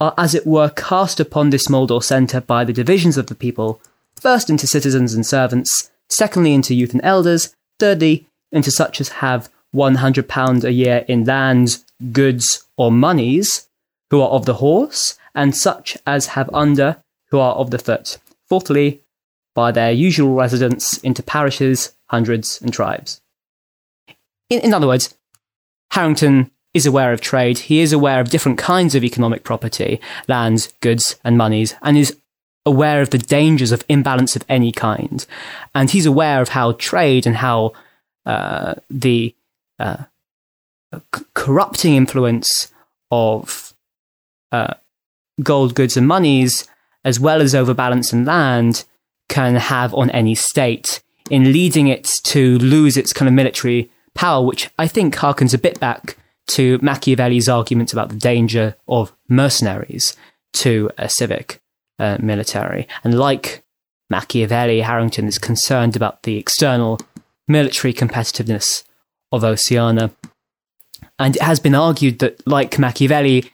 are 0.00 0.14
as 0.16 0.34
it 0.34 0.46
were 0.46 0.70
cast 0.70 1.20
upon 1.20 1.50
this 1.50 1.68
mould 1.68 1.90
or 1.90 2.02
centre 2.02 2.40
by 2.40 2.64
the 2.64 2.72
divisions 2.72 3.16
of 3.16 3.26
the 3.26 3.34
people, 3.34 3.80
first 4.16 4.50
into 4.50 4.66
citizens 4.66 5.14
and 5.14 5.26
servants, 5.26 5.90
secondly 6.08 6.54
into 6.54 6.74
youth 6.74 6.92
and 6.92 7.04
elders, 7.04 7.54
thirdly 7.78 8.26
into 8.50 8.70
such 8.70 9.00
as 9.00 9.08
have 9.08 9.50
£100 9.74 10.64
a 10.64 10.72
year 10.72 11.04
in 11.08 11.24
lands, 11.24 11.84
goods, 12.12 12.64
or 12.76 12.90
monies, 12.90 13.68
who 14.10 14.20
are 14.20 14.30
of 14.30 14.44
the 14.44 14.54
horse, 14.54 15.18
and 15.34 15.56
such 15.56 15.96
as 16.06 16.26
have 16.26 16.50
under, 16.52 17.02
who 17.30 17.38
are 17.38 17.54
of 17.54 17.70
the 17.70 17.78
foot. 17.78 18.18
Fourthly, 18.48 19.02
by 19.54 19.72
their 19.72 19.92
usual 19.92 20.34
residence 20.34 20.98
into 20.98 21.22
parishes, 21.22 21.94
hundreds, 22.06 22.60
and 22.62 22.72
tribes. 22.72 23.20
In, 24.50 24.60
in 24.60 24.74
other 24.74 24.86
words, 24.86 25.14
Harrington 25.90 26.50
is 26.74 26.86
aware 26.86 27.12
of 27.12 27.20
trade, 27.20 27.58
he 27.58 27.80
is 27.80 27.92
aware 27.92 28.20
of 28.20 28.30
different 28.30 28.58
kinds 28.58 28.94
of 28.94 29.04
economic 29.04 29.44
property, 29.44 30.00
lands, 30.26 30.72
goods, 30.80 31.16
and 31.22 31.36
monies, 31.36 31.74
and 31.82 31.98
is 31.98 32.16
aware 32.64 33.02
of 33.02 33.10
the 33.10 33.18
dangers 33.18 33.72
of 33.72 33.84
imbalance 33.88 34.36
of 34.36 34.44
any 34.48 34.72
kind. 34.72 35.26
And 35.74 35.90
he's 35.90 36.06
aware 36.06 36.40
of 36.40 36.50
how 36.50 36.72
trade 36.72 37.26
and 37.26 37.36
how 37.36 37.72
uh, 38.24 38.74
the 38.88 39.34
uh, 39.78 40.04
c- 41.14 41.24
corrupting 41.34 41.94
influence 41.94 42.72
of 43.10 43.74
uh, 44.52 44.74
gold, 45.42 45.74
goods, 45.74 45.96
and 45.96 46.06
monies, 46.06 46.68
as 47.04 47.20
well 47.20 47.40
as 47.40 47.54
overbalance 47.54 48.12
in 48.12 48.24
land, 48.24 48.84
can 49.28 49.54
have 49.54 49.94
on 49.94 50.10
any 50.10 50.34
state 50.34 51.02
in 51.30 51.52
leading 51.52 51.88
it 51.88 52.10
to 52.24 52.58
lose 52.58 52.96
its 52.96 53.12
kind 53.12 53.28
of 53.28 53.34
military 53.34 53.90
power, 54.14 54.44
which 54.44 54.68
I 54.78 54.86
think 54.86 55.14
harkens 55.16 55.54
a 55.54 55.58
bit 55.58 55.80
back 55.80 56.16
to 56.48 56.78
Machiavelli's 56.82 57.48
arguments 57.48 57.92
about 57.92 58.08
the 58.08 58.16
danger 58.16 58.76
of 58.88 59.12
mercenaries 59.28 60.16
to 60.54 60.90
a 60.98 61.08
civic 61.08 61.60
uh, 61.98 62.18
military. 62.20 62.86
And 63.04 63.18
like 63.18 63.64
Machiavelli, 64.10 64.80
Harrington 64.80 65.26
is 65.26 65.38
concerned 65.38 65.96
about 65.96 66.24
the 66.24 66.36
external 66.36 67.00
military 67.48 67.94
competitiveness 67.94 68.84
of 69.30 69.44
Oceania. 69.44 70.10
And 71.18 71.36
it 71.36 71.42
has 71.42 71.60
been 71.60 71.74
argued 71.74 72.18
that, 72.18 72.46
like 72.46 72.78
Machiavelli, 72.78 73.50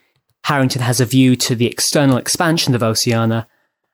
Harrington 0.48 0.80
has 0.80 0.98
a 0.98 1.04
view 1.04 1.36
to 1.36 1.54
the 1.54 1.66
external 1.66 2.16
expansion 2.16 2.74
of 2.74 2.82
Oceania. 2.82 3.46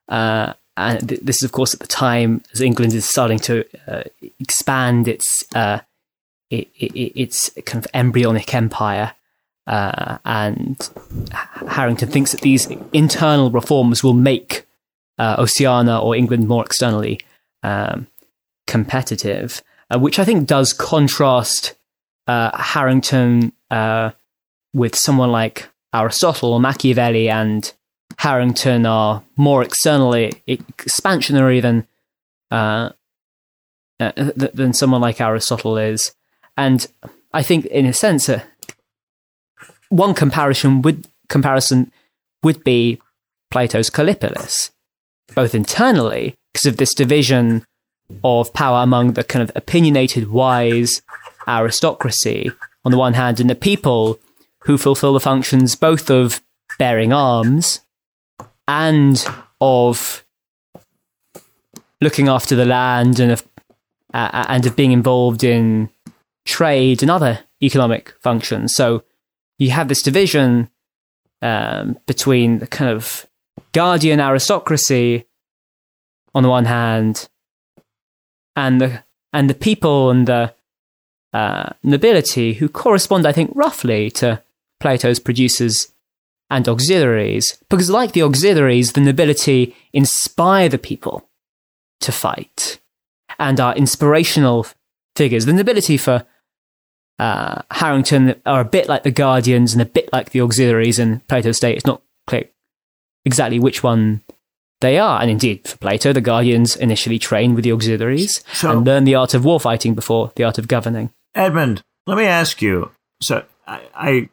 Uh, 0.09 0.53
and 0.77 1.09
th- 1.09 1.21
this 1.21 1.39
is, 1.39 1.43
of 1.43 1.51
course, 1.51 1.75
at 1.75 1.81
the 1.81 1.89
time 1.89 2.43
as 2.53 2.61
England 2.61 2.93
is 2.95 3.05
starting 3.05 3.41
to 3.41 3.65
uh, 3.89 4.05
expand 4.39 5.09
its 5.09 5.27
uh, 5.57 5.81
it, 6.51 6.69
it, 6.79 7.21
its 7.21 7.51
kind 7.67 7.85
of 7.85 7.91
embryonic 7.93 8.55
empire. 8.55 9.15
Uh, 9.67 10.19
and 10.25 10.91
Harrington 11.69 12.09
thinks 12.09 12.31
that 12.31 12.43
these 12.43 12.69
internal 12.93 13.51
reforms 13.51 14.05
will 14.05 14.13
make 14.13 14.65
uh, 15.19 15.35
Oceania 15.39 15.99
or 15.99 16.15
England 16.15 16.47
more 16.47 16.65
externally 16.65 17.19
um, 17.65 18.07
competitive 18.69 19.61
uh, 19.91 19.99
which 19.99 20.21
I 20.21 20.25
think 20.25 20.47
does 20.47 20.73
contrast 20.73 21.75
Harrington 22.29 23.53
with 24.73 24.95
someone 24.95 25.33
like 25.33 25.69
Aristotle 25.95 26.59
Machiavelli, 26.59 27.29
and 27.29 27.73
Harrington 28.19 28.85
are 28.87 29.23
more 29.37 29.63
externally 29.63 30.43
expansionary 30.49 31.63
than 31.63 31.87
uh, 32.51 32.91
uh, 34.01 34.13
th- 34.13 34.53
than 34.53 34.73
someone 34.73 35.01
like 35.01 35.21
Aristotle 35.21 35.79
is. 35.79 36.13
And 36.57 36.87
I 37.33 37.43
think, 37.43 37.67
in 37.67 37.87
a 37.87 37.93
sense, 37.93 38.29
uh, 38.29 38.43
one 39.89 40.15
comparison 40.15 40.83
would 40.83 41.07
comparison 41.29 41.93
would 42.43 42.65
be 42.65 43.01
Plato's 43.51 43.91
Callipolis, 43.91 44.71
both 45.35 45.55
internally 45.55 46.35
because 46.53 46.67
of 46.67 46.77
this 46.77 46.95
division 46.95 47.65
of 48.23 48.53
power 48.53 48.83
among 48.83 49.13
the 49.13 49.25
kind 49.25 49.43
of 49.43 49.51
opinionated, 49.57 50.31
wise 50.31 51.03
aristocracy 51.49 52.51
on 52.85 52.93
the 52.93 52.99
one 52.99 53.15
hand, 53.15 53.41
and 53.41 53.49
the 53.49 53.55
people 53.55 54.19
who 54.65 54.79
fulfill 54.79 55.13
the 55.13 55.21
functions 55.21 55.77
both 55.77 56.11
of 56.11 56.41
bearing 56.79 57.13
arms 57.13 57.81
and 58.67 59.27
of 59.61 60.25
looking 62.01 62.29
after 62.29 62.57
the 62.57 62.65
land 62.65 63.21
and 63.21 63.33
of 63.33 63.47
uh, 64.13 64.45
and 64.49 64.65
of 64.67 64.77
being 64.77 64.93
involved 64.93 65.43
in 65.43 65.91
trade 66.45 67.03
and 67.03 67.11
other 67.11 67.41
economic 67.63 68.15
functions. 68.21 68.75
So 68.75 69.03
you 69.59 69.71
have 69.71 69.89
this 69.89 70.03
division 70.03 70.69
um, 71.43 71.99
between 72.07 72.59
the 72.59 72.67
kind 72.67 72.91
of 72.91 73.27
guardian 73.73 74.21
aristocracy 74.21 75.27
on 76.35 76.43
the 76.43 76.49
one 76.49 76.65
hand, 76.65 77.29
and 78.57 78.81
the 78.81 79.05
and 79.33 79.51
the 79.51 79.55
people 79.55 80.11
and 80.11 80.27
the 80.27 80.55
uh, 81.33 81.71
nobility 81.83 82.55
who 82.55 82.69
correspond, 82.69 83.27
I 83.27 83.33
think, 83.33 83.51
roughly 83.55 84.11
to 84.13 84.43
Plato's 84.85 85.19
producers 85.19 85.89
and 86.51 86.69
auxiliaries, 86.69 87.57
because 87.71 87.89
like 87.89 88.13
the 88.13 88.21
auxiliaries, 88.21 88.93
the 88.93 89.01
nobility 89.01 89.75
inspire 89.95 90.69
the 90.69 90.77
people 90.77 91.27
to 92.03 92.13
fight 92.13 92.81
and 93.39 93.59
are 93.59 93.75
inspirational 93.75 94.67
figures. 95.17 95.47
The 95.47 95.55
nobility 95.55 95.97
for 95.97 96.27
uh, 97.19 97.63
Harrington 97.71 98.39
are 98.45 98.61
a 98.61 98.67
bit 98.67 98.87
like 98.87 99.05
the 99.05 99.11
guardians 99.11 99.73
and 99.73 99.81
a 99.81 99.87
bit 99.87 100.13
like 100.13 100.33
the 100.33 100.43
auxiliaries 100.43 100.99
in 100.99 101.21
Plato's 101.21 101.57
state. 101.57 101.77
It's 101.77 101.87
not 101.87 102.03
clear 102.27 102.45
exactly 103.25 103.59
which 103.59 103.83
one 103.83 104.21
they 104.83 104.99
are. 104.99 105.23
And 105.23 105.31
indeed, 105.31 105.67
for 105.67 105.79
Plato, 105.79 106.13
the 106.13 106.21
guardians 106.21 106.77
initially 106.77 107.19
train 107.19 107.55
with 107.55 107.65
the 107.65 107.73
auxiliaries 107.73 108.45
so, 108.53 108.71
and 108.71 108.87
learn 108.87 109.05
the 109.05 109.15
art 109.15 109.33
of 109.33 109.45
warfighting 109.45 109.95
before 109.95 110.31
the 110.37 110.45
art 110.45 110.59
of 110.59 110.69
governing. 110.69 111.11
Edmund, 111.35 111.83
let 112.07 112.19
me 112.19 112.27
ask 112.27 112.61
you. 112.61 112.91
So 113.23 113.45
I, 113.67 113.81
I 113.95 114.29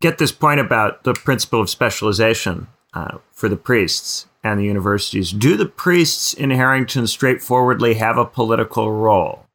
get 0.00 0.18
this 0.18 0.32
point 0.32 0.60
about 0.60 1.04
the 1.04 1.14
principle 1.14 1.60
of 1.60 1.70
specialization 1.70 2.66
uh, 2.94 3.18
for 3.32 3.48
the 3.48 3.56
priests 3.56 4.26
and 4.42 4.58
the 4.58 4.64
universities. 4.64 5.30
Do 5.32 5.56
the 5.56 5.66
priests 5.66 6.32
in 6.32 6.50
Harrington 6.50 7.06
straightforwardly 7.06 7.94
have 7.94 8.16
a 8.16 8.24
political 8.24 8.90
role? 8.90 9.46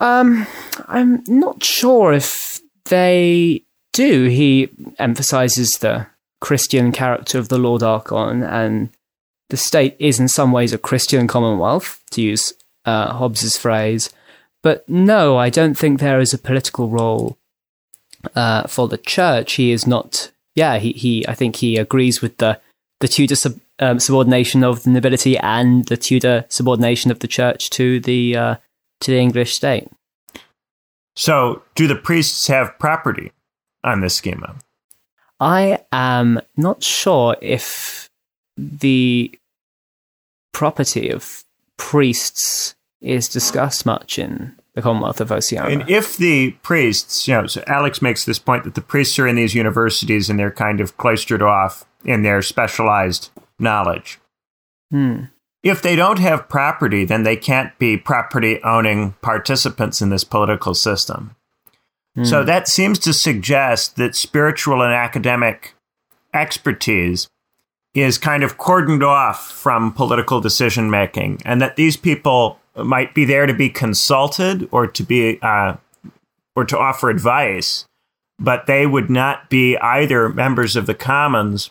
Um, 0.00 0.46
I'm 0.86 1.24
not 1.26 1.64
sure 1.64 2.12
if 2.12 2.60
they 2.84 3.64
do. 3.92 4.24
He 4.24 4.70
emphasizes 4.98 5.70
the 5.72 6.06
Christian 6.40 6.92
character 6.92 7.38
of 7.38 7.48
the 7.48 7.58
Lord 7.58 7.82
Archon, 7.82 8.42
and 8.42 8.90
the 9.48 9.56
state 9.56 9.96
is 9.98 10.20
in 10.20 10.28
some 10.28 10.52
ways 10.52 10.72
a 10.72 10.78
Christian 10.78 11.26
commonwealth, 11.26 12.02
to 12.10 12.22
use 12.22 12.52
uh, 12.84 13.14
Hobbes's 13.14 13.56
phrase. 13.56 14.10
But 14.62 14.88
no, 14.88 15.36
I 15.36 15.50
don't 15.50 15.74
think 15.74 15.98
there 15.98 16.20
is 16.20 16.34
a 16.34 16.38
political 16.38 16.88
role 16.88 17.38
uh, 18.34 18.66
for 18.66 18.88
the 18.88 18.98
church. 18.98 19.54
He 19.54 19.72
is 19.72 19.86
not. 19.86 20.30
Yeah, 20.54 20.78
he, 20.78 20.92
he. 20.92 21.26
I 21.28 21.34
think 21.34 21.56
he 21.56 21.76
agrees 21.76 22.22
with 22.22 22.38
the 22.38 22.60
the 23.00 23.08
Tudor 23.08 23.36
sub, 23.36 23.60
um, 23.78 24.00
subordination 24.00 24.64
of 24.64 24.82
the 24.82 24.90
nobility 24.90 25.36
and 25.38 25.84
the 25.86 25.96
Tudor 25.96 26.44
subordination 26.48 27.10
of 27.10 27.18
the 27.18 27.28
church 27.28 27.70
to 27.70 28.00
the 28.00 28.36
uh, 28.36 28.56
to 29.00 29.10
the 29.10 29.18
English 29.18 29.54
state. 29.54 29.88
So, 31.14 31.62
do 31.74 31.86
the 31.86 31.96
priests 31.96 32.46
have 32.48 32.78
property 32.78 33.32
on 33.82 34.00
this 34.00 34.14
schema? 34.14 34.56
I 35.40 35.80
am 35.92 36.40
not 36.56 36.82
sure 36.82 37.36
if 37.40 38.10
the 38.56 39.38
property 40.52 41.10
of 41.10 41.44
priests 41.76 42.74
is 43.00 43.28
discussed 43.28 43.84
much 43.84 44.18
in 44.18 44.54
the 44.76 44.82
Commonwealth 44.82 45.22
of 45.22 45.32
Oceania. 45.32 45.80
And 45.80 45.90
if 45.90 46.18
the 46.18 46.52
priests, 46.62 47.26
you 47.26 47.34
know, 47.34 47.46
so 47.46 47.64
Alex 47.66 48.02
makes 48.02 48.26
this 48.26 48.38
point 48.38 48.64
that 48.64 48.74
the 48.74 48.82
priests 48.82 49.18
are 49.18 49.26
in 49.26 49.34
these 49.34 49.54
universities 49.54 50.28
and 50.28 50.38
they're 50.38 50.50
kind 50.50 50.80
of 50.80 50.98
cloistered 50.98 51.42
off 51.42 51.86
in 52.04 52.22
their 52.22 52.42
specialized 52.42 53.30
knowledge. 53.58 54.18
Hmm. 54.90 55.24
If 55.62 55.80
they 55.80 55.96
don't 55.96 56.18
have 56.18 56.50
property, 56.50 57.06
then 57.06 57.22
they 57.22 57.36
can't 57.36 57.76
be 57.78 57.96
property 57.96 58.60
owning 58.62 59.14
participants 59.22 60.02
in 60.02 60.10
this 60.10 60.24
political 60.24 60.74
system. 60.74 61.34
Mm. 62.16 62.26
So 62.26 62.44
that 62.44 62.68
seems 62.68 62.98
to 63.00 63.12
suggest 63.12 63.96
that 63.96 64.14
spiritual 64.14 64.82
and 64.82 64.92
academic 64.92 65.74
expertise 66.32 67.28
is 67.94 68.18
kind 68.18 68.44
of 68.44 68.58
cordoned 68.58 69.02
off 69.02 69.50
from 69.50 69.92
political 69.92 70.40
decision 70.40 70.88
making, 70.88 71.42
and 71.44 71.60
that 71.60 71.76
these 71.76 71.96
people 71.96 72.60
might 72.76 73.14
be 73.14 73.24
there 73.24 73.46
to 73.46 73.54
be 73.54 73.70
consulted 73.70 74.68
or 74.70 74.86
to 74.86 75.02
be 75.02 75.38
uh, 75.42 75.76
or 76.54 76.64
to 76.64 76.78
offer 76.78 77.10
advice, 77.10 77.86
but 78.38 78.66
they 78.66 78.86
would 78.86 79.10
not 79.10 79.50
be 79.50 79.76
either 79.78 80.28
members 80.28 80.76
of 80.76 80.86
the 80.86 80.94
commons 80.94 81.70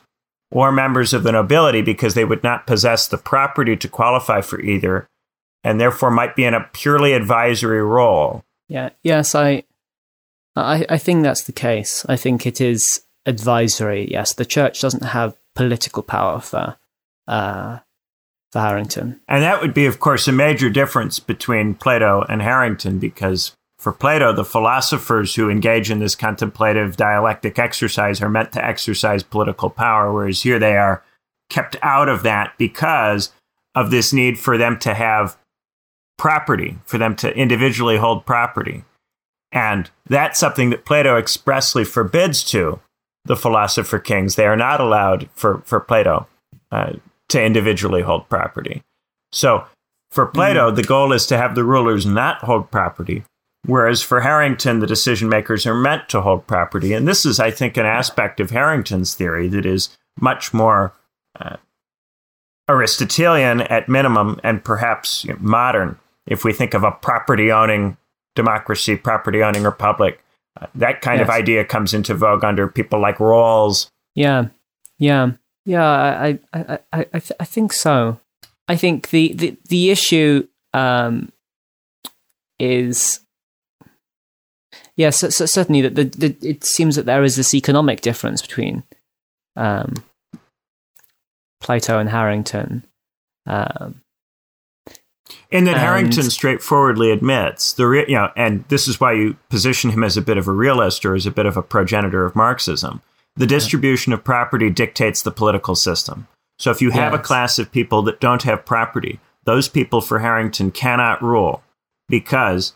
or 0.51 0.71
members 0.71 1.13
of 1.13 1.23
the 1.23 1.31
nobility 1.31 1.81
because 1.81 2.13
they 2.13 2.25
would 2.25 2.43
not 2.43 2.67
possess 2.67 3.07
the 3.07 3.17
property 3.17 3.75
to 3.75 3.87
qualify 3.87 4.41
for 4.41 4.61
either, 4.61 5.07
and 5.63 5.81
therefore 5.81 6.11
might 6.11 6.35
be 6.35 6.45
in 6.45 6.53
a 6.53 6.69
purely 6.73 7.13
advisory 7.13 7.81
role. 7.81 8.43
Yeah. 8.67 8.91
Yes, 9.03 9.35
I, 9.35 9.63
I, 10.55 10.85
I 10.87 10.97
think 10.97 11.23
that's 11.23 11.43
the 11.43 11.51
case. 11.51 12.05
I 12.07 12.15
think 12.15 12.45
it 12.45 12.61
is 12.61 13.01
advisory. 13.25 14.09
Yes, 14.09 14.33
the 14.33 14.45
church 14.45 14.81
doesn't 14.81 15.03
have 15.03 15.35
political 15.55 16.03
power 16.03 16.39
for 16.39 16.77
uh, 17.27 17.79
for 18.55 18.61
Harrington. 18.61 19.19
And 19.27 19.43
that 19.43 19.61
would 19.61 19.73
be, 19.73 19.85
of 19.85 19.99
course, 19.99 20.29
a 20.29 20.31
major 20.31 20.69
difference 20.69 21.19
between 21.19 21.75
Plato 21.75 22.21
and 22.29 22.41
Harrington, 22.41 22.99
because 22.99 23.53
for 23.77 23.91
Plato, 23.91 24.31
the 24.31 24.45
philosophers 24.45 25.35
who 25.35 25.49
engage 25.49 25.91
in 25.91 25.99
this 25.99 26.15
contemplative 26.15 26.95
dialectic 26.95 27.59
exercise 27.59 28.21
are 28.21 28.29
meant 28.29 28.53
to 28.53 28.63
exercise 28.63 29.23
political 29.23 29.69
power, 29.69 30.13
whereas 30.13 30.43
here 30.43 30.57
they 30.57 30.77
are 30.77 31.03
kept 31.49 31.75
out 31.81 32.07
of 32.07 32.23
that 32.23 32.53
because 32.57 33.33
of 33.75 33.91
this 33.91 34.13
need 34.13 34.39
for 34.39 34.57
them 34.57 34.79
to 34.79 34.93
have 34.93 35.35
property, 36.17 36.77
for 36.85 36.97
them 36.97 37.13
to 37.17 37.35
individually 37.35 37.97
hold 37.97 38.25
property. 38.25 38.85
And 39.51 39.91
that's 40.05 40.39
something 40.39 40.69
that 40.69 40.85
Plato 40.85 41.17
expressly 41.17 41.83
forbids 41.83 42.41
to 42.51 42.79
the 43.25 43.35
philosopher 43.35 43.99
kings. 43.99 44.35
They 44.35 44.45
are 44.45 44.55
not 44.55 44.79
allowed 44.79 45.29
for, 45.33 45.57
for 45.65 45.81
Plato 45.81 46.27
uh, 46.71 46.93
to 47.29 47.41
individually 47.41 48.01
hold 48.01 48.29
property. 48.29 48.83
So 49.31 49.65
for 50.11 50.25
Plato, 50.25 50.71
mm. 50.71 50.75
the 50.75 50.83
goal 50.83 51.13
is 51.13 51.25
to 51.27 51.37
have 51.37 51.55
the 51.55 51.63
rulers 51.63 52.05
not 52.05 52.39
hold 52.39 52.71
property, 52.71 53.23
whereas 53.65 54.01
for 54.01 54.21
Harrington, 54.21 54.79
the 54.79 54.87
decision 54.87 55.29
makers 55.29 55.65
are 55.65 55.75
meant 55.75 56.09
to 56.09 56.21
hold 56.21 56.47
property. 56.47 56.93
And 56.93 57.07
this 57.07 57.25
is, 57.25 57.39
I 57.39 57.51
think, 57.51 57.77
an 57.77 57.85
aspect 57.85 58.39
of 58.39 58.51
Harrington's 58.51 59.15
theory 59.15 59.47
that 59.49 59.65
is 59.65 59.89
much 60.19 60.53
more 60.53 60.93
uh, 61.39 61.57
Aristotelian 62.69 63.61
at 63.61 63.89
minimum 63.89 64.39
and 64.43 64.63
perhaps 64.63 65.25
you 65.25 65.33
know, 65.33 65.39
modern 65.39 65.99
if 66.25 66.43
we 66.43 66.53
think 66.53 66.73
of 66.73 66.83
a 66.83 66.91
property 66.91 67.51
owning 67.51 67.97
democracy, 68.35 68.95
property 68.95 69.43
owning 69.43 69.63
republic 69.63 70.19
that 70.75 71.01
kind 71.01 71.19
yes. 71.19 71.27
of 71.27 71.33
idea 71.33 71.65
comes 71.65 71.93
into 71.93 72.13
vogue 72.13 72.43
under 72.43 72.67
people 72.67 72.99
like 72.99 73.17
Rawls. 73.17 73.87
Yeah, 74.13 74.47
yeah, 74.97 75.31
yeah. 75.65 75.85
I, 75.85 76.39
I, 76.53 76.79
I, 76.93 77.05
I, 77.13 77.19
th- 77.19 77.37
I 77.39 77.45
think 77.45 77.73
so. 77.73 78.19
I 78.67 78.75
think 78.75 79.09
the 79.09 79.33
the 79.33 79.57
the 79.67 79.91
issue 79.91 80.47
um, 80.73 81.31
is 82.59 83.19
yes, 84.95 84.95
yeah, 84.95 85.09
so, 85.09 85.29
so 85.29 85.45
certainly 85.45 85.81
that 85.81 85.95
the, 85.95 86.05
the, 86.05 86.47
it 86.47 86.63
seems 86.63 86.95
that 86.95 87.05
there 87.05 87.23
is 87.23 87.35
this 87.35 87.53
economic 87.53 88.01
difference 88.01 88.41
between 88.41 88.83
um, 89.55 89.93
Plato 91.61 91.99
and 91.99 92.09
Harrington. 92.09 92.83
Um, 93.45 94.01
and 95.51 95.67
that 95.67 95.75
and, 95.75 95.79
Harrington 95.79 96.29
straightforwardly 96.29 97.11
admits 97.11 97.73
the 97.73 97.87
re- 97.87 98.05
you 98.07 98.15
know, 98.15 98.31
and 98.35 98.65
this 98.69 98.87
is 98.87 98.99
why 98.99 99.13
you 99.13 99.35
position 99.49 99.89
him 99.89 100.03
as 100.03 100.17
a 100.17 100.21
bit 100.21 100.37
of 100.37 100.47
a 100.47 100.51
realist 100.51 101.05
or 101.05 101.15
as 101.15 101.25
a 101.25 101.31
bit 101.31 101.45
of 101.45 101.57
a 101.57 101.61
progenitor 101.61 102.25
of 102.25 102.35
Marxism. 102.35 103.01
The 103.35 103.47
distribution 103.47 104.13
of 104.13 104.23
property 104.23 104.69
dictates 104.69 105.21
the 105.21 105.31
political 105.31 105.75
system. 105.75 106.27
So 106.57 106.71
if 106.71 106.81
you 106.81 106.91
have 106.91 107.11
yes. 107.11 107.19
a 107.19 107.23
class 107.23 107.59
of 107.59 107.71
people 107.71 108.01
that 108.03 108.21
don't 108.21 108.43
have 108.43 108.65
property, 108.65 109.19
those 109.43 109.67
people 109.67 110.01
for 110.01 110.19
Harrington 110.19 110.71
cannot 110.71 111.21
rule 111.21 111.61
because 112.07 112.73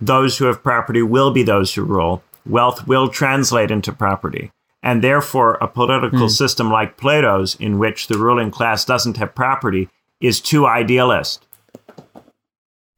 those 0.00 0.38
who 0.38 0.46
have 0.46 0.62
property 0.62 1.02
will 1.02 1.30
be 1.30 1.42
those 1.42 1.74
who 1.74 1.82
rule. 1.82 2.22
Wealth 2.46 2.86
will 2.86 3.08
translate 3.08 3.70
into 3.70 3.92
property. 3.92 4.50
And 4.82 5.04
therefore, 5.04 5.58
a 5.60 5.68
political 5.68 6.26
mm. 6.26 6.30
system 6.30 6.70
like 6.70 6.96
Plato's, 6.96 7.54
in 7.56 7.78
which 7.78 8.06
the 8.06 8.16
ruling 8.16 8.50
class 8.50 8.86
doesn't 8.86 9.18
have 9.18 9.34
property, 9.34 9.90
is 10.22 10.40
too 10.40 10.66
idealist 10.66 11.46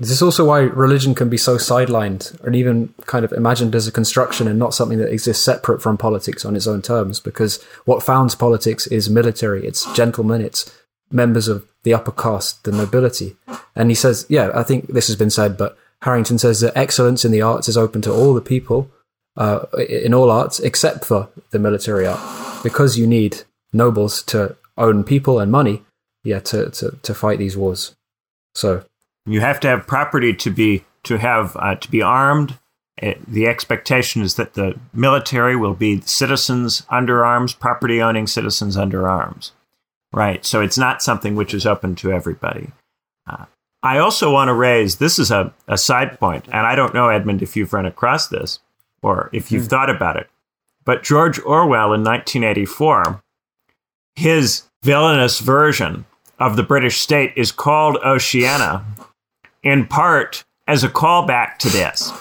This 0.02 0.10
is 0.10 0.22
also 0.22 0.44
why 0.44 0.62
religion 0.62 1.14
can 1.14 1.28
be 1.28 1.36
so 1.36 1.58
sidelined 1.58 2.36
and 2.42 2.56
even 2.56 2.92
kind 3.06 3.24
of 3.24 3.30
imagined 3.30 3.72
as 3.76 3.86
a 3.86 3.92
construction 3.92 4.48
and 4.48 4.58
not 4.58 4.74
something 4.74 4.98
that 4.98 5.12
exists 5.12 5.44
separate 5.44 5.80
from 5.80 5.96
politics 5.96 6.44
on 6.44 6.56
its 6.56 6.66
own 6.66 6.82
terms. 6.82 7.20
Because 7.20 7.62
what 7.84 8.02
founds 8.02 8.34
politics 8.34 8.88
is 8.88 9.08
military, 9.08 9.64
it's 9.64 9.90
gentlemen, 9.94 10.40
it's 10.40 10.76
members 11.12 11.46
of 11.46 11.64
the 11.84 11.94
upper 11.94 12.10
caste, 12.10 12.64
the 12.64 12.72
nobility. 12.72 13.36
And 13.76 13.90
he 13.90 13.94
says, 13.94 14.26
yeah, 14.28 14.50
I 14.56 14.64
think 14.64 14.88
this 14.88 15.06
has 15.06 15.14
been 15.14 15.30
said, 15.30 15.56
but 15.56 15.78
Harrington 16.00 16.36
says 16.36 16.58
that 16.62 16.76
excellence 16.76 17.24
in 17.24 17.30
the 17.30 17.42
arts 17.42 17.68
is 17.68 17.76
open 17.76 18.02
to 18.02 18.12
all 18.12 18.34
the 18.34 18.40
people, 18.40 18.90
uh, 19.36 19.66
in 19.88 20.12
all 20.12 20.32
arts, 20.32 20.58
except 20.58 21.04
for 21.04 21.28
the 21.52 21.60
military 21.60 22.08
art, 22.08 22.18
because 22.64 22.98
you 22.98 23.06
need 23.06 23.42
nobles 23.72 24.24
to 24.24 24.56
own 24.76 25.04
people 25.04 25.38
and 25.38 25.52
money, 25.52 25.84
yeah, 26.24 26.40
to, 26.40 26.70
to, 26.70 26.98
to 27.02 27.14
fight 27.14 27.38
these 27.38 27.56
wars. 27.56 27.94
So 28.56 28.84
you 29.26 29.40
have 29.40 29.60
to 29.60 29.68
have 29.68 29.86
property 29.86 30.34
to 30.34 30.50
be 30.50 30.84
to 31.04 31.18
have 31.18 31.56
uh, 31.56 31.74
to 31.76 31.90
be 31.90 32.02
armed. 32.02 32.58
It, 32.98 33.24
the 33.26 33.46
expectation 33.46 34.22
is 34.22 34.36
that 34.36 34.54
the 34.54 34.78
military 34.92 35.56
will 35.56 35.74
be 35.74 36.00
citizens 36.02 36.84
under 36.90 37.24
arms, 37.24 37.54
property 37.54 38.00
owning 38.02 38.26
citizens 38.26 38.76
under 38.76 39.08
arms. 39.08 39.52
Right. 40.12 40.44
So 40.44 40.60
it's 40.60 40.78
not 40.78 41.02
something 41.02 41.34
which 41.34 41.54
is 41.54 41.66
open 41.66 41.94
to 41.96 42.12
everybody. 42.12 42.70
Uh, 43.26 43.46
I 43.82 43.98
also 43.98 44.30
want 44.30 44.48
to 44.48 44.54
raise 44.54 44.96
this 44.96 45.18
is 45.18 45.30
a, 45.30 45.52
a 45.66 45.78
side 45.78 46.20
point, 46.20 46.44
and 46.46 46.66
I 46.66 46.74
don't 46.74 46.94
know, 46.94 47.08
Edmund, 47.08 47.42
if 47.42 47.56
you've 47.56 47.72
run 47.72 47.86
across 47.86 48.28
this 48.28 48.60
or 49.02 49.30
if 49.32 49.50
you've 49.50 49.64
mm. 49.64 49.70
thought 49.70 49.90
about 49.90 50.16
it. 50.16 50.28
But 50.84 51.02
George 51.02 51.40
Orwell 51.40 51.92
in 51.92 52.04
1984, 52.04 53.22
his 54.14 54.64
villainous 54.82 55.40
version 55.40 56.04
of 56.38 56.56
the 56.56 56.62
British 56.62 56.98
state 56.98 57.32
is 57.36 57.52
called 57.52 57.96
Oceania, 58.04 58.84
in 59.62 59.86
part 59.86 60.44
as 60.66 60.84
a 60.84 60.88
callback 60.88 61.58
to 61.58 61.68
this. 61.68 62.12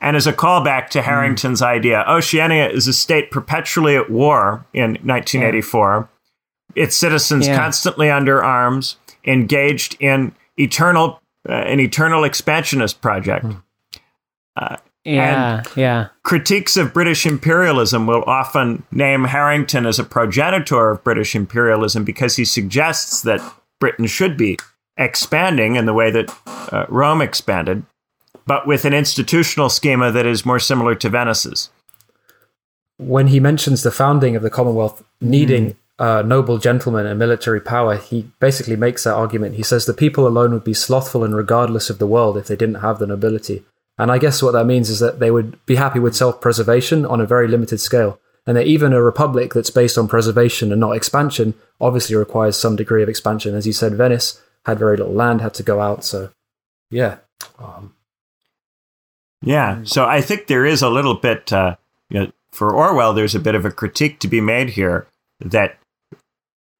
And 0.00 0.16
as 0.16 0.26
a 0.26 0.32
callback 0.32 0.90
to 0.90 1.02
Harrington's 1.02 1.62
mm. 1.62 1.66
idea, 1.66 2.04
Oceania 2.06 2.68
is 2.68 2.86
a 2.86 2.92
state 2.92 3.30
perpetually 3.30 3.96
at 3.96 4.10
war 4.10 4.66
in 4.74 4.92
1984. 5.02 6.08
Yeah. 6.76 6.82
Its 6.82 6.96
citizens 6.96 7.46
yeah. 7.46 7.56
constantly 7.56 8.10
under 8.10 8.42
arms, 8.42 8.96
engaged 9.24 9.96
in 10.00 10.34
eternal 10.58 11.20
uh, 11.48 11.52
an 11.52 11.78
eternal 11.78 12.24
expansionist 12.24 13.00
project. 13.00 13.44
Mm. 13.44 13.62
Uh, 14.56 14.76
yeah, 15.04 15.62
yeah. 15.76 16.08
Critiques 16.22 16.78
of 16.78 16.94
British 16.94 17.26
imperialism 17.26 18.06
will 18.06 18.24
often 18.26 18.82
name 18.90 19.24
Harrington 19.24 19.84
as 19.84 19.98
a 19.98 20.04
progenitor 20.04 20.90
of 20.90 21.04
British 21.04 21.34
imperialism 21.34 22.04
because 22.04 22.36
he 22.36 22.46
suggests 22.46 23.22
that 23.22 23.42
Britain 23.78 24.06
should 24.06 24.38
be 24.38 24.58
expanding 24.96 25.76
in 25.76 25.86
the 25.86 25.94
way 25.94 26.10
that 26.10 26.34
uh, 26.46 26.86
Rome 26.88 27.20
expanded, 27.20 27.84
but 28.46 28.66
with 28.66 28.84
an 28.84 28.92
institutional 28.94 29.68
schema 29.68 30.10
that 30.12 30.26
is 30.26 30.46
more 30.46 30.58
similar 30.58 30.94
to 30.96 31.08
Venice's. 31.08 31.70
When 32.96 33.28
he 33.28 33.40
mentions 33.40 33.82
the 33.82 33.90
founding 33.90 34.36
of 34.36 34.42
the 34.42 34.50
Commonwealth 34.50 35.02
needing 35.20 35.72
mm. 35.72 35.76
uh, 35.98 36.22
noble 36.22 36.58
gentlemen 36.58 37.06
and 37.06 37.18
military 37.18 37.60
power, 37.60 37.96
he 37.96 38.30
basically 38.38 38.76
makes 38.76 39.04
that 39.04 39.14
argument. 39.14 39.56
He 39.56 39.62
says 39.64 39.86
the 39.86 39.94
people 39.94 40.26
alone 40.26 40.52
would 40.52 40.64
be 40.64 40.74
slothful 40.74 41.24
and 41.24 41.34
regardless 41.34 41.90
of 41.90 41.98
the 41.98 42.06
world 42.06 42.36
if 42.36 42.46
they 42.46 42.56
didn't 42.56 42.76
have 42.76 42.98
the 42.98 43.06
nobility. 43.06 43.64
And 43.98 44.10
I 44.10 44.18
guess 44.18 44.42
what 44.42 44.52
that 44.52 44.66
means 44.66 44.90
is 44.90 45.00
that 45.00 45.18
they 45.20 45.30
would 45.30 45.64
be 45.66 45.76
happy 45.76 45.98
with 45.98 46.16
self 46.16 46.40
preservation 46.40 47.04
on 47.04 47.20
a 47.20 47.26
very 47.26 47.48
limited 47.48 47.78
scale. 47.78 48.20
And 48.46 48.56
that 48.56 48.66
even 48.66 48.92
a 48.92 49.02
republic 49.02 49.54
that's 49.54 49.70
based 49.70 49.96
on 49.96 50.06
preservation 50.06 50.70
and 50.70 50.80
not 50.80 50.96
expansion 50.96 51.54
obviously 51.80 52.14
requires 52.14 52.58
some 52.58 52.76
degree 52.76 53.02
of 53.02 53.08
expansion. 53.08 53.54
As 53.54 53.66
you 53.66 53.72
said, 53.72 53.94
Venice 53.94 54.42
had 54.64 54.78
very 54.78 54.96
little 54.96 55.12
land, 55.12 55.40
had 55.40 55.54
to 55.54 55.62
go 55.62 55.80
out. 55.80 56.04
So, 56.04 56.30
yeah. 56.90 57.18
Um, 57.58 57.94
yeah. 59.42 59.80
So 59.84 60.04
I 60.04 60.20
think 60.20 60.46
there 60.46 60.64
is 60.64 60.82
a 60.82 60.90
little 60.90 61.14
bit, 61.14 61.52
uh, 61.52 61.76
you 62.08 62.20
know, 62.20 62.32
for 62.50 62.72
Orwell, 62.72 63.12
there's 63.12 63.34
a 63.34 63.40
bit 63.40 63.54
of 63.54 63.64
a 63.64 63.70
critique 63.70 64.20
to 64.20 64.28
be 64.28 64.40
made 64.40 64.70
here 64.70 65.06
that 65.40 65.78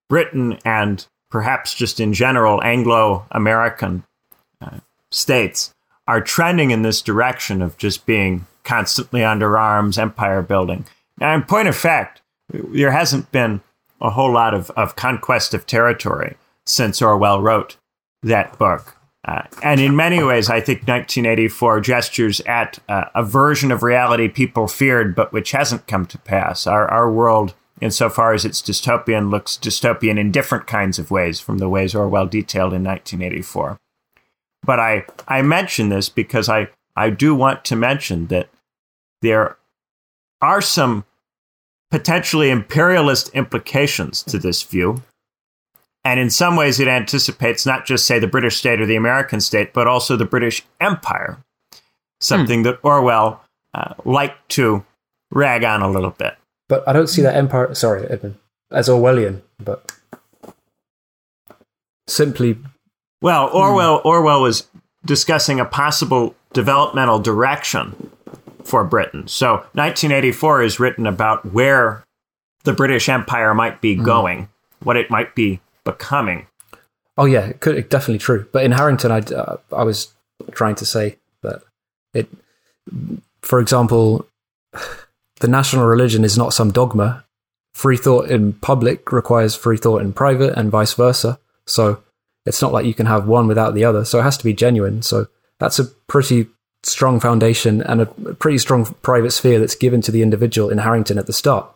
Britain 0.09 0.59
and 0.65 1.07
perhaps 1.31 1.75
just 1.75 1.99
in 1.99 2.13
general 2.13 2.63
Anglo 2.63 3.27
American 3.33 4.05
uh, 4.61 4.79
states 5.11 5.75
are 6.07 6.21
trending 6.21 6.71
in 6.71 6.83
this 6.83 7.03
direction 7.03 7.61
of 7.61 7.77
just 7.77 8.07
being 8.07 8.47
constantly 8.63 9.25
under 9.25 9.59
arms, 9.59 9.99
empire 9.99 10.43
building. 10.43 10.87
Now, 11.19 11.35
in 11.35 11.43
point 11.43 11.69
of 11.69 11.77
fact, 11.77 12.23
there 12.51 12.93
hasn't 12.93 13.33
been 13.33 13.61
a 14.01 14.11
whole 14.11 14.33
lot 14.33 14.55
of, 14.55 14.71
of 14.71 14.97
conquest 14.97 15.55
of 15.55 15.67
territory 15.67 16.37
since 16.67 17.03
Orwell 17.03 17.41
wrote 17.41 17.77
that 18.23 18.59
book. 18.59 18.97
Uh, 19.27 19.43
and 19.63 19.81
in 19.81 19.97
many 19.97 20.23
ways, 20.23 20.51
I 20.51 20.61
think 20.61 20.81
1984 20.81 21.81
gestures 21.81 22.41
at 22.41 22.79
uh, 22.89 23.07
a 23.15 23.23
version 23.23 23.73
of 23.73 23.83
reality 23.83 24.29
people 24.29 24.69
feared, 24.69 25.15
but 25.15 25.33
which 25.33 25.53
hasn't 25.53 25.87
come 25.87 26.05
to 26.07 26.19
pass. 26.19 26.67
Our, 26.67 26.87
our 26.91 27.11
world, 27.11 27.55
insofar 27.81 28.35
as 28.35 28.45
it's 28.45 28.61
dystopian, 28.61 29.31
looks 29.31 29.57
dystopian 29.57 30.19
in 30.19 30.31
different 30.31 30.67
kinds 30.67 30.99
of 30.99 31.11
ways 31.11 31.41
from 31.41 31.57
the 31.57 31.71
ways 31.71 31.95
Orwell 31.95 32.27
detailed 32.27 32.75
in 32.75 32.85
1984. 32.85 33.79
But 34.63 34.79
I, 34.79 35.07
I 35.27 35.41
mention 35.41 35.89
this 35.89 36.11
because 36.11 36.51
I, 36.51 36.69
I 36.95 37.09
do 37.09 37.35
want 37.35 37.65
to 37.67 37.77
mention 37.77 38.27
that 38.27 38.51
there 39.23 39.57
are 40.43 40.61
some 40.61 41.05
potentially 41.91 42.51
imperialist 42.51 43.31
implications 43.31 44.23
to 44.25 44.39
this 44.39 44.63
view. 44.63 45.03
And 46.05 46.21
in 46.21 46.29
some 46.29 46.57
ways, 46.57 46.81
it 46.81 46.89
anticipates 46.89 47.65
not 47.65 47.87
just, 47.87 48.07
say, 48.07 48.19
the 48.19 48.27
British 48.27 48.57
state 48.57 48.81
or 48.81 48.87
the 48.87 48.97
American 48.97 49.41
state, 49.41 49.73
but 49.73 49.87
also 49.87 50.17
the 50.17 50.27
British 50.27 50.65
Empire, 50.81 51.39
something 52.21 52.61
hmm. 52.61 52.65
that 52.65 52.79
Orwell 52.83 53.43
uh, 53.73 53.95
liked 54.05 54.49
to 54.51 54.85
rag 55.31 55.65
on 55.65 55.83
a 55.83 55.91
little 55.91 56.11
bit. 56.11 56.37
But 56.69 56.87
I 56.87 56.93
don't 56.93 57.09
see 57.09 57.23
that 57.23 57.37
empire, 57.37 57.75
sorry, 57.75 58.07
Edmund, 58.09 58.37
as 58.71 58.89
Orwellian, 58.89 59.43
but 59.59 59.93
simply 62.07 62.59
well, 63.21 63.49
Orwell 63.55 64.03
Orwell 64.05 64.43
was 64.43 64.69
discussing 65.05 65.59
a 65.59 65.65
possible 65.65 66.35
developmental 66.53 67.19
direction 67.19 68.11
for 68.63 68.85
Britain. 68.85 69.29
So 69.29 69.57
1984 69.73 70.63
is 70.63 70.81
written 70.81 71.07
about 71.07 71.53
where 71.53 72.05
the 72.65 72.75
British 72.75 73.09
Empire 73.09 73.55
might 73.55 73.81
be 73.81 73.97
mm. 73.97 74.05
going, 74.05 74.49
what 74.83 74.97
it 74.99 75.11
might 75.11 75.35
be 75.35 75.61
becoming. 75.85 76.47
Oh 77.17 77.27
yeah, 77.27 77.47
it 77.47 77.61
could, 77.61 77.89
definitely 77.89 78.19
true. 78.19 78.47
But 78.53 78.65
in 78.65 78.73
Harrington, 78.73 79.13
I 79.13 79.19
uh, 79.19 79.57
I 79.75 79.85
was 79.85 80.13
trying 80.53 80.75
to 80.77 80.87
say 80.87 81.17
that 81.43 81.63
it, 82.13 82.29
for 83.43 83.61
example, 83.61 84.27
the 85.41 85.49
national 85.49 85.87
religion 85.87 86.25
is 86.25 86.37
not 86.37 86.53
some 86.53 86.73
dogma. 86.73 87.25
Free 87.75 87.97
thought 87.97 88.31
in 88.31 88.53
public 88.55 89.13
requires 89.13 89.55
free 89.55 89.77
thought 89.77 90.03
in 90.03 90.13
private, 90.13 90.59
and 90.59 90.71
vice 90.71 90.95
versa. 90.95 91.39
So 91.67 92.03
it's 92.47 92.61
not 92.61 92.73
like 92.73 92.87
you 92.87 92.95
can 92.95 93.07
have 93.07 93.27
one 93.27 93.47
without 93.47 93.75
the 93.75 93.85
other. 93.85 94.05
So 94.05 94.21
it 94.21 94.25
has 94.25 94.39
to 94.39 94.45
be 94.45 94.53
genuine. 94.53 95.03
So 95.03 95.27
that's 95.59 95.79
a 95.79 95.85
pretty 95.85 96.47
strong 96.83 97.19
foundation 97.19 97.83
and 97.83 98.03
a 98.03 98.07
pretty 98.07 98.59
strong 98.59 98.85
private 99.03 99.31
sphere 99.31 99.59
that's 99.59 99.75
given 99.75 100.01
to 100.03 100.13
the 100.13 100.23
individual 100.23 100.71
in 100.71 100.79
Harrington 100.79 101.19
at 101.19 101.27
the 101.27 101.33
start. 101.33 101.74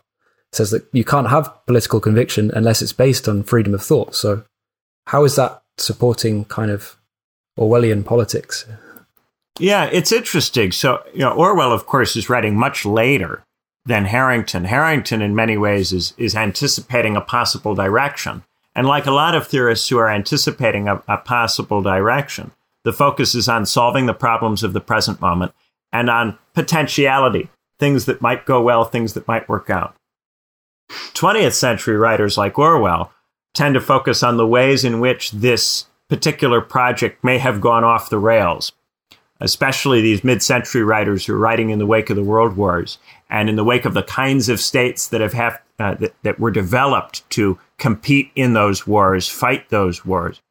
Says 0.51 0.71
that 0.71 0.87
you 0.91 1.03
can't 1.03 1.29
have 1.29 1.53
political 1.67 1.99
conviction 1.99 2.51
unless 2.55 2.81
it's 2.81 2.93
based 2.93 3.27
on 3.27 3.43
freedom 3.43 3.73
of 3.73 3.83
thought. 3.83 4.15
So 4.15 4.43
how 5.07 5.23
is 5.23 5.35
that 5.35 5.61
supporting 5.77 6.45
kind 6.45 6.71
of 6.71 6.97
Orwellian 7.57 8.03
politics? 8.05 8.65
Yeah, 9.59 9.85
it's 9.85 10.11
interesting. 10.11 10.71
So, 10.71 11.03
you 11.13 11.19
know, 11.19 11.33
Orwell, 11.33 11.73
of 11.73 11.85
course, 11.85 12.15
is 12.15 12.29
writing 12.29 12.55
much 12.55 12.85
later 12.85 13.43
than 13.85 14.05
Harrington. 14.05 14.65
Harrington, 14.65 15.21
in 15.21 15.35
many 15.35 15.57
ways, 15.57 15.91
is, 15.91 16.13
is 16.17 16.35
anticipating 16.35 17.15
a 17.15 17.21
possible 17.21 17.75
direction. 17.75 18.43
And 18.75 18.87
like 18.87 19.05
a 19.05 19.11
lot 19.11 19.35
of 19.35 19.47
theorists 19.47 19.89
who 19.89 19.97
are 19.97 20.09
anticipating 20.09 20.87
a, 20.87 21.03
a 21.07 21.17
possible 21.17 21.81
direction, 21.81 22.51
the 22.83 22.93
focus 22.93 23.35
is 23.35 23.49
on 23.49 23.65
solving 23.65 24.05
the 24.05 24.13
problems 24.13 24.63
of 24.63 24.73
the 24.73 24.79
present 24.79 25.19
moment 25.19 25.53
and 25.91 26.09
on 26.09 26.37
potentiality, 26.53 27.49
things 27.79 28.05
that 28.05 28.21
might 28.21 28.45
go 28.45 28.61
well, 28.61 28.85
things 28.85 29.13
that 29.13 29.27
might 29.27 29.49
work 29.49 29.69
out. 29.69 29.95
20th 30.89 31.53
century 31.53 31.97
writers 31.97 32.37
like 32.37 32.57
Orwell 32.57 33.11
tend 33.53 33.75
to 33.75 33.81
focus 33.81 34.23
on 34.23 34.37
the 34.37 34.47
ways 34.47 34.83
in 34.83 34.99
which 34.99 35.31
this 35.31 35.85
particular 36.07 36.61
project 36.61 37.23
may 37.23 37.37
have 37.37 37.61
gone 37.61 37.83
off 37.83 38.09
the 38.09 38.17
rails, 38.17 38.71
especially 39.39 40.01
these 40.01 40.23
mid 40.23 40.41
century 40.41 40.83
writers 40.83 41.25
who 41.25 41.33
are 41.33 41.39
writing 41.39 41.69
in 41.69 41.79
the 41.79 41.85
wake 41.85 42.09
of 42.09 42.15
the 42.15 42.23
world 42.23 42.57
wars 42.57 42.97
and 43.29 43.49
in 43.49 43.55
the 43.55 43.63
wake 43.63 43.85
of 43.85 43.93
the 43.93 44.03
kinds 44.03 44.49
of 44.49 44.59
states 44.59 45.07
that 45.09 45.21
have, 45.21 45.33
have 45.33 45.61
uh, 45.79 45.95
that, 45.95 46.13
that 46.23 46.39
were 46.39 46.51
developed 46.51 47.29
to 47.29 47.57
compete 47.77 48.31
in 48.35 48.53
those 48.53 48.85
wars, 48.85 49.29
fight 49.29 49.69
those 49.69 50.05
wars. 50.05 50.41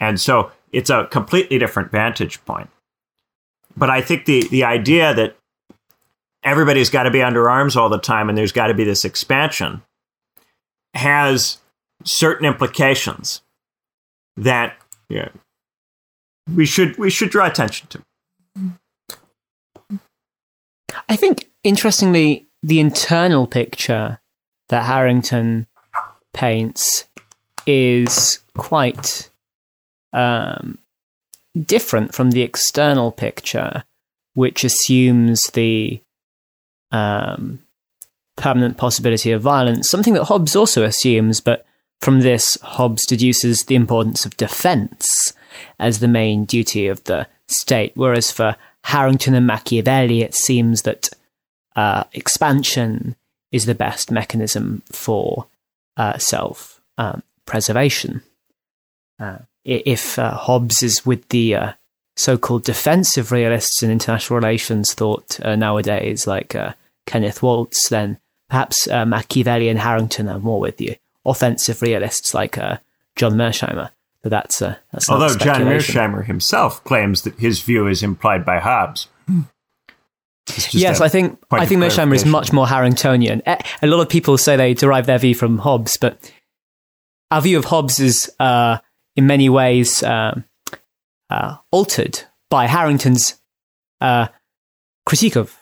And 0.00 0.20
so 0.20 0.50
it's 0.72 0.90
a 0.90 1.06
completely 1.10 1.58
different 1.58 1.90
vantage 1.90 2.44
point. 2.44 2.68
But 3.76 3.90
I 3.90 4.00
think 4.00 4.26
the, 4.26 4.46
the 4.48 4.64
idea 4.64 5.14
that 5.14 5.36
everybody's 6.44 6.90
got 6.90 7.04
to 7.04 7.10
be 7.10 7.22
under 7.22 7.48
arms 7.48 7.76
all 7.76 7.88
the 7.88 7.98
time 7.98 8.28
and 8.28 8.36
there's 8.38 8.52
got 8.52 8.68
to 8.68 8.74
be 8.74 8.84
this 8.84 9.04
expansion 9.04 9.82
has 10.94 11.58
certain 12.04 12.46
implications 12.46 13.42
that 14.36 14.76
you 15.08 15.18
know, 15.18 15.30
we 16.54 16.66
should 16.66 16.96
we 16.98 17.10
should 17.10 17.30
draw 17.30 17.46
attention 17.46 17.88
to. 17.88 18.02
I 21.08 21.16
think, 21.16 21.50
interestingly, 21.62 22.46
the 22.62 22.80
internal 22.80 23.46
picture 23.46 24.20
that 24.68 24.84
Harrington 24.84 25.66
paints 26.32 27.06
is 27.66 28.40
quite 28.56 29.30
um, 30.12 30.78
different 31.60 32.14
from 32.14 32.30
the 32.30 32.42
external 32.42 33.12
picture, 33.12 33.84
which 34.34 34.64
assumes 34.64 35.40
the 35.52 36.00
um, 36.94 37.58
permanent 38.36 38.76
possibility 38.76 39.32
of 39.32 39.42
violence, 39.42 39.88
something 39.90 40.14
that 40.14 40.24
Hobbes 40.24 40.54
also 40.56 40.84
assumes, 40.84 41.40
but 41.40 41.66
from 42.00 42.20
this, 42.20 42.56
Hobbes 42.62 43.04
deduces 43.06 43.64
the 43.66 43.74
importance 43.74 44.24
of 44.24 44.36
defense 44.36 45.32
as 45.78 45.98
the 45.98 46.08
main 46.08 46.44
duty 46.44 46.86
of 46.86 47.02
the 47.04 47.26
state, 47.48 47.92
whereas 47.94 48.30
for 48.30 48.56
Harrington 48.84 49.34
and 49.34 49.46
Machiavelli, 49.46 50.22
it 50.22 50.34
seems 50.34 50.82
that 50.82 51.08
uh, 51.74 52.04
expansion 52.12 53.16
is 53.50 53.66
the 53.66 53.74
best 53.74 54.10
mechanism 54.10 54.82
for 54.92 55.46
uh, 55.96 56.18
self 56.18 56.80
um, 56.98 57.22
preservation. 57.46 58.22
Uh, 59.18 59.38
if 59.64 60.18
uh, 60.18 60.36
Hobbes 60.36 60.82
is 60.82 61.06
with 61.06 61.28
the 61.30 61.54
uh, 61.54 61.72
so 62.16 62.36
called 62.36 62.64
defensive 62.64 63.32
realists 63.32 63.82
in 63.82 63.90
international 63.90 64.38
relations 64.38 64.92
thought 64.92 65.40
uh, 65.40 65.56
nowadays, 65.56 66.26
like 66.26 66.54
Kenneth 67.06 67.42
Waltz, 67.42 67.88
then 67.88 68.18
perhaps 68.48 68.86
Machiavelli 68.88 69.68
and 69.68 69.78
Harrington 69.78 70.28
are 70.28 70.38
more 70.38 70.60
with 70.60 70.80
you. 70.80 70.96
Offensive 71.24 71.82
realists 71.82 72.34
like 72.34 72.56
John 73.16 73.34
Mearsheimer. 73.34 73.90
But 74.22 74.30
that's, 74.30 74.62
uh, 74.62 74.76
that's 74.90 75.10
although 75.10 75.36
John 75.36 75.62
Mearsheimer 75.62 76.24
himself 76.24 76.82
claims 76.84 77.22
that 77.22 77.34
his 77.38 77.60
view 77.60 77.86
is 77.86 78.02
implied 78.02 78.44
by 78.44 78.58
Hobbes. 78.58 79.08
Yes, 80.70 81.00
I 81.00 81.08
think 81.08 81.38
I 81.50 81.66
think 81.66 81.82
Mearsheimer 81.82 82.14
is 82.14 82.24
much 82.24 82.52
more 82.52 82.66
Harringtonian. 82.66 83.42
A 83.46 83.86
lot 83.86 84.00
of 84.00 84.08
people 84.08 84.38
say 84.38 84.56
they 84.56 84.74
derive 84.74 85.06
their 85.06 85.18
view 85.18 85.34
from 85.34 85.58
Hobbes, 85.58 85.96
but 85.98 86.30
our 87.30 87.40
view 87.40 87.58
of 87.58 87.66
Hobbes 87.66 88.00
is 88.00 88.30
uh, 88.38 88.78
in 89.16 89.26
many 89.26 89.48
ways 89.48 90.02
um, 90.02 90.44
uh, 91.30 91.56
altered 91.70 92.20
by 92.50 92.66
Harrington's 92.66 93.40
uh, 94.00 94.28
critique 95.06 95.36
of 95.36 95.56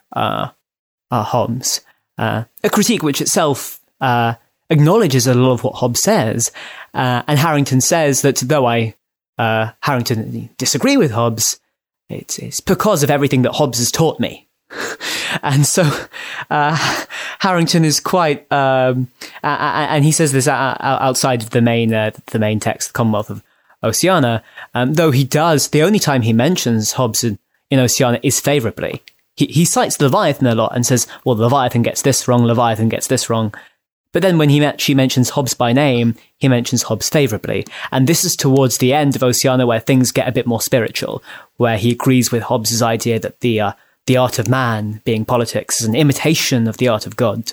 uh, 1.13 1.17
uh, 1.17 1.23
Hobbes, 1.23 1.81
a 2.19 2.47
critique 2.71 3.03
which 3.03 3.21
itself 3.21 3.79
acknowledges 4.73 5.27
a 5.27 5.35
lot 5.35 5.53
of 5.53 5.65
what 5.65 5.75
Hobbes 5.77 6.01
says. 6.01 6.51
Uh, 6.95 7.23
and 7.29 7.39
Harrington 7.39 7.81
says 7.81 8.23
that 8.23 8.37
though 8.37 8.67
I, 8.67 8.95
uh, 9.39 9.71
Harrington 9.81 10.51
disagree 10.59 10.97
with 10.97 11.13
Hobbes, 11.13 11.61
it's, 12.09 12.39
it's 12.39 12.61
because 12.61 13.03
of 13.03 13.11
everything 13.11 13.43
that 13.43 13.53
Hobbes 13.53 13.79
has 13.79 13.91
taught 13.91 14.19
me. 14.19 14.49
and 15.43 15.67
so 15.67 15.83
uh, 16.51 17.05
Harrington 17.39 17.85
is 17.85 18.01
quite, 18.01 18.51
um, 18.51 19.09
and 19.43 20.05
he 20.05 20.13
says 20.13 20.33
this 20.33 20.49
outside 20.49 21.43
of 21.43 21.51
the 21.51 21.61
main 21.61 21.93
uh, 21.93 22.11
the 22.27 22.39
main 22.39 22.59
text, 22.59 22.89
the 22.89 22.93
Commonwealth 22.95 23.29
of 23.31 23.43
Oceana. 23.83 24.43
Um, 24.75 24.95
though 24.95 25.11
he 25.11 25.25
does, 25.25 25.69
the 25.69 25.83
only 25.83 25.99
time 25.99 26.23
he 26.23 26.33
mentions 26.33 26.93
Hobbes 26.93 27.23
in, 27.23 27.39
in 27.71 27.79
Oceana 27.79 28.19
is 28.23 28.41
favourably. 28.41 29.03
He, 29.35 29.47
he 29.47 29.65
cites 29.65 30.01
Leviathan 30.01 30.47
a 30.47 30.55
lot 30.55 30.75
and 30.75 30.85
says, 30.85 31.07
"Well, 31.25 31.37
Leviathan 31.37 31.83
gets 31.83 32.03
this 32.03 32.29
wrong. 32.29 32.45
Leviathan 32.45 32.89
gets 32.89 33.07
this 33.07 33.31
wrong." 33.31 33.55
But 34.13 34.21
then 34.21 34.37
when 34.37 34.51
he 34.51 34.71
she 34.77 34.95
mentions 34.95 35.31
Hobbes 35.31 35.55
by 35.55 35.73
name, 35.73 36.15
he 36.37 36.47
mentions 36.47 36.83
Hobbes 36.83 37.09
favourably. 37.09 37.67
And 37.91 38.07
this 38.07 38.25
is 38.25 38.37
towards 38.37 38.79
the 38.79 38.93
end 38.93 39.17
of 39.17 39.23
Oceana 39.23 39.67
where 39.67 39.81
things 39.81 40.13
get 40.13 40.29
a 40.29 40.33
bit 40.33 40.47
more 40.47 40.61
spiritual, 40.61 41.23
where 41.57 41.79
he 41.79 41.93
agrees 41.93 42.31
with 42.31 42.43
Hobbes's 42.43 42.83
idea 42.83 43.19
that 43.19 43.41
the, 43.41 43.61
uh, 43.61 43.73
the 44.07 44.19
art 44.19 44.39
of 44.39 44.49
man, 44.49 45.01
being 45.05 45.25
politics, 45.25 45.81
is 45.81 45.87
an 45.87 45.95
imitation 45.95 46.69
of 46.69 46.77
the 46.77 46.89
art 46.89 47.07
of 47.07 47.17
God. 47.17 47.53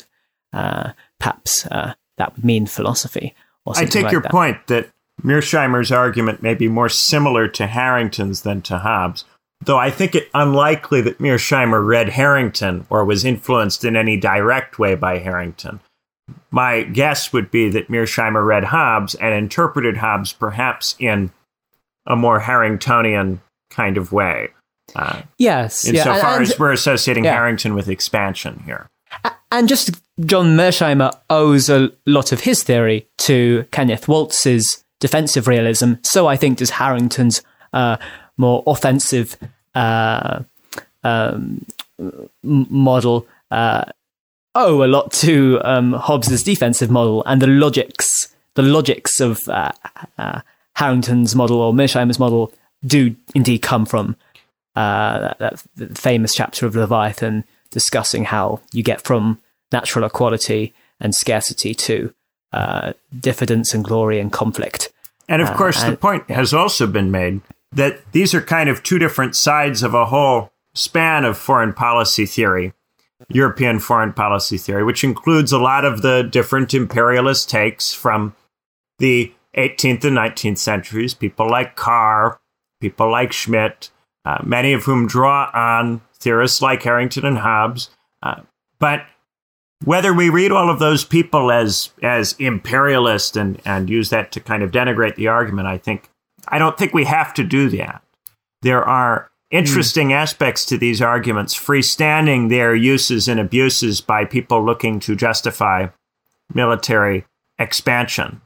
Uh, 0.52 0.92
perhaps 1.18 1.66
uh, 1.68 1.94
that 2.18 2.36
would 2.36 2.44
mean 2.44 2.66
philosophy. 2.66 3.34
I 3.66 3.86
take 3.86 4.04
like 4.04 4.12
your 4.12 4.22
that. 4.22 4.32
point 4.32 4.68
that 4.68 4.90
Mearsheimer's 5.24 5.92
argument 5.92 6.42
may 6.42 6.56
be 6.56 6.68
more 6.68 6.90
similar 6.90 7.48
to 7.50 7.68
Harrington's 7.68 8.42
than 8.42 8.62
to 8.64 8.80
Hobbes, 8.80 9.26
though 9.62 9.78
I 9.78 9.92
think 9.92 10.16
it 10.16 10.30
unlikely 10.34 11.02
that 11.02 11.20
Mearsheimer 11.20 11.86
read 11.86 12.10
Harrington 12.10 12.86
or 12.90 13.04
was 13.06 13.26
influenced 13.26 13.84
in 13.84 13.96
any 13.96 14.18
direct 14.18 14.80
way 14.80 14.96
by 14.96 15.20
Harrington 15.20 15.80
my 16.52 16.84
guess 16.84 17.32
would 17.34 17.52
be 17.52 17.70
that 17.70 17.90
Mearsheimer 17.90 18.46
read 18.46 18.66
Hobbes 18.66 19.16
and 19.16 19.34
interpreted 19.34 19.98
Hobbes 19.98 20.34
perhaps 20.34 20.96
in 21.00 21.32
a 22.06 22.16
more 22.16 22.40
Harringtonian 22.40 23.42
kind 23.70 23.98
of 23.98 24.12
way. 24.12 24.50
Uh, 24.96 25.22
yes. 25.38 25.86
Insofar 25.86 26.18
yeah, 26.18 26.34
and, 26.36 26.42
as 26.44 26.58
we're 26.58 26.72
associating 26.72 27.26
yeah. 27.26 27.34
Harrington 27.34 27.76
with 27.76 27.88
expansion 27.88 28.64
here. 28.66 28.88
And 29.52 29.68
just 29.68 29.92
John 30.26 30.58
Mearsheimer 30.58 31.12
owes 31.30 31.70
a 31.70 31.92
lot 32.06 32.32
of 32.32 32.42
his 32.42 32.64
theory 32.64 33.08
to 33.20 33.66
Kenneth 33.72 34.08
Waltz's 34.08 34.84
defensive 35.00 35.48
realism. 35.48 35.94
So 36.04 36.28
I 36.28 36.36
think 36.36 36.58
does 36.58 36.72
Harrington's 36.72 37.42
uh, 37.74 37.98
more 38.40 38.64
offensive 38.66 39.38
uh, 39.76 40.42
um, 41.04 41.66
model. 42.42 43.28
Uh, 43.52 43.86
owe 44.56 44.84
a 44.84 44.88
lot 44.88 45.12
to 45.12 45.60
um, 45.64 45.94
Hobbes's 45.94 46.44
defensive 46.44 46.90
model 46.90 47.24
and 47.26 47.42
the 47.42 47.48
logics, 47.48 48.34
the 48.56 48.64
logics 48.64 49.20
of 49.20 49.40
uh, 49.48 49.72
uh, 50.18 50.42
Harrington's 50.76 51.36
model 51.36 51.62
or 51.62 51.74
Mearsheimer's 51.74 52.20
model 52.20 52.54
do 52.86 53.16
indeed 53.36 53.60
come 53.60 53.86
from 53.86 54.16
uh, 54.76 55.34
that, 55.40 55.64
that, 55.76 55.98
famous 55.98 56.34
chapter 56.34 56.66
of 56.66 56.76
Leviathan 56.76 57.44
discussing 57.72 58.24
how 58.24 58.62
you 58.72 58.82
get 58.82 59.02
from 59.02 59.40
natural 59.72 60.06
equality 60.06 60.74
and 61.00 61.14
scarcity 61.14 61.74
to 61.74 62.14
uh, 62.54 62.94
diffidence 63.20 63.74
and 63.74 63.84
glory 63.84 64.20
and 64.20 64.32
conflict. 64.32 64.92
And 65.28 65.42
of 65.42 65.50
uh, 65.50 65.56
course, 65.56 65.84
and, 65.84 65.94
the 65.94 65.98
point 65.98 66.24
yeah. 66.28 66.38
has 66.38 66.54
also 66.54 66.88
been 66.88 67.12
made 67.12 67.42
that 67.72 68.00
these 68.12 68.34
are 68.34 68.42
kind 68.42 68.70
of 68.70 68.84
two 68.84 69.00
different 69.00 69.36
sides 69.36 69.84
of 69.84 69.94
a 69.94 70.06
whole 70.06 70.52
span 70.74 71.26
of 71.26 71.38
foreign 71.38 71.74
policy 71.74 72.26
theory 72.26 72.74
European 73.28 73.80
foreign 73.80 74.14
policy 74.14 74.58
theory, 74.58 74.84
which 74.84 75.04
includes 75.04 75.52
a 75.52 75.60
lot 75.60 75.84
of 75.84 76.02
the 76.02 76.24
different 76.24 76.74
imperialist 76.74 77.50
takes 77.50 77.94
from 77.94 78.34
the 79.00 79.34
18th 79.58 80.06
and 80.06 80.18
19th 80.18 80.58
centuries, 80.58 81.14
people 81.14 81.50
like 81.50 81.76
Carr, 81.76 82.40
people 82.80 83.12
like 83.12 83.34
Schmitt, 83.34 83.90
uh, 84.26 84.38
many 84.44 84.74
of 84.74 84.84
whom 84.84 85.08
draw 85.08 85.50
on 85.54 86.02
theorists 86.14 86.62
like 86.62 86.84
Harrington 86.84 87.26
and 87.26 87.40
Hobbes. 87.40 87.90
Uh, 88.24 88.42
but 88.80 89.06
whether 89.84 90.14
we 90.14 90.30
read 90.30 90.52
all 90.52 90.70
of 90.70 90.80
those 90.80 91.04
people 91.04 91.52
as 91.52 91.92
as 92.04 92.36
imperialist 92.40 93.38
and, 93.38 93.62
and 93.66 93.90
use 93.90 94.10
that 94.10 94.32
to 94.34 94.40
kind 94.40 94.64
of 94.64 94.72
denigrate 94.72 95.16
the 95.16 95.28
argument, 95.28 95.68
I 95.68 95.78
think 95.78 96.10
I 96.50 96.60
don't 96.60 96.78
think 96.78 96.94
we 96.94 97.06
have 97.06 97.34
to 97.36 97.44
do 97.44 97.70
that. 97.70 98.04
There 98.62 98.84
are 98.84 99.30
interesting 99.52 100.10
mm. 100.10 100.14
aspects 100.14 100.66
to 100.66 100.78
these 100.78 101.02
arguments, 101.02 101.56
freestanding 101.56 102.50
their 102.50 102.76
uses 102.76 103.28
and 103.28 103.40
abuses 103.40 104.02
by 104.02 104.26
people 104.26 104.64
looking 104.64 105.00
to 105.02 105.16
justify 105.16 105.88
military 106.54 107.26
expansion. 107.58 108.42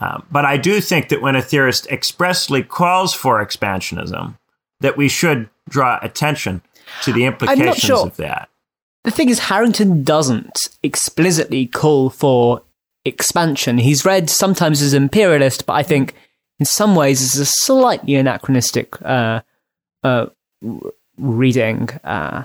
Uh, 0.00 0.20
but 0.30 0.44
I 0.44 0.56
do 0.56 0.80
think 0.80 1.08
that 1.10 1.22
when 1.22 1.36
a 1.36 1.42
theorist 1.42 1.86
expressly 1.88 2.62
calls 2.62 3.12
for 3.12 3.44
expansionism, 3.44 4.36
that 4.80 4.96
we 4.96 5.08
should 5.08 5.48
draw 5.68 5.98
attention 6.02 6.62
to 7.02 7.12
the 7.12 7.24
implications 7.24 7.78
sure. 7.78 8.06
of 8.06 8.16
that. 8.16 8.48
The 9.04 9.10
thing 9.10 9.28
is, 9.28 9.38
Harrington 9.38 10.02
doesn't 10.02 10.68
explicitly 10.82 11.66
call 11.66 12.10
for 12.10 12.62
expansion. 13.04 13.78
He's 13.78 14.04
read 14.04 14.30
sometimes 14.30 14.80
as 14.80 14.94
imperialist, 14.94 15.66
but 15.66 15.74
I 15.74 15.82
think 15.82 16.14
in 16.62 16.66
some 16.66 16.94
ways 16.94 17.20
is 17.20 17.40
a 17.40 17.44
slightly 17.44 18.14
anachronistic 18.14 18.94
uh, 19.02 19.40
uh, 20.04 20.26
reading, 21.18 21.88
uh, 22.04 22.44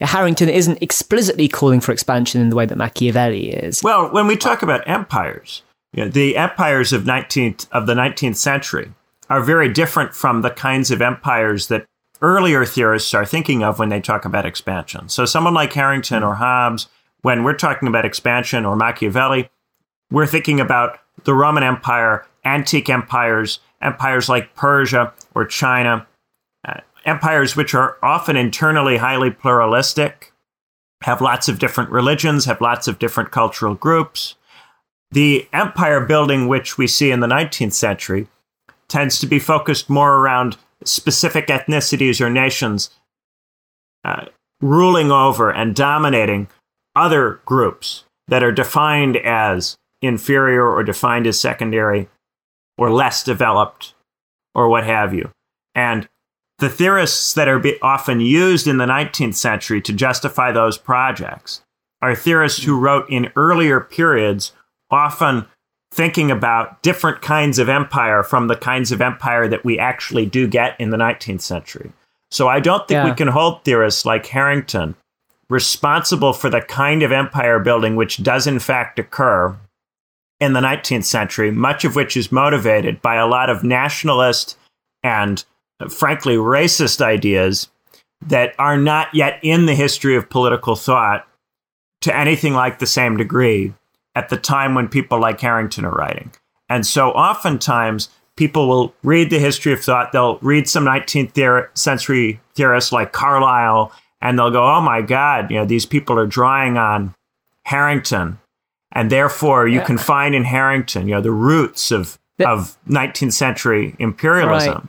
Harrington 0.00 0.48
isn't 0.48 0.82
explicitly 0.82 1.46
calling 1.46 1.80
for 1.80 1.92
expansion 1.92 2.40
in 2.40 2.50
the 2.50 2.56
way 2.56 2.66
that 2.66 2.76
Machiavelli 2.76 3.52
is. 3.52 3.78
Well, 3.84 4.12
when 4.12 4.26
we 4.26 4.36
talk 4.36 4.62
about 4.62 4.86
empires, 4.88 5.62
you 5.92 6.04
know, 6.04 6.10
the 6.10 6.36
empires 6.36 6.92
of 6.92 7.04
19th 7.04 7.68
of 7.70 7.86
the 7.86 7.94
19th 7.94 8.34
century 8.34 8.92
are 9.30 9.40
very 9.40 9.72
different 9.72 10.12
from 10.12 10.42
the 10.42 10.50
kinds 10.50 10.90
of 10.90 11.00
empires 11.00 11.68
that 11.68 11.86
earlier 12.20 12.64
theorists 12.64 13.14
are 13.14 13.24
thinking 13.24 13.62
of 13.62 13.78
when 13.78 13.90
they 13.90 14.00
talk 14.00 14.24
about 14.24 14.44
expansion. 14.44 15.08
So 15.08 15.24
someone 15.24 15.54
like 15.54 15.72
Harrington 15.72 16.24
or 16.24 16.34
Hobbes, 16.34 16.88
when 17.22 17.44
we're 17.44 17.54
talking 17.54 17.86
about 17.86 18.04
expansion 18.04 18.66
or 18.66 18.74
Machiavelli, 18.74 19.50
we're 20.10 20.26
thinking 20.26 20.58
about 20.58 20.98
the 21.26 21.34
Roman 21.34 21.62
Empire, 21.62 22.24
antique 22.44 22.88
empires, 22.88 23.60
empires 23.82 24.28
like 24.28 24.54
Persia 24.54 25.12
or 25.34 25.44
China, 25.44 26.06
empires 27.06 27.56
which 27.56 27.74
are 27.74 27.96
often 28.02 28.36
internally 28.36 28.98
highly 28.98 29.30
pluralistic, 29.30 30.32
have 31.02 31.20
lots 31.20 31.48
of 31.48 31.58
different 31.58 31.90
religions, 31.90 32.44
have 32.44 32.60
lots 32.60 32.88
of 32.88 32.98
different 32.98 33.30
cultural 33.30 33.74
groups. 33.74 34.34
The 35.12 35.48
empire 35.52 36.00
building 36.00 36.48
which 36.48 36.76
we 36.76 36.86
see 36.86 37.10
in 37.10 37.20
the 37.20 37.26
19th 37.28 37.74
century 37.74 38.26
tends 38.88 39.20
to 39.20 39.26
be 39.26 39.38
focused 39.38 39.88
more 39.88 40.16
around 40.16 40.56
specific 40.84 41.46
ethnicities 41.46 42.20
or 42.20 42.28
nations 42.28 42.90
uh, 44.04 44.26
ruling 44.60 45.10
over 45.10 45.50
and 45.50 45.74
dominating 45.74 46.48
other 46.94 47.40
groups 47.44 48.04
that 48.28 48.42
are 48.42 48.52
defined 48.52 49.16
as 49.16 49.76
inferior 50.02 50.66
or 50.66 50.82
defined 50.82 51.26
as 51.26 51.40
secondary 51.40 52.08
or 52.78 52.90
less 52.90 53.24
developed 53.24 53.94
or 54.54 54.68
what 54.68 54.84
have 54.84 55.14
you. 55.14 55.30
And 55.74 56.08
the 56.58 56.68
theorists 56.70 57.34
that 57.34 57.48
are 57.48 57.62
often 57.82 58.20
used 58.20 58.66
in 58.66 58.78
the 58.78 58.86
19th 58.86 59.34
century 59.34 59.80
to 59.82 59.92
justify 59.92 60.52
those 60.52 60.78
projects 60.78 61.62
are 62.00 62.14
theorists 62.14 62.64
who 62.64 62.78
wrote 62.78 63.08
in 63.10 63.32
earlier 63.36 63.80
periods, 63.80 64.52
often 64.90 65.46
thinking 65.92 66.30
about 66.30 66.82
different 66.82 67.22
kinds 67.22 67.58
of 67.58 67.68
empire 67.68 68.22
from 68.22 68.48
the 68.48 68.56
kinds 68.56 68.92
of 68.92 69.00
empire 69.00 69.48
that 69.48 69.64
we 69.64 69.78
actually 69.78 70.26
do 70.26 70.46
get 70.46 70.78
in 70.80 70.90
the 70.90 70.96
19th 70.96 71.40
century. 71.40 71.92
So 72.30 72.48
I 72.48 72.60
don't 72.60 72.86
think 72.88 72.96
yeah. 72.96 73.04
we 73.04 73.14
can 73.14 73.28
hold 73.28 73.64
theorists 73.64 74.04
like 74.04 74.26
Harrington 74.26 74.94
responsible 75.48 76.32
for 76.32 76.50
the 76.50 76.60
kind 76.60 77.02
of 77.02 77.12
empire 77.12 77.58
building 77.60 77.94
which 77.94 78.22
does 78.22 78.48
in 78.48 78.58
fact 78.58 78.98
occur 78.98 79.56
in 80.40 80.52
the 80.52 80.60
19th 80.60 81.04
century, 81.04 81.50
much 81.50 81.84
of 81.84 81.96
which 81.96 82.16
is 82.16 82.30
motivated 82.30 83.00
by 83.00 83.16
a 83.16 83.26
lot 83.26 83.48
of 83.48 83.64
nationalist 83.64 84.58
and 85.02 85.44
frankly 85.88 86.36
racist 86.36 87.00
ideas 87.00 87.68
that 88.26 88.54
are 88.58 88.76
not 88.76 89.14
yet 89.14 89.38
in 89.42 89.66
the 89.66 89.74
history 89.74 90.16
of 90.16 90.28
political 90.28 90.76
thought 90.76 91.26
to 92.00 92.16
anything 92.16 92.54
like 92.54 92.78
the 92.78 92.86
same 92.86 93.16
degree 93.16 93.72
at 94.14 94.28
the 94.28 94.36
time 94.36 94.74
when 94.74 94.88
people 94.88 95.20
like 95.20 95.40
Harrington 95.40 95.84
are 95.84 95.94
writing. 95.94 96.32
And 96.68 96.86
so 96.86 97.10
oftentimes 97.10 98.08
people 98.36 98.68
will 98.68 98.94
read 99.02 99.30
the 99.30 99.38
history 99.38 99.72
of 99.72 99.80
thought, 99.80 100.12
they'll 100.12 100.38
read 100.38 100.68
some 100.68 100.84
19th 100.84 101.32
theor- 101.32 101.68
century 101.76 102.40
theorists 102.54 102.92
like 102.92 103.12
Carlyle, 103.12 103.92
and 104.20 104.38
they'll 104.38 104.50
go, 104.50 104.64
oh 104.64 104.80
my 104.80 105.02
God, 105.02 105.50
you 105.50 105.56
know, 105.56 105.64
these 105.64 105.86
people 105.86 106.18
are 106.18 106.26
drawing 106.26 106.76
on 106.76 107.14
Harrington. 107.64 108.38
And 108.96 109.10
therefore, 109.10 109.68
you 109.68 109.80
yeah. 109.80 109.84
can 109.84 109.98
find 109.98 110.34
in 110.34 110.44
Harrington, 110.44 111.06
you 111.06 111.14
know, 111.14 111.20
the 111.20 111.30
roots 111.30 111.90
of, 111.90 112.18
of 112.40 112.78
19th 112.88 113.34
century 113.34 113.94
imperialism. 113.98 114.72
Right. 114.72 114.88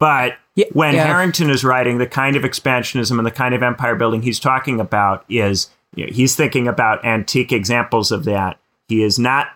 But 0.00 0.38
yeah, 0.54 0.64
when 0.72 0.94
yeah. 0.94 1.04
Harrington 1.04 1.50
is 1.50 1.62
writing, 1.62 1.98
the 1.98 2.06
kind 2.06 2.36
of 2.36 2.42
expansionism 2.42 3.18
and 3.18 3.26
the 3.26 3.30
kind 3.30 3.54
of 3.54 3.62
empire 3.62 3.96
building 3.96 4.22
he's 4.22 4.40
talking 4.40 4.80
about 4.80 5.26
is 5.28 5.68
you 5.94 6.06
know, 6.06 6.12
he's 6.12 6.34
thinking 6.34 6.66
about 6.66 7.04
antique 7.04 7.52
examples 7.52 8.10
of 8.10 8.24
that. 8.24 8.58
He 8.88 9.02
is 9.02 9.18
not 9.18 9.48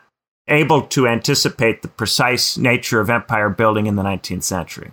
able 0.48 0.82
to 0.82 1.08
anticipate 1.08 1.80
the 1.80 1.88
precise 1.88 2.58
nature 2.58 3.00
of 3.00 3.08
empire 3.08 3.48
building 3.48 3.86
in 3.86 3.96
the 3.96 4.02
19th 4.02 4.42
century. 4.42 4.92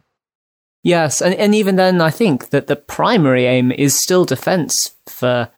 Yes, 0.83 1.21
and, 1.21 1.35
and 1.35 1.53
even 1.53 1.75
then, 1.75 1.99
I 1.99 2.11
think 2.11 2.51
that 2.51 2.67
the 2.67 2.77
primary 2.77 3.45
aim 3.45 3.73
is 3.73 3.99
still 4.01 4.23
defense 4.23 4.95
for 5.09 5.49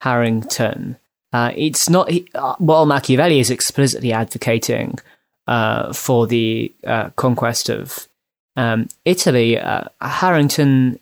Harrington. 0.00 0.96
Uh, 1.32 1.52
it's 1.56 1.88
not 1.88 2.10
uh, 2.34 2.54
while 2.58 2.86
Machiavelli 2.86 3.38
is 3.38 3.50
explicitly 3.50 4.12
advocating 4.12 4.98
uh, 5.46 5.92
for 5.92 6.26
the 6.26 6.72
uh, 6.86 7.10
conquest 7.10 7.68
of 7.68 8.08
um, 8.56 8.88
Italy. 9.04 9.58
Uh, 9.58 9.84
Harrington 10.00 10.98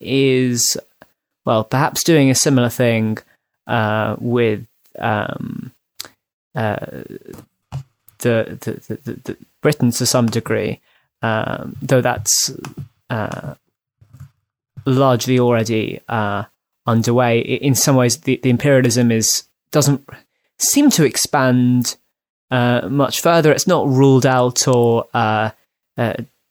is 0.00 0.76
well, 1.46 1.64
perhaps 1.64 2.04
doing 2.04 2.30
a 2.30 2.34
similar 2.34 2.68
thing 2.68 3.18
with 4.18 4.66
um, 4.98 5.72
the, 6.54 7.04
the, 8.20 8.98
the, 9.04 9.12
the, 9.24 9.36
Britain 9.60 9.90
to 9.90 10.04
some 10.06 10.26
degree, 10.26 10.80
um, 11.22 11.74
though 11.80 12.02
that's 12.02 12.52
largely 14.86 15.38
already 15.38 16.00
underway. 16.86 17.40
In 17.40 17.74
some 17.74 17.96
ways, 17.96 18.18
the, 18.20 18.38
the, 18.42 18.50
imperialism 18.50 19.10
is 19.10 19.44
doesn't 19.70 20.08
seem 20.58 20.90
to 20.90 21.04
expand 21.04 21.96
uh, 22.50 22.88
much 22.88 23.20
further. 23.20 23.52
It's 23.52 23.66
not 23.66 23.88
ruled 23.88 24.26
out 24.26 24.68
or 24.68 25.06
uh, 25.14 25.50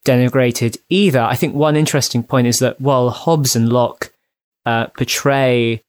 denigrated 0.05 0.77
either. 0.89 1.21
I 1.21 1.35
think 1.35 1.55
one 1.55 1.75
interesting 1.75 2.23
point 2.23 2.47
is 2.47 2.59
that 2.59 2.81
while 2.81 3.09
Hobbes 3.09 3.55
and 3.55 3.69
Locke 3.69 4.11
portray 4.65 5.83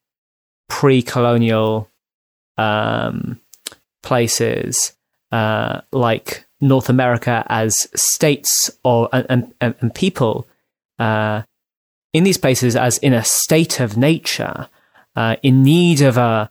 pre-colonial 0.68 1.88
um, 2.56 3.40
places 4.02 4.92
uh, 5.32 5.80
like 5.92 6.46
North 6.60 6.88
America 6.88 7.44
as 7.48 7.74
states 7.94 8.70
or 8.84 9.08
and, 9.12 9.52
and, 9.60 9.74
and 9.80 9.94
people 9.94 10.46
uh, 10.98 11.42
in 12.12 12.24
these 12.24 12.38
places 12.38 12.76
as 12.76 12.98
in 12.98 13.12
a 13.12 13.24
state 13.24 13.80
of 13.80 13.96
nature, 13.96 14.68
uh, 15.16 15.36
in 15.42 15.62
need 15.62 16.00
of 16.00 16.16
a 16.16 16.50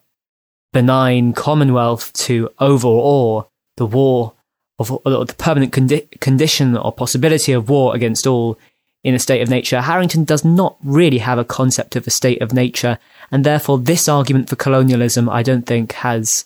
benign 0.74 1.32
commonwealth 1.32 2.12
to 2.14 2.50
overawe 2.60 3.46
the 3.78 3.86
war 3.86 4.34
of 4.80 4.92
or 4.92 5.26
the 5.26 5.36
permanent 5.38 5.72
condi- 5.72 6.20
condition 6.20 6.76
or 6.76 6.92
possibility 6.92 7.54
of 7.54 7.70
war 7.70 7.96
against 7.96 8.28
all 8.28 8.60
in 9.04 9.14
a 9.14 9.20
state 9.20 9.42
of 9.42 9.50
nature. 9.50 9.82
Harrington 9.82 10.26
does 10.26 10.44
not 10.44 10.76
really 10.84 11.20
have 11.20 11.38
a 11.38 11.46
concept 11.46 11.96
of 11.96 12.06
a 12.08 12.12
state 12.12 12.42
of 12.42 12.54
nature 12.54 12.98
and 13.34 13.44
therefore, 13.44 13.80
this 13.80 14.08
argument 14.08 14.48
for 14.48 14.56
colonialism, 14.56 15.28
I 15.28 15.42
don't 15.42 15.66
think, 15.66 15.94
has 15.94 16.46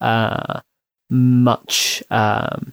uh, 0.00 0.62
much, 1.08 2.02
um, 2.10 2.72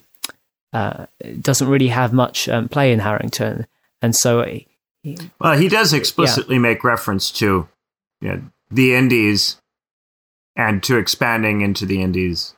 uh, 0.72 1.06
doesn't 1.40 1.68
really 1.68 1.86
have 1.86 2.12
much 2.12 2.48
um, 2.48 2.68
play 2.68 2.92
in 2.92 2.98
Harrington. 2.98 3.68
And 4.02 4.16
so. 4.16 4.42
He, 5.04 5.16
well, 5.38 5.56
he 5.56 5.68
does 5.68 5.92
explicitly 5.92 6.56
yeah. 6.56 6.62
make 6.62 6.82
reference 6.82 7.30
to 7.38 7.68
you 8.20 8.28
know, 8.28 8.42
the 8.68 8.96
Indies 8.96 9.61
and 10.56 10.82
to 10.82 10.98
expanding 10.98 11.60
into 11.60 11.86
the 11.86 12.02
Indies. 12.02 12.54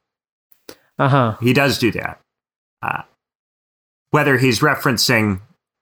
Uh 0.99 1.09
huh. 1.09 1.37
He 1.41 1.53
does 1.53 1.79
do 1.79 1.91
that. 1.93 2.21
Uh, 2.83 3.03
whether 4.11 4.39
he's 4.39 4.61
referencing 4.61 5.41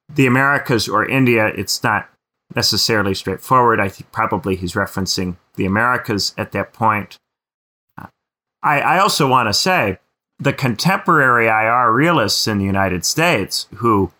the 0.09 0.27
Americas 0.27 0.89
or 0.89 1.07
India, 1.07 1.47
it's 1.47 1.83
not 1.83 2.09
necessarily 2.55 3.15
straightforward. 3.15 3.81
I 3.81 3.89
think 3.89 4.13
probably 4.13 4.57
he's 4.57 4.73
referencing 4.73 5.37
the 5.57 5.67
Americas 5.67 6.35
at 6.39 6.53
that 6.53 6.73
point. 6.73 7.19
Uh, 8.01 8.07
I, 8.63 8.81
I 8.81 8.99
also 9.01 9.29
want 9.29 9.49
to 9.49 9.55
say 9.55 9.99
the 10.39 10.53
contemporary 10.53 11.47
IR 11.47 11.93
realists 11.93 12.47
in 12.47 12.59
the 12.59 12.65
United 12.65 13.05
States 13.05 13.69
who 13.77 14.13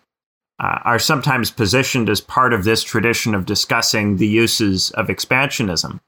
uh, 0.59 0.79
are 0.83 0.99
sometimes 0.99 1.51
positioned 1.51 2.09
as 2.09 2.21
part 2.21 2.53
of 2.53 2.63
this 2.63 2.83
tradition 2.83 3.35
of 3.35 3.45
discussing 3.45 4.17
the 4.17 4.27
uses 4.27 4.91
of 4.91 5.07
expansionism. 5.07 5.99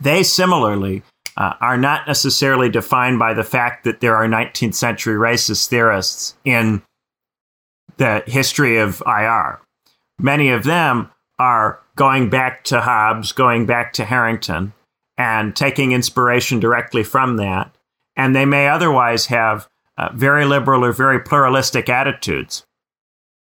They 0.00 0.22
similarly 0.22 1.02
uh, 1.36 1.54
are 1.60 1.76
not 1.76 2.06
necessarily 2.06 2.68
defined 2.68 3.18
by 3.18 3.34
the 3.34 3.44
fact 3.44 3.84
that 3.84 4.00
there 4.00 4.16
are 4.16 4.26
19th 4.26 4.74
century 4.74 5.14
racist 5.14 5.68
theorists 5.68 6.36
in 6.44 6.82
the 7.96 8.22
history 8.26 8.78
of 8.78 9.02
IR. 9.06 9.60
Many 10.18 10.50
of 10.50 10.64
them 10.64 11.10
are 11.38 11.80
going 11.96 12.30
back 12.30 12.64
to 12.64 12.80
Hobbes, 12.80 13.32
going 13.32 13.66
back 13.66 13.92
to 13.94 14.04
Harrington, 14.04 14.72
and 15.16 15.54
taking 15.54 15.92
inspiration 15.92 16.60
directly 16.60 17.02
from 17.02 17.36
that. 17.36 17.74
And 18.16 18.34
they 18.34 18.44
may 18.44 18.68
otherwise 18.68 19.26
have 19.26 19.68
uh, 19.96 20.10
very 20.14 20.44
liberal 20.44 20.84
or 20.84 20.92
very 20.92 21.20
pluralistic 21.20 21.88
attitudes. 21.88 22.64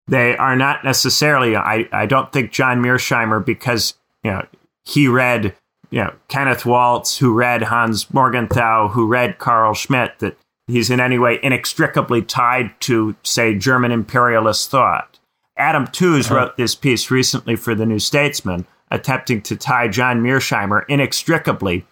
They 0.07 0.37
are 0.37 0.57
not 0.57 0.85
necessarily, 0.85 1.57
I, 1.57 1.89
I 1.91 2.07
don't 2.07 2.31
think 2.33 2.53
John 2.53 2.83
Mearsheimer, 2.83 3.45
because 3.45 3.95
you 4.23 4.31
know, 4.31 4.47
he 4.85 5.09
read 5.09 5.55
you 5.95 6.01
know, 6.01 6.13
Kenneth 6.27 6.67
Waltz, 6.67 7.19
who 7.19 7.33
read 7.33 7.63
Hans 7.63 8.13
Morgenthau, 8.13 8.89
who 8.89 9.07
read 9.07 9.39
Carl 9.39 9.75
Schmitt, 9.75 10.19
that 10.19 10.37
he's 10.67 10.91
in 10.91 10.99
any 10.99 11.21
way 11.21 11.39
inextricably 11.41 12.21
tied 12.21 12.73
to, 12.81 13.15
say, 13.23 13.55
German 13.55 13.93
imperialist 13.93 14.69
thought. 14.73 15.21
Adam 15.57 15.87
Tooze 15.87 16.27
uh-huh. 16.27 16.35
wrote 16.35 16.57
this 16.57 16.75
piece 16.75 17.13
recently 17.13 17.55
for 17.55 17.77
the 17.77 17.87
New 17.87 18.01
Statesman, 18.01 18.67
attempting 18.91 19.41
to 19.43 19.55
tie 19.55 19.87
John 19.87 20.21
Mearsheimer 20.21 20.83
inextricably 20.89 21.87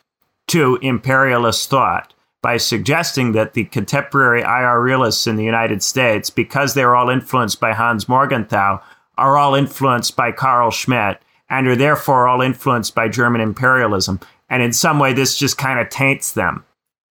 to 0.49 0.81
imperialist 0.83 1.71
thought 1.71 2.13
by 2.43 2.57
suggesting 2.57 3.31
that 3.33 3.53
the 3.53 3.67
contemporary 3.67 4.43
IR 4.43 4.83
realists 4.83 5.29
in 5.29 5.37
the 5.37 5.45
United 5.45 5.81
States, 5.81 6.29
because 6.29 6.75
they're 6.75 6.97
all 6.97 7.09
influenced 7.09 7.61
by 7.61 7.73
Hans 7.73 8.09
Morgenthau, 8.09 8.83
are 9.17 9.37
all 9.37 9.55
influenced 9.55 10.17
by 10.17 10.33
Carl 10.33 10.73
Schmitt 10.73 11.23
and 11.53 11.69
are 11.69 11.77
therefore 11.77 12.27
all 12.27 12.41
influenced 12.41 12.95
by 12.95 13.09
German 13.09 13.43
imperialism. 13.43 14.19
And 14.49 14.63
in 14.63 14.73
some 14.73 14.99
way, 14.99 15.13
this 15.13 15.39
just 15.39 15.59
kind 15.59 15.79
of 15.79 15.91
taints 15.91 16.33
them. 16.33 16.65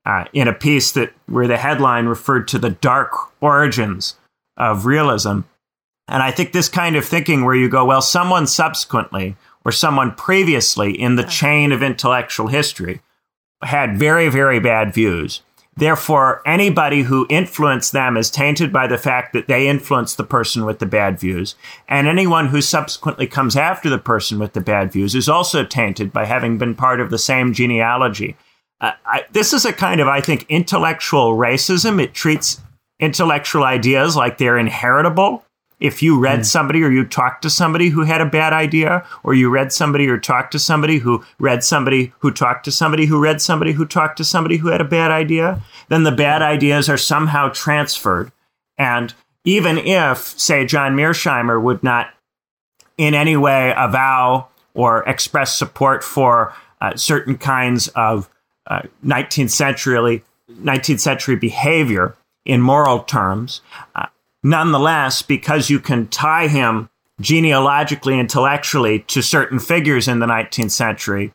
Uh, 0.03 0.25
in 0.33 0.47
a 0.47 0.53
piece 0.53 0.93
that 0.93 1.13
where 1.27 1.47
the 1.47 1.57
headline 1.57 2.07
referred 2.07 2.47
to 2.47 2.57
the 2.57 2.71
dark 2.71 3.11
origins 3.39 4.15
of 4.57 4.87
realism, 4.87 5.41
and 6.07 6.23
I 6.23 6.31
think 6.31 6.53
this 6.53 6.69
kind 6.69 6.95
of 6.95 7.05
thinking 7.05 7.45
where 7.45 7.53
you 7.53 7.69
go, 7.69 7.85
well, 7.85 8.01
someone 8.01 8.47
subsequently 8.47 9.35
or 9.63 9.71
someone 9.71 10.15
previously 10.15 10.99
in 10.99 11.17
the 11.17 11.23
chain 11.23 11.71
of 11.71 11.83
intellectual 11.83 12.47
history 12.47 13.01
had 13.61 13.95
very, 13.95 14.27
very 14.27 14.59
bad 14.59 14.91
views. 14.91 15.43
Therefore, 15.75 16.41
anybody 16.45 17.03
who 17.03 17.25
influenced 17.29 17.93
them 17.93 18.17
is 18.17 18.29
tainted 18.29 18.73
by 18.73 18.87
the 18.87 18.97
fact 18.97 19.31
that 19.33 19.47
they 19.47 19.69
influenced 19.69 20.17
the 20.17 20.23
person 20.23 20.65
with 20.65 20.79
the 20.79 20.85
bad 20.85 21.17
views. 21.17 21.55
And 21.87 22.07
anyone 22.07 22.47
who 22.47 22.61
subsequently 22.61 23.25
comes 23.25 23.55
after 23.55 23.89
the 23.89 23.97
person 23.97 24.37
with 24.37 24.53
the 24.53 24.61
bad 24.61 24.91
views 24.91 25.15
is 25.15 25.29
also 25.29 25.63
tainted 25.63 26.11
by 26.11 26.25
having 26.25 26.57
been 26.57 26.75
part 26.75 26.99
of 26.99 27.09
the 27.09 27.17
same 27.17 27.53
genealogy. 27.53 28.35
Uh, 28.81 28.91
I, 29.05 29.23
this 29.31 29.53
is 29.53 29.63
a 29.63 29.71
kind 29.71 30.01
of, 30.01 30.07
I 30.07 30.19
think, 30.19 30.45
intellectual 30.49 31.37
racism. 31.37 32.01
It 32.01 32.13
treats 32.13 32.59
intellectual 32.99 33.63
ideas 33.63 34.15
like 34.15 34.37
they're 34.37 34.57
inheritable 34.57 35.45
if 35.81 36.01
you 36.01 36.17
read 36.17 36.39
mm. 36.39 36.45
somebody 36.45 36.83
or 36.83 36.91
you 36.91 37.03
talked 37.03 37.41
to 37.41 37.49
somebody 37.49 37.89
who 37.89 38.03
had 38.03 38.21
a 38.21 38.25
bad 38.25 38.53
idea, 38.53 39.05
or 39.23 39.33
you 39.33 39.49
read 39.49 39.73
somebody 39.73 40.07
or 40.07 40.17
talked 40.17 40.51
to 40.53 40.59
somebody 40.59 40.99
who 40.99 41.25
read 41.39 41.63
somebody 41.63 42.13
who 42.19 42.31
talked 42.31 42.63
to 42.65 42.71
somebody 42.71 43.07
who 43.07 43.19
read 43.19 43.41
somebody 43.41 43.73
who 43.73 43.85
talked 43.85 44.17
to 44.17 44.23
somebody 44.23 44.57
who 44.57 44.69
had 44.69 44.79
a 44.79 44.85
bad 44.85 45.11
idea, 45.11 45.61
then 45.89 46.03
the 46.03 46.11
bad 46.11 46.41
ideas 46.41 46.87
are 46.87 46.97
somehow 46.97 47.49
transferred. 47.49 48.31
And 48.77 49.13
even 49.43 49.79
if, 49.79 50.19
say, 50.39 50.65
John 50.65 50.95
Mearsheimer 50.95 51.61
would 51.61 51.83
not 51.83 52.13
in 52.97 53.15
any 53.15 53.35
way 53.35 53.73
avow 53.75 54.47
or 54.75 55.03
express 55.09 55.57
support 55.57 56.03
for 56.03 56.53
uh, 56.79 56.95
certain 56.95 57.37
kinds 57.37 57.87
of 57.89 58.29
uh, 58.67 58.83
19th 59.03 59.49
century 59.49 60.23
19th 60.51 60.99
century 60.99 61.35
behavior 61.35 62.15
in 62.45 62.61
moral 62.61 62.99
terms, 62.99 63.61
uh, 63.95 64.07
Nonetheless, 64.43 65.21
because 65.21 65.69
you 65.69 65.79
can 65.79 66.07
tie 66.07 66.47
him 66.47 66.89
genealogically, 67.19 68.19
intellectually 68.19 68.99
to 68.99 69.21
certain 69.21 69.59
figures 69.59 70.07
in 70.07 70.19
the 70.19 70.25
19th 70.25 70.71
century, 70.71 71.33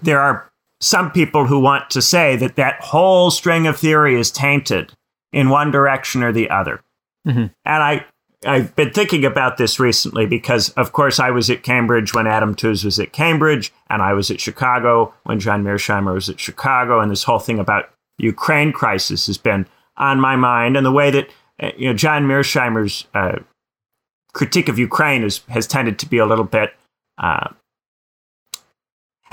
there 0.00 0.20
are 0.20 0.50
some 0.80 1.10
people 1.10 1.46
who 1.46 1.58
want 1.58 1.90
to 1.90 2.02
say 2.02 2.36
that 2.36 2.56
that 2.56 2.80
whole 2.80 3.30
string 3.30 3.66
of 3.66 3.78
theory 3.78 4.18
is 4.18 4.30
tainted 4.30 4.92
in 5.32 5.48
one 5.48 5.70
direction 5.70 6.22
or 6.22 6.32
the 6.32 6.50
other. 6.50 6.80
Mm-hmm. 7.26 7.46
And 7.64 7.82
I, 7.82 8.06
I've 8.46 8.76
been 8.76 8.92
thinking 8.92 9.24
about 9.24 9.56
this 9.56 9.80
recently 9.80 10.26
because, 10.26 10.70
of 10.70 10.92
course, 10.92 11.18
I 11.18 11.30
was 11.30 11.48
at 11.50 11.62
Cambridge 11.62 12.14
when 12.14 12.26
Adam 12.26 12.54
Tooze 12.54 12.84
was 12.84 12.98
at 12.98 13.12
Cambridge, 13.12 13.72
and 13.88 14.02
I 14.02 14.12
was 14.12 14.30
at 14.30 14.40
Chicago 14.40 15.14
when 15.24 15.40
John 15.40 15.64
Mearsheimer 15.64 16.14
was 16.14 16.28
at 16.28 16.38
Chicago, 16.38 17.00
and 17.00 17.10
this 17.10 17.24
whole 17.24 17.38
thing 17.38 17.58
about 17.58 17.90
Ukraine 18.18 18.72
crisis 18.72 19.26
has 19.26 19.38
been 19.38 19.66
on 19.96 20.20
my 20.20 20.36
mind, 20.36 20.76
and 20.76 20.84
the 20.84 20.92
way 20.92 21.10
that 21.10 21.28
uh, 21.62 21.70
you 21.76 21.88
know 21.88 21.94
John 21.94 22.24
Mearsheimer's 22.24 23.06
uh, 23.14 23.38
critique 24.32 24.68
of 24.68 24.78
Ukraine 24.78 25.22
is, 25.22 25.40
has 25.48 25.66
tended 25.66 25.98
to 26.00 26.08
be 26.08 26.18
a 26.18 26.26
little 26.26 26.44
bit 26.44 26.74
uh, 27.18 27.48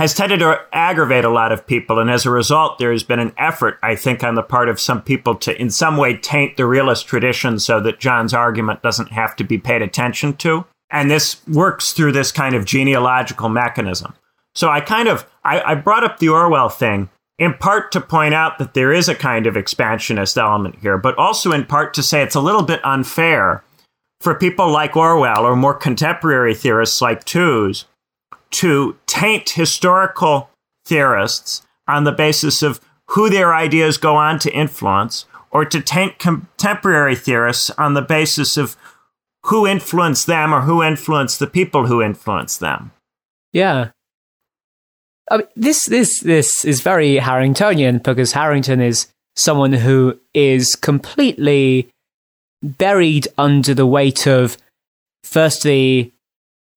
has 0.02 0.16
tended 0.16 0.40
to 0.40 0.60
aggravate 0.74 1.26
a 1.26 1.30
lot 1.30 1.52
of 1.52 1.68
people, 1.68 2.00
and 2.00 2.10
as 2.10 2.26
a 2.26 2.32
result, 2.32 2.80
there 2.80 2.92
has 2.92 3.04
been 3.04 3.20
an 3.20 3.34
effort, 3.38 3.78
I 3.84 3.96
think, 3.96 4.24
on 4.24 4.34
the 4.34 4.42
part 4.42 4.68
of 4.68 4.80
some 4.80 5.02
people 5.02 5.36
to, 5.36 5.62
in 5.62 5.70
some 5.70 5.96
way, 5.98 6.18
taint 6.18 6.58
the 6.58 6.66
realist 6.66 7.06
tradition 7.06 7.60
so 7.60 7.80
that 7.82 8.00
John's 8.00 8.34
argument 8.34 8.82
doesn't 8.82 9.12
have 9.12 9.36
to 9.36 9.44
be 9.44 9.60
paid 9.60 9.84
attention 9.84 10.36
to. 10.38 10.66
And 10.90 11.12
this 11.12 11.46
works 11.48 11.94
through 11.94 12.14
this 12.14 12.32
kind 12.32 12.56
of 12.56 12.66
genealogical 12.66 13.48
mechanism. 13.48 14.16
So 14.56 14.70
I 14.70 14.82
kind 14.82 15.08
of 15.08 15.30
I, 15.44 15.62
I 15.62 15.76
brought 15.76 16.04
up 16.04 16.18
the 16.18 16.30
Orwell 16.30 16.70
thing 16.70 17.10
in 17.42 17.56
part 17.56 17.92
to 17.92 18.00
point 18.00 18.36
out 18.36 18.60
that 18.60 18.76
there 18.76 18.94
is 18.94 19.10
a 19.10 19.16
kind 19.16 19.48
of 19.48 19.58
expansionist 19.58 20.38
element 20.38 20.76
here, 20.80 21.00
but 21.00 21.18
also 21.18 21.52
in 21.52 21.66
part 21.66 21.92
to 21.96 22.04
say 22.04 22.22
it's 22.22 22.36
a 22.36 22.40
little 22.40 22.62
bit 22.62 22.80
unfair 22.86 23.64
for 24.20 24.36
people 24.36 24.70
like 24.70 24.96
Orwell 24.96 25.44
or 25.44 25.56
more 25.56 25.74
contemporary 25.74 26.54
theorists 26.54 27.02
like 27.02 27.24
Tooze 27.24 27.86
to 28.52 28.96
taint 29.08 29.50
historical 29.50 30.52
theorists 30.86 31.66
on 31.88 32.04
the 32.04 32.12
basis 32.12 32.62
of 32.62 32.80
who 33.08 33.28
their 33.28 33.56
ideas 33.56 33.98
go 33.98 34.16
on 34.16 34.38
to 34.38 34.54
influence, 34.54 35.26
or 35.50 35.66
to 35.66 35.82
taint 35.82 36.20
contemporary 36.20 37.16
theorists 37.16 37.72
on 37.72 37.96
the 37.96 38.04
basis 38.04 38.56
of 38.56 38.78
who 39.48 39.66
influenced 39.66 40.28
them 40.28 40.54
or 40.54 40.62
who 40.62 40.84
influenced 40.84 41.40
the 41.40 41.48
people 41.48 41.88
who 41.88 42.04
influenced 42.04 42.60
them. 42.60 42.92
Yeah. 43.52 43.90
I 45.32 45.38
mean, 45.38 45.48
this 45.56 45.86
this 45.86 46.20
this 46.20 46.66
is 46.66 46.82
very 46.82 47.16
Harringtonian 47.16 48.00
because 48.00 48.34
Harrington 48.34 48.82
is 48.82 49.08
someone 49.36 49.72
who 49.72 50.20
is 50.34 50.76
completely 50.76 51.90
buried 52.62 53.30
under 53.38 53.74
the 53.74 53.88
weight 53.88 54.28
of 54.28 54.58
firstly 55.24 56.12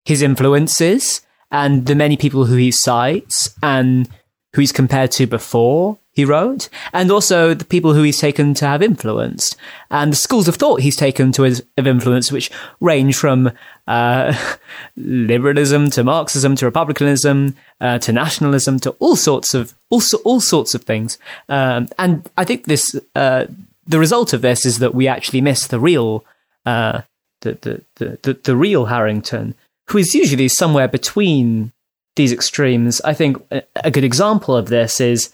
his 0.04 0.20
influences 0.20 1.22
and 1.50 1.86
the 1.86 1.94
many 1.94 2.18
people 2.18 2.44
who 2.44 2.56
he 2.56 2.70
cites 2.70 3.54
and 3.62 4.06
who 4.52 4.60
he's 4.60 4.70
compared 4.70 5.10
to 5.12 5.26
before 5.26 5.98
he 6.12 6.24
wrote, 6.24 6.68
and 6.92 7.10
also 7.10 7.54
the 7.54 7.64
people 7.64 7.94
who 7.94 8.02
he's 8.02 8.20
taken 8.20 8.52
to 8.54 8.66
have 8.66 8.82
influenced, 8.82 9.56
and 9.90 10.12
the 10.12 10.16
schools 10.16 10.46
of 10.46 10.56
thought 10.56 10.80
he's 10.80 10.96
taken 10.96 11.32
to 11.32 11.42
have 11.42 11.86
influence, 11.86 12.30
which 12.30 12.50
range 12.80 13.16
from 13.16 13.50
uh, 13.86 14.34
liberalism 14.96 15.90
to 15.90 16.04
Marxism 16.04 16.54
to 16.56 16.66
republicanism 16.66 17.56
uh, 17.80 17.98
to 17.98 18.12
nationalism 18.12 18.78
to 18.80 18.90
all 18.98 19.16
sorts 19.16 19.54
of 19.54 19.74
all, 19.90 20.02
all 20.24 20.40
sorts 20.40 20.74
of 20.74 20.82
things. 20.82 21.18
Um, 21.48 21.88
and 21.98 22.28
I 22.36 22.44
think 22.44 22.66
this 22.66 22.94
uh, 23.14 23.46
the 23.86 23.98
result 23.98 24.32
of 24.32 24.42
this 24.42 24.66
is 24.66 24.78
that 24.80 24.94
we 24.94 25.08
actually 25.08 25.40
miss 25.40 25.66
the 25.66 25.80
real 25.80 26.24
uh, 26.66 27.02
the, 27.40 27.58
the, 27.60 27.84
the, 27.96 28.18
the, 28.22 28.32
the 28.44 28.56
real 28.56 28.86
Harrington, 28.86 29.54
who 29.88 29.98
is 29.98 30.14
usually 30.14 30.48
somewhere 30.48 30.88
between 30.88 31.72
these 32.16 32.32
extremes. 32.32 33.00
I 33.00 33.14
think 33.14 33.42
a, 33.50 33.62
a 33.76 33.90
good 33.90 34.04
example 34.04 34.56
of 34.56 34.68
this 34.68 35.00
is 35.00 35.32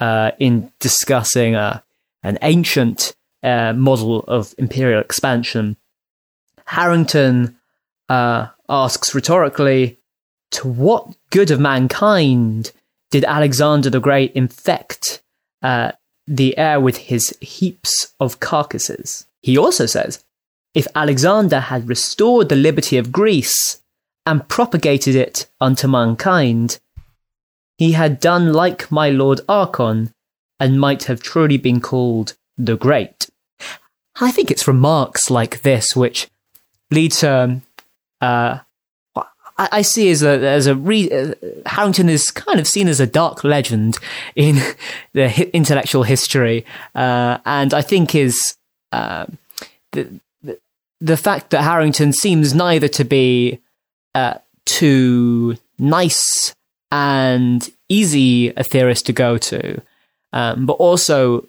uh, 0.00 0.32
in 0.38 0.72
discussing 0.80 1.54
uh, 1.54 1.80
an 2.22 2.38
ancient 2.42 3.14
uh, 3.42 3.72
model 3.72 4.20
of 4.26 4.54
imperial 4.58 5.00
expansion. 5.00 5.76
Harrington 6.66 7.58
uh, 8.08 8.48
asks 8.68 9.14
rhetorically, 9.14 9.98
to 10.50 10.66
what 10.66 11.14
good 11.30 11.50
of 11.50 11.60
mankind 11.60 12.72
did 13.12 13.24
Alexander 13.24 13.88
the 13.88 14.00
Great 14.00 14.32
infect 14.32 15.22
the 15.62 16.56
air 16.58 16.80
with 16.80 16.96
his 16.96 17.36
heaps 17.40 18.14
of 18.18 18.40
carcasses? 18.40 19.26
He 19.42 19.56
also 19.56 19.86
says, 19.86 20.24
if 20.74 20.86
Alexander 20.94 21.60
had 21.60 21.88
restored 21.88 22.48
the 22.48 22.56
liberty 22.56 22.96
of 22.96 23.12
Greece 23.12 23.80
and 24.26 24.46
propagated 24.48 25.16
it 25.16 25.46
unto 25.60 25.88
mankind, 25.88 26.78
he 27.80 27.92
had 27.92 28.20
done 28.20 28.52
like 28.52 28.92
my 28.92 29.08
lord 29.08 29.40
Archon, 29.48 30.12
and 30.60 30.78
might 30.78 31.04
have 31.04 31.22
truly 31.22 31.56
been 31.56 31.80
called 31.80 32.34
the 32.58 32.76
Great. 32.76 33.30
I 34.20 34.30
think 34.30 34.50
it's 34.50 34.68
remarks 34.68 35.30
like 35.30 35.62
this 35.62 35.96
which 35.96 36.28
lead 36.90 37.12
to 37.12 37.62
uh, 38.20 38.58
I, 39.56 39.80
see 39.80 40.10
as 40.10 40.22
a 40.22 40.46
as 40.46 40.66
a 40.66 40.74
re- 40.74 41.10
uh, 41.10 41.32
Harrington 41.64 42.10
is 42.10 42.30
kind 42.30 42.60
of 42.60 42.66
seen 42.66 42.86
as 42.86 43.00
a 43.00 43.06
dark 43.06 43.44
legend 43.44 43.96
in 44.36 44.56
the 45.14 45.30
hi- 45.30 45.50
intellectual 45.54 46.02
history, 46.02 46.66
uh, 46.94 47.38
and 47.46 47.72
I 47.72 47.80
think 47.80 48.14
is 48.14 48.56
uh, 48.92 49.24
the, 49.92 50.20
the, 50.42 50.58
the 51.00 51.16
fact 51.16 51.48
that 51.48 51.62
Harrington 51.62 52.12
seems 52.12 52.54
neither 52.54 52.88
to 52.88 53.04
be 53.04 53.58
uh, 54.14 54.34
too 54.66 55.56
nice 55.78 56.54
and 56.90 57.68
easy 57.88 58.52
a 58.56 58.64
theorist 58.64 59.06
to 59.06 59.12
go 59.12 59.38
to, 59.38 59.80
um, 60.32 60.66
but 60.66 60.74
also 60.74 61.46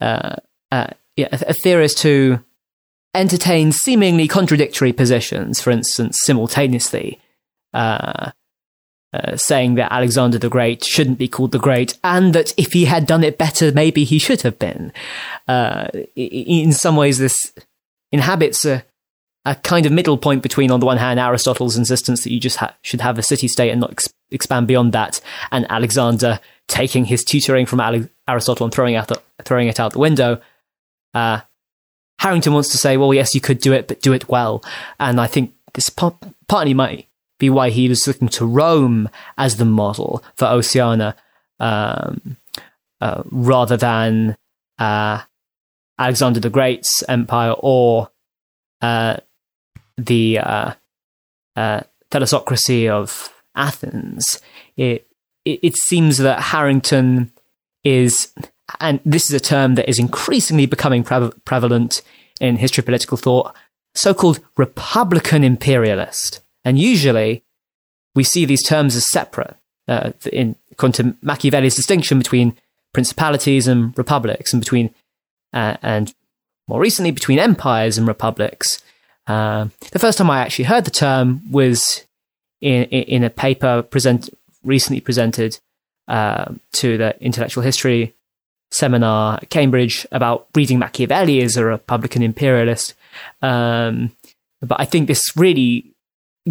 uh, 0.00 0.36
uh, 0.70 0.86
yeah, 1.16 1.28
a 1.30 1.54
theorist 1.54 2.02
who 2.02 2.40
entertains 3.14 3.76
seemingly 3.76 4.26
contradictory 4.26 4.92
positions. 4.92 5.60
For 5.60 5.70
instance, 5.70 6.18
simultaneously 6.22 7.20
uh, 7.72 8.30
uh, 9.12 9.36
saying 9.36 9.76
that 9.76 9.92
Alexander 9.92 10.38
the 10.38 10.48
Great 10.48 10.84
shouldn't 10.84 11.18
be 11.18 11.28
called 11.28 11.52
the 11.52 11.58
Great, 11.58 11.96
and 12.02 12.34
that 12.34 12.52
if 12.56 12.72
he 12.72 12.86
had 12.86 13.06
done 13.06 13.22
it 13.22 13.38
better, 13.38 13.70
maybe 13.72 14.04
he 14.04 14.18
should 14.18 14.42
have 14.42 14.58
been. 14.58 14.92
Uh, 15.46 15.88
in 16.16 16.72
some 16.72 16.96
ways, 16.96 17.18
this 17.18 17.52
inhabits 18.10 18.64
a 18.64 18.84
a 19.44 19.54
kind 19.56 19.84
of 19.84 19.92
middle 19.92 20.16
point 20.16 20.42
between, 20.42 20.70
on 20.70 20.80
the 20.80 20.86
one 20.86 20.96
hand, 20.96 21.20
Aristotle's 21.20 21.76
insistence 21.76 22.24
that 22.24 22.32
you 22.32 22.40
just 22.40 22.56
ha- 22.56 22.74
should 22.82 23.02
have 23.02 23.18
a 23.18 23.22
city 23.22 23.46
state 23.46 23.70
and 23.70 23.80
not 23.80 23.90
expand 24.34 24.66
beyond 24.66 24.92
that, 24.92 25.20
and 25.50 25.66
Alexander 25.70 26.40
taking 26.68 27.04
his 27.04 27.24
tutoring 27.24 27.66
from 27.66 27.80
Ale- 27.80 28.08
Aristotle 28.28 28.64
and 28.64 28.72
throwing, 28.74 28.96
out 28.96 29.08
the- 29.08 29.22
throwing 29.42 29.68
it 29.68 29.78
out 29.78 29.92
the 29.92 29.98
window. 29.98 30.40
Uh, 31.12 31.40
Harrington 32.18 32.54
wants 32.54 32.70
to 32.70 32.78
say, 32.78 32.96
well, 32.96 33.12
yes, 33.12 33.34
you 33.34 33.40
could 33.40 33.58
do 33.58 33.72
it, 33.72 33.88
but 33.88 34.00
do 34.00 34.12
it 34.12 34.28
well. 34.28 34.64
And 34.98 35.20
I 35.20 35.26
think 35.26 35.52
this 35.74 35.88
partly 36.48 36.74
might 36.74 37.08
be 37.38 37.50
why 37.50 37.70
he 37.70 37.88
was 37.88 38.06
looking 38.06 38.28
to 38.28 38.46
Rome 38.46 39.08
as 39.36 39.56
the 39.56 39.64
model 39.64 40.22
for 40.36 40.46
Oceana, 40.46 41.16
um, 41.60 42.36
uh, 43.00 43.22
rather 43.26 43.76
than 43.76 44.36
uh, 44.78 45.22
Alexander 45.98 46.40
the 46.40 46.50
Great's 46.50 47.02
empire 47.08 47.54
or 47.58 48.10
uh, 48.80 49.16
the 49.96 50.38
uh, 50.38 50.72
uh, 51.56 51.80
thalassocracy 52.10 52.88
of 52.88 53.33
Athens, 53.54 54.40
it, 54.76 55.06
it, 55.44 55.60
it 55.62 55.76
seems 55.76 56.18
that 56.18 56.40
Harrington 56.40 57.32
is, 57.82 58.32
and 58.80 59.00
this 59.04 59.24
is 59.24 59.34
a 59.34 59.40
term 59.40 59.74
that 59.74 59.88
is 59.88 59.98
increasingly 59.98 60.66
becoming 60.66 61.04
pre- 61.04 61.32
prevalent 61.44 62.02
in 62.40 62.56
history 62.56 62.82
of 62.82 62.86
political 62.86 63.16
thought, 63.16 63.54
so-called 63.94 64.40
Republican 64.56 65.44
imperialist. 65.44 66.40
And 66.64 66.78
usually 66.78 67.44
we 68.14 68.24
see 68.24 68.44
these 68.44 68.62
terms 68.62 68.96
as 68.96 69.10
separate, 69.10 69.56
uh, 69.86 70.12
in, 70.32 70.56
according 70.72 71.12
to 71.12 71.16
Machiavelli's 71.22 71.76
distinction 71.76 72.18
between 72.18 72.56
principalities 72.92 73.68
and 73.68 73.96
republics 73.98 74.52
and 74.52 74.60
between, 74.60 74.94
uh, 75.52 75.76
and 75.82 76.14
more 76.66 76.80
recently 76.80 77.10
between 77.10 77.38
empires 77.38 77.98
and 77.98 78.08
republics. 78.08 78.82
Uh, 79.26 79.68
the 79.92 79.98
first 79.98 80.18
time 80.18 80.30
I 80.30 80.40
actually 80.40 80.66
heard 80.66 80.84
the 80.84 80.90
term 80.90 81.42
was 81.50 82.04
in, 82.64 82.84
in, 82.84 83.22
a 83.22 83.30
paper 83.30 83.82
present, 83.82 84.30
recently 84.64 85.00
presented 85.00 85.58
uh, 86.08 86.54
to 86.72 86.96
the 86.96 87.14
intellectual 87.20 87.62
history 87.62 88.14
seminar 88.70 89.38
at 89.42 89.50
Cambridge 89.50 90.06
about 90.10 90.46
reading 90.54 90.78
Machiavelli 90.78 91.42
as 91.42 91.58
a 91.58 91.64
Republican 91.64 92.22
imperialist. 92.22 92.94
Um, 93.42 94.12
but 94.62 94.80
I 94.80 94.86
think 94.86 95.06
this 95.06 95.36
really 95.36 95.84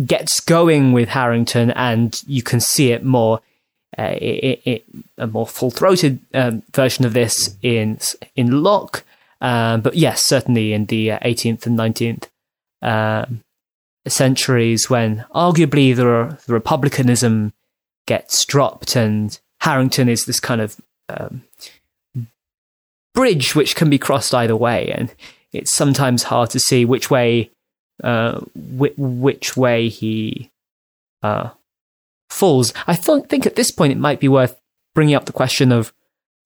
gets 0.05 0.39
going 0.39 0.93
with 0.93 1.09
Harrington, 1.09 1.71
and 1.71 2.21
you 2.27 2.43
can 2.43 2.59
see 2.59 2.91
it 2.91 3.03
more. 3.03 3.41
Uh, 3.95 4.15
it, 4.19 4.61
it, 4.65 4.85
a 5.19 5.27
more 5.27 5.45
full-throated 5.45 6.19
um, 6.33 6.63
version 6.73 7.05
of 7.05 7.13
this 7.13 7.55
in 7.61 7.99
in 8.35 8.63
Locke, 8.63 9.03
um, 9.39 9.81
but 9.81 9.95
yes, 9.95 10.23
certainly 10.25 10.73
in 10.73 10.85
the 10.85 11.09
18th 11.09 11.67
uh, 11.67 11.69
and 11.69 11.77
19th 11.79 12.27
um, 12.81 13.43
centuries, 14.07 14.89
when 14.89 15.25
arguably 15.33 15.95
the, 15.95 16.37
the 16.45 16.53
republicanism 16.53 17.53
gets 18.05 18.45
dropped, 18.45 18.95
and 18.95 19.39
Harrington 19.61 20.09
is 20.09 20.25
this 20.25 20.39
kind 20.39 20.61
of 20.61 20.79
um, 21.09 21.43
bridge 23.13 23.55
which 23.55 23.75
can 23.75 23.89
be 23.89 23.97
crossed 23.97 24.33
either 24.33 24.55
way, 24.55 24.91
and 24.91 25.13
it's 25.51 25.73
sometimes 25.73 26.23
hard 26.23 26.49
to 26.51 26.59
see 26.59 26.85
which 26.85 27.09
way 27.09 27.49
uh, 28.03 28.39
wh- 28.77 28.97
which 28.97 29.55
way 29.55 29.87
he 29.87 30.49
uh, 31.21 31.49
falls. 32.29 32.73
I 32.87 32.95
th- 32.95 33.25
think 33.25 33.45
at 33.45 33.55
this 33.55 33.71
point 33.71 33.93
it 33.93 33.97
might 33.97 34.19
be 34.19 34.27
worth 34.27 34.59
bringing 34.93 35.15
up 35.15 35.25
the 35.25 35.31
question 35.31 35.71
of 35.71 35.93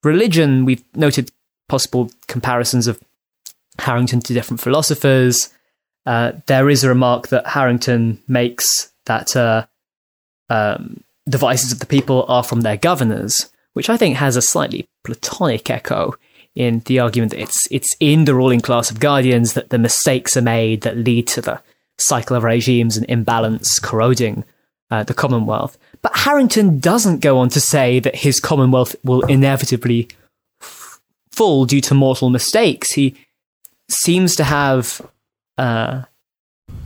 religion. 0.03 0.65
We've 0.65 0.83
noted 0.95 1.31
possible 1.67 2.11
comparisons 2.27 2.87
of 2.87 2.99
Harrington 3.79 4.19
to 4.21 4.33
different 4.33 4.61
philosophers. 4.61 5.53
Uh, 6.07 6.31
there 6.45 6.69
is 6.69 6.85
a 6.85 6.87
remark 6.87 7.27
that 7.27 7.45
Harrington 7.45 8.17
makes 8.29 8.93
that 9.07 9.35
uh, 9.35 9.65
um, 10.49 11.03
the 11.25 11.37
vices 11.37 11.73
of 11.73 11.79
the 11.79 11.85
people 11.85 12.25
are 12.29 12.43
from 12.43 12.61
their 12.61 12.77
governors, 12.77 13.49
which 13.73 13.89
I 13.89 13.97
think 13.97 14.15
has 14.15 14.37
a 14.37 14.41
slightly 14.41 14.87
Platonic 15.03 15.69
echo 15.69 16.13
in 16.55 16.79
the 16.85 16.99
argument 16.99 17.31
that 17.31 17.41
it's 17.41 17.67
it's 17.69 17.93
in 17.99 18.23
the 18.23 18.33
ruling 18.33 18.61
class 18.61 18.89
of 18.89 19.01
guardians 19.01 19.51
that 19.53 19.69
the 19.69 19.77
mistakes 19.77 20.37
are 20.37 20.41
made 20.41 20.79
that 20.81 20.95
lead 20.95 21.27
to 21.27 21.41
the 21.41 21.61
cycle 21.97 22.37
of 22.37 22.43
regimes 22.43 22.95
and 22.95 23.05
imbalance 23.09 23.77
corroding 23.77 24.45
uh, 24.89 25.03
the 25.03 25.13
Commonwealth. 25.13 25.77
But 26.01 26.15
Harrington 26.15 26.79
doesn't 26.79 27.19
go 27.19 27.37
on 27.37 27.49
to 27.49 27.59
say 27.59 27.99
that 27.99 28.15
his 28.15 28.39
Commonwealth 28.39 28.95
will 29.03 29.23
inevitably 29.25 30.07
f- 30.61 31.01
fall 31.31 31.65
due 31.65 31.81
to 31.81 31.93
mortal 31.93 32.29
mistakes. 32.29 32.93
He 32.93 33.15
seems 33.89 34.35
to 34.37 34.45
have 34.45 35.01
uh, 35.57 36.03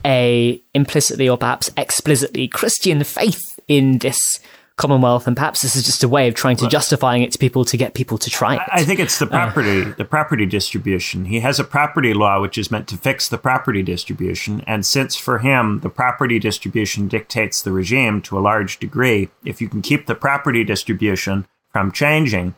a 0.05 0.61
implicitly 0.73 1.27
or 1.29 1.37
perhaps 1.37 1.69
explicitly 1.77 2.47
Christian 2.47 3.03
faith 3.03 3.59
in 3.67 3.99
this 3.99 4.39
Commonwealth, 4.77 5.27
and 5.27 5.35
perhaps 5.35 5.61
this 5.61 5.75
is 5.75 5.85
just 5.85 6.03
a 6.03 6.07
way 6.07 6.27
of 6.27 6.33
trying 6.33 6.55
to 6.55 6.67
justifying 6.67 7.21
it 7.21 7.31
to 7.33 7.37
people 7.37 7.63
to 7.65 7.77
get 7.77 7.93
people 7.93 8.17
to 8.17 8.31
try 8.31 8.55
it. 8.55 8.61
I 8.71 8.83
think 8.83 8.99
it's 8.99 9.19
the 9.19 9.27
uh. 9.27 9.29
property, 9.29 9.83
uh, 9.83 9.93
the 9.95 10.05
property 10.05 10.47
distribution. 10.47 11.25
He 11.25 11.41
has 11.41 11.59
a 11.59 11.63
property 11.63 12.15
law 12.15 12.41
which 12.41 12.57
is 12.57 12.71
meant 12.71 12.87
to 12.87 12.97
fix 12.97 13.29
the 13.29 13.37
property 13.37 13.83
distribution, 13.83 14.63
and 14.65 14.83
since 14.83 15.15
for 15.15 15.37
him 15.37 15.81
the 15.81 15.89
property 15.89 16.39
distribution 16.39 17.07
dictates 17.07 17.61
the 17.61 17.71
regime 17.71 18.23
to 18.23 18.39
a 18.39 18.41
large 18.41 18.79
degree, 18.79 19.29
if 19.45 19.61
you 19.61 19.69
can 19.69 19.83
keep 19.83 20.07
the 20.07 20.15
property 20.15 20.63
distribution 20.63 21.45
from 21.69 21.91
changing, 21.91 22.55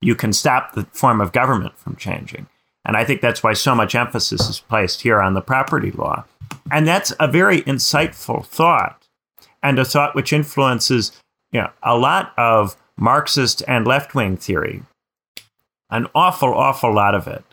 you 0.00 0.14
can 0.14 0.32
stop 0.32 0.74
the 0.74 0.84
form 0.92 1.20
of 1.20 1.32
government 1.32 1.76
from 1.76 1.96
changing. 1.96 2.46
And 2.84 2.96
I 2.96 3.04
think 3.04 3.20
that's 3.20 3.42
why 3.42 3.54
so 3.54 3.74
much 3.74 3.94
emphasis 3.94 4.48
is 4.48 4.60
placed 4.60 5.02
here 5.02 5.20
on 5.20 5.34
the 5.34 5.40
property 5.40 5.90
law. 5.90 6.24
And 6.70 6.86
that's 6.86 7.12
a 7.18 7.28
very 7.28 7.62
insightful 7.62 8.44
thought, 8.44 9.06
and 9.62 9.78
a 9.78 9.84
thought 9.84 10.14
which 10.14 10.32
influences 10.32 11.12
you 11.54 11.60
know, 11.60 11.70
a 11.82 11.96
lot 11.96 12.34
of 12.36 12.76
Marxist 12.96 13.62
and 13.68 13.86
left 13.86 14.14
wing 14.14 14.36
theory, 14.36 14.82
an 15.88 16.08
awful, 16.14 16.52
awful 16.52 16.92
lot 16.92 17.14
of 17.14 17.28
it. 17.28 17.44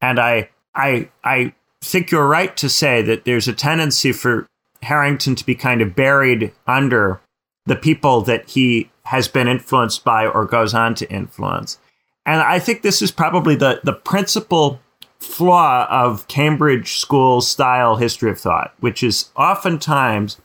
And 0.00 0.20
I, 0.20 0.50
I, 0.74 1.08
I 1.24 1.52
think 1.82 2.10
you're 2.10 2.28
right 2.28 2.56
to 2.56 2.68
say 2.68 3.02
that 3.02 3.24
there's 3.24 3.48
a 3.48 3.52
tendency 3.52 4.12
for 4.12 4.46
Harrington 4.82 5.34
to 5.34 5.44
be 5.44 5.56
kind 5.56 5.82
of 5.82 5.96
buried 5.96 6.52
under 6.66 7.20
the 7.66 7.76
people 7.76 8.20
that 8.22 8.50
he 8.50 8.90
has 9.04 9.26
been 9.26 9.48
influenced 9.48 10.04
by 10.04 10.26
or 10.26 10.44
goes 10.44 10.72
on 10.72 10.94
to 10.94 11.10
influence. 11.10 11.78
And 12.26 12.40
I 12.40 12.58
think 12.58 12.82
this 12.82 13.02
is 13.02 13.10
probably 13.10 13.54
the, 13.54 13.80
the 13.84 13.92
principal 13.92 14.80
flaw 15.18 15.86
of 15.90 16.26
Cambridge 16.28 16.98
school 16.98 17.40
style 17.40 17.96
history 17.96 18.30
of 18.30 18.38
thought, 18.38 18.74
which 18.80 19.02
is 19.02 19.30
oftentimes 19.36 20.38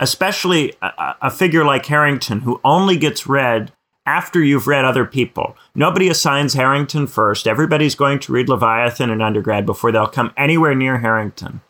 especially 0.00 0.72
a, 0.82 1.14
a 1.22 1.30
figure 1.30 1.64
like 1.64 1.86
Harrington, 1.86 2.40
who 2.40 2.60
only 2.64 2.96
gets 2.96 3.26
read 3.26 3.70
after 4.06 4.42
you've 4.42 4.66
read 4.66 4.84
other 4.84 5.04
people. 5.04 5.56
Nobody 5.74 6.08
assigns 6.08 6.54
Harrington 6.54 7.06
first. 7.06 7.46
Everybody's 7.46 7.94
going 7.94 8.18
to 8.20 8.32
read 8.32 8.48
Leviathan 8.48 9.10
in 9.10 9.20
undergrad 9.20 9.66
before 9.66 9.92
they'll 9.92 10.08
come 10.08 10.32
anywhere 10.36 10.74
near 10.74 10.98
Harrington. 10.98 11.60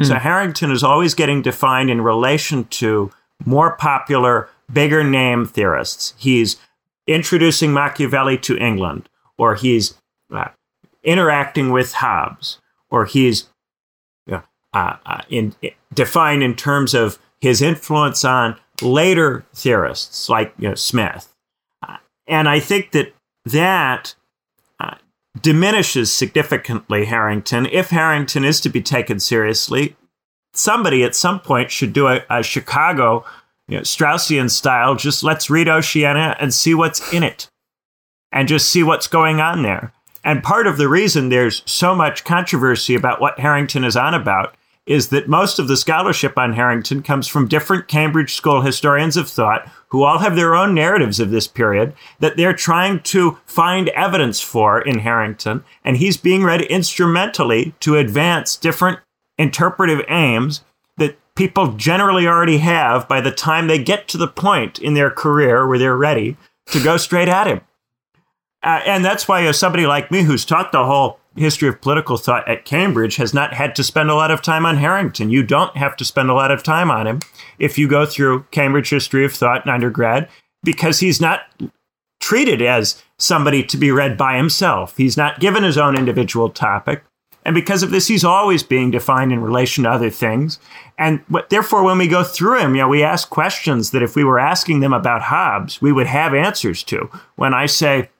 Hmm. 0.00 0.06
So 0.06 0.14
Harrington 0.16 0.70
is 0.70 0.82
always 0.82 1.14
getting 1.14 1.40
defined 1.40 1.88
in 1.88 2.02
relation 2.02 2.64
to 2.64 3.12
more 3.44 3.76
popular, 3.76 4.50
bigger 4.70 5.04
name 5.04 5.46
theorists. 5.46 6.12
He's 6.18 6.56
introducing 7.06 7.72
Machiavelli 7.72 8.38
to 8.38 8.56
England, 8.56 9.08
or 9.38 9.54
he's 9.54 9.94
uh, 10.32 10.48
interacting 11.02 11.70
with 11.70 11.92
Hobbes, 11.94 12.60
or 12.90 13.04
he's 13.04 13.48
uh, 14.76 14.96
uh, 15.06 15.22
in, 15.30 15.54
defined 15.94 16.42
in 16.42 16.54
terms 16.54 16.92
of 16.92 17.18
his 17.40 17.62
influence 17.62 18.26
on 18.26 18.56
later 18.82 19.46
theorists 19.54 20.28
like 20.28 20.52
you 20.58 20.68
know, 20.68 20.74
Smith. 20.74 21.34
Uh, 21.86 21.96
and 22.26 22.46
I 22.46 22.60
think 22.60 22.90
that 22.90 23.14
that 23.46 24.14
uh, 24.78 24.96
diminishes 25.40 26.12
significantly 26.12 27.06
Harrington. 27.06 27.64
If 27.72 27.88
Harrington 27.88 28.44
is 28.44 28.60
to 28.60 28.68
be 28.68 28.82
taken 28.82 29.18
seriously, 29.18 29.96
somebody 30.52 31.02
at 31.02 31.14
some 31.14 31.40
point 31.40 31.70
should 31.70 31.94
do 31.94 32.08
a, 32.08 32.22
a 32.28 32.42
Chicago 32.42 33.24
you 33.68 33.76
know, 33.76 33.82
Straussian 33.82 34.50
style, 34.50 34.94
just 34.94 35.22
let's 35.22 35.50
read 35.50 35.68
Oceania 35.68 36.36
and 36.38 36.54
see 36.54 36.74
what's 36.74 37.12
in 37.12 37.22
it 37.22 37.48
and 38.32 38.48
just 38.48 38.70
see 38.70 38.82
what's 38.82 39.08
going 39.08 39.40
on 39.40 39.62
there. 39.62 39.92
And 40.22 40.42
part 40.42 40.66
of 40.66 40.76
the 40.76 40.88
reason 40.88 41.28
there's 41.28 41.62
so 41.66 41.94
much 41.94 42.24
controversy 42.24 42.94
about 42.94 43.20
what 43.20 43.38
Harrington 43.38 43.84
is 43.84 43.96
on 43.96 44.14
about 44.14 44.56
is 44.86 45.08
that 45.08 45.28
most 45.28 45.58
of 45.58 45.66
the 45.66 45.76
scholarship 45.76 46.38
on 46.38 46.52
Harrington 46.52 47.02
comes 47.02 47.26
from 47.26 47.48
different 47.48 47.88
Cambridge 47.88 48.34
School 48.34 48.60
historians 48.60 49.16
of 49.16 49.28
thought 49.28 49.68
who 49.88 50.04
all 50.04 50.18
have 50.18 50.36
their 50.36 50.54
own 50.54 50.74
narratives 50.74 51.18
of 51.18 51.30
this 51.30 51.48
period 51.48 51.92
that 52.20 52.36
they're 52.36 52.52
trying 52.52 53.00
to 53.00 53.38
find 53.46 53.88
evidence 53.90 54.40
for 54.40 54.80
in 54.80 55.00
Harrington. 55.00 55.64
And 55.84 55.96
he's 55.96 56.16
being 56.16 56.44
read 56.44 56.62
instrumentally 56.62 57.74
to 57.80 57.96
advance 57.96 58.56
different 58.56 59.00
interpretive 59.38 60.04
aims 60.08 60.62
people 61.36 61.72
generally 61.72 62.26
already 62.26 62.58
have 62.58 63.06
by 63.06 63.20
the 63.20 63.30
time 63.30 63.66
they 63.66 63.82
get 63.82 64.08
to 64.08 64.18
the 64.18 64.26
point 64.26 64.78
in 64.78 64.94
their 64.94 65.10
career 65.10 65.66
where 65.66 65.78
they're 65.78 65.96
ready 65.96 66.36
to 66.66 66.82
go 66.82 66.96
straight 66.96 67.28
at 67.28 67.46
him. 67.46 67.60
Uh, 68.62 68.80
and 68.84 69.04
that's 69.04 69.28
why, 69.28 69.44
as 69.44 69.58
somebody 69.58 69.86
like 69.86 70.10
me 70.10 70.22
who's 70.22 70.44
taught 70.44 70.72
the 70.72 70.84
whole 70.84 71.20
history 71.36 71.68
of 71.68 71.80
political 71.80 72.16
thought 72.16 72.48
at 72.48 72.64
Cambridge 72.64 73.16
has 73.16 73.32
not 73.32 73.52
had 73.52 73.76
to 73.76 73.84
spend 73.84 74.10
a 74.10 74.14
lot 74.14 74.30
of 74.30 74.42
time 74.42 74.66
on 74.66 74.78
Harrington. 74.78 75.30
You 75.30 75.42
don't 75.42 75.76
have 75.76 75.96
to 75.96 76.04
spend 76.04 76.30
a 76.30 76.34
lot 76.34 76.50
of 76.50 76.62
time 76.62 76.90
on 76.90 77.06
him 77.06 77.20
if 77.58 77.78
you 77.78 77.86
go 77.86 78.06
through 78.06 78.44
Cambridge 78.50 78.90
History 78.90 79.24
of 79.24 79.32
Thought 79.32 79.64
in 79.64 79.70
undergrad 79.70 80.28
because 80.64 81.00
he's 81.00 81.20
not 81.20 81.40
treated 82.20 82.62
as 82.62 83.02
somebody 83.18 83.62
to 83.62 83.76
be 83.76 83.90
read 83.90 84.16
by 84.16 84.36
himself. 84.36 84.96
He's 84.96 85.16
not 85.16 85.38
given 85.38 85.62
his 85.62 85.78
own 85.78 85.96
individual 85.96 86.48
topic. 86.48 87.04
And 87.46 87.54
because 87.54 87.84
of 87.84 87.92
this, 87.92 88.08
he's 88.08 88.24
always 88.24 88.64
being 88.64 88.90
defined 88.90 89.32
in 89.32 89.40
relation 89.40 89.84
to 89.84 89.90
other 89.90 90.10
things. 90.10 90.58
And 90.98 91.22
therefore, 91.48 91.84
when 91.84 91.96
we 91.96 92.08
go 92.08 92.24
through 92.24 92.58
him, 92.58 92.74
you 92.74 92.82
know, 92.82 92.88
we 92.88 93.04
ask 93.04 93.30
questions 93.30 93.92
that 93.92 94.02
if 94.02 94.16
we 94.16 94.24
were 94.24 94.40
asking 94.40 94.80
them 94.80 94.92
about 94.92 95.22
Hobbes, 95.22 95.80
we 95.80 95.92
would 95.92 96.08
have 96.08 96.34
answers 96.34 96.82
to. 96.82 97.08
When 97.36 97.54
I 97.54 97.66
say, 97.66 98.10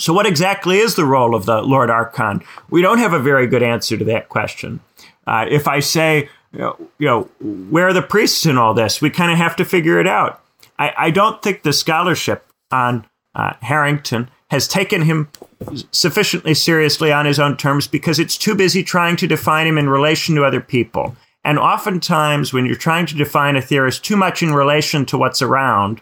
so, 0.00 0.12
what 0.12 0.26
exactly 0.26 0.78
is 0.78 0.96
the 0.96 1.04
role 1.04 1.36
of 1.36 1.46
the 1.46 1.62
Lord 1.62 1.88
Archon? 1.88 2.42
We 2.68 2.82
don't 2.82 2.98
have 2.98 3.12
a 3.12 3.20
very 3.20 3.46
good 3.46 3.62
answer 3.62 3.96
to 3.96 4.04
that 4.06 4.28
question. 4.28 4.80
Uh, 5.24 5.46
if 5.48 5.68
I 5.68 5.78
say, 5.78 6.28
you 6.52 6.58
know, 6.58 6.76
you 6.98 7.06
know, 7.06 7.22
where 7.70 7.86
are 7.86 7.92
the 7.92 8.02
priests 8.02 8.44
in 8.44 8.58
all 8.58 8.74
this? 8.74 9.00
We 9.00 9.08
kind 9.08 9.30
of 9.30 9.38
have 9.38 9.54
to 9.56 9.64
figure 9.64 10.00
it 10.00 10.08
out. 10.08 10.42
I, 10.80 10.92
I, 10.98 11.10
don't 11.10 11.40
think 11.42 11.62
the 11.62 11.72
scholarship 11.72 12.44
on 12.72 13.06
uh, 13.36 13.52
Harrington 13.60 14.30
has 14.54 14.68
taken 14.68 15.02
him 15.02 15.28
sufficiently 15.90 16.54
seriously 16.54 17.12
on 17.12 17.26
his 17.26 17.38
own 17.38 17.56
terms 17.56 17.88
because 17.88 18.18
it's 18.18 18.38
too 18.38 18.54
busy 18.54 18.82
trying 18.82 19.16
to 19.16 19.26
define 19.26 19.66
him 19.66 19.78
in 19.78 19.90
relation 19.90 20.34
to 20.36 20.44
other 20.44 20.60
people. 20.60 21.16
And 21.44 21.58
oftentimes, 21.58 22.52
when 22.52 22.64
you're 22.64 22.76
trying 22.76 23.06
to 23.06 23.16
define 23.16 23.56
a 23.56 23.62
theorist 23.62 24.04
too 24.04 24.16
much 24.16 24.42
in 24.42 24.54
relation 24.54 25.04
to 25.06 25.18
what's 25.18 25.42
around, 25.42 26.00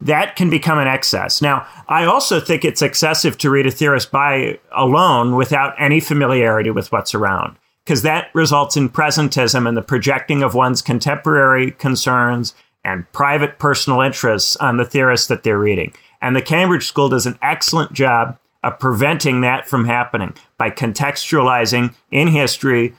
that 0.00 0.34
can 0.34 0.50
become 0.50 0.78
an 0.78 0.88
excess. 0.88 1.40
Now, 1.40 1.66
I 1.88 2.04
also 2.04 2.40
think 2.40 2.64
it's 2.64 2.82
excessive 2.82 3.38
to 3.38 3.50
read 3.50 3.66
a 3.66 3.70
theorist 3.70 4.10
by 4.10 4.58
alone 4.76 5.36
without 5.36 5.74
any 5.78 6.00
familiarity 6.00 6.70
with 6.70 6.90
what's 6.90 7.14
around, 7.14 7.56
because 7.84 8.02
that 8.02 8.30
results 8.34 8.76
in 8.76 8.88
presentism 8.88 9.68
and 9.68 9.76
the 9.76 9.82
projecting 9.82 10.42
of 10.42 10.54
one's 10.54 10.82
contemporary 10.82 11.70
concerns 11.70 12.54
and 12.82 13.10
private 13.12 13.58
personal 13.58 14.00
interests 14.00 14.56
on 14.56 14.76
the 14.76 14.84
theorist 14.84 15.28
that 15.28 15.42
they're 15.42 15.58
reading. 15.58 15.92
And 16.20 16.36
the 16.36 16.42
Cambridge 16.42 16.86
School 16.86 17.08
does 17.08 17.26
an 17.26 17.38
excellent 17.42 17.92
job 17.92 18.38
of 18.62 18.78
preventing 18.78 19.40
that 19.40 19.68
from 19.68 19.86
happening 19.86 20.34
by 20.58 20.70
contextualizing 20.70 21.94
in 22.10 22.28
history, 22.28 22.94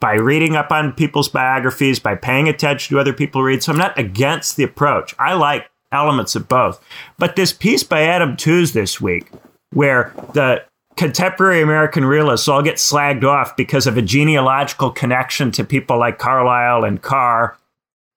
by 0.00 0.14
reading 0.14 0.54
up 0.54 0.70
on 0.70 0.92
people's 0.92 1.28
biographies, 1.28 1.98
by 1.98 2.14
paying 2.14 2.48
attention 2.48 2.94
to 2.94 3.00
other 3.00 3.12
people 3.12 3.42
read. 3.42 3.62
So 3.62 3.72
I'm 3.72 3.78
not 3.78 3.98
against 3.98 4.56
the 4.56 4.62
approach. 4.62 5.14
I 5.18 5.34
like 5.34 5.68
elements 5.90 6.36
of 6.36 6.48
both. 6.48 6.80
But 7.18 7.36
this 7.36 7.52
piece 7.52 7.82
by 7.82 8.02
Adam 8.02 8.36
Tooze 8.36 8.72
this 8.72 9.00
week, 9.00 9.30
where 9.72 10.12
the 10.32 10.62
contemporary 10.96 11.60
American 11.60 12.04
realists 12.04 12.46
all 12.46 12.62
get 12.62 12.76
slagged 12.76 13.24
off 13.24 13.56
because 13.56 13.86
of 13.86 13.96
a 13.96 14.02
genealogical 14.02 14.90
connection 14.90 15.50
to 15.52 15.64
people 15.64 15.98
like 15.98 16.18
Carlyle 16.18 16.84
and 16.84 17.02
Carr 17.02 17.56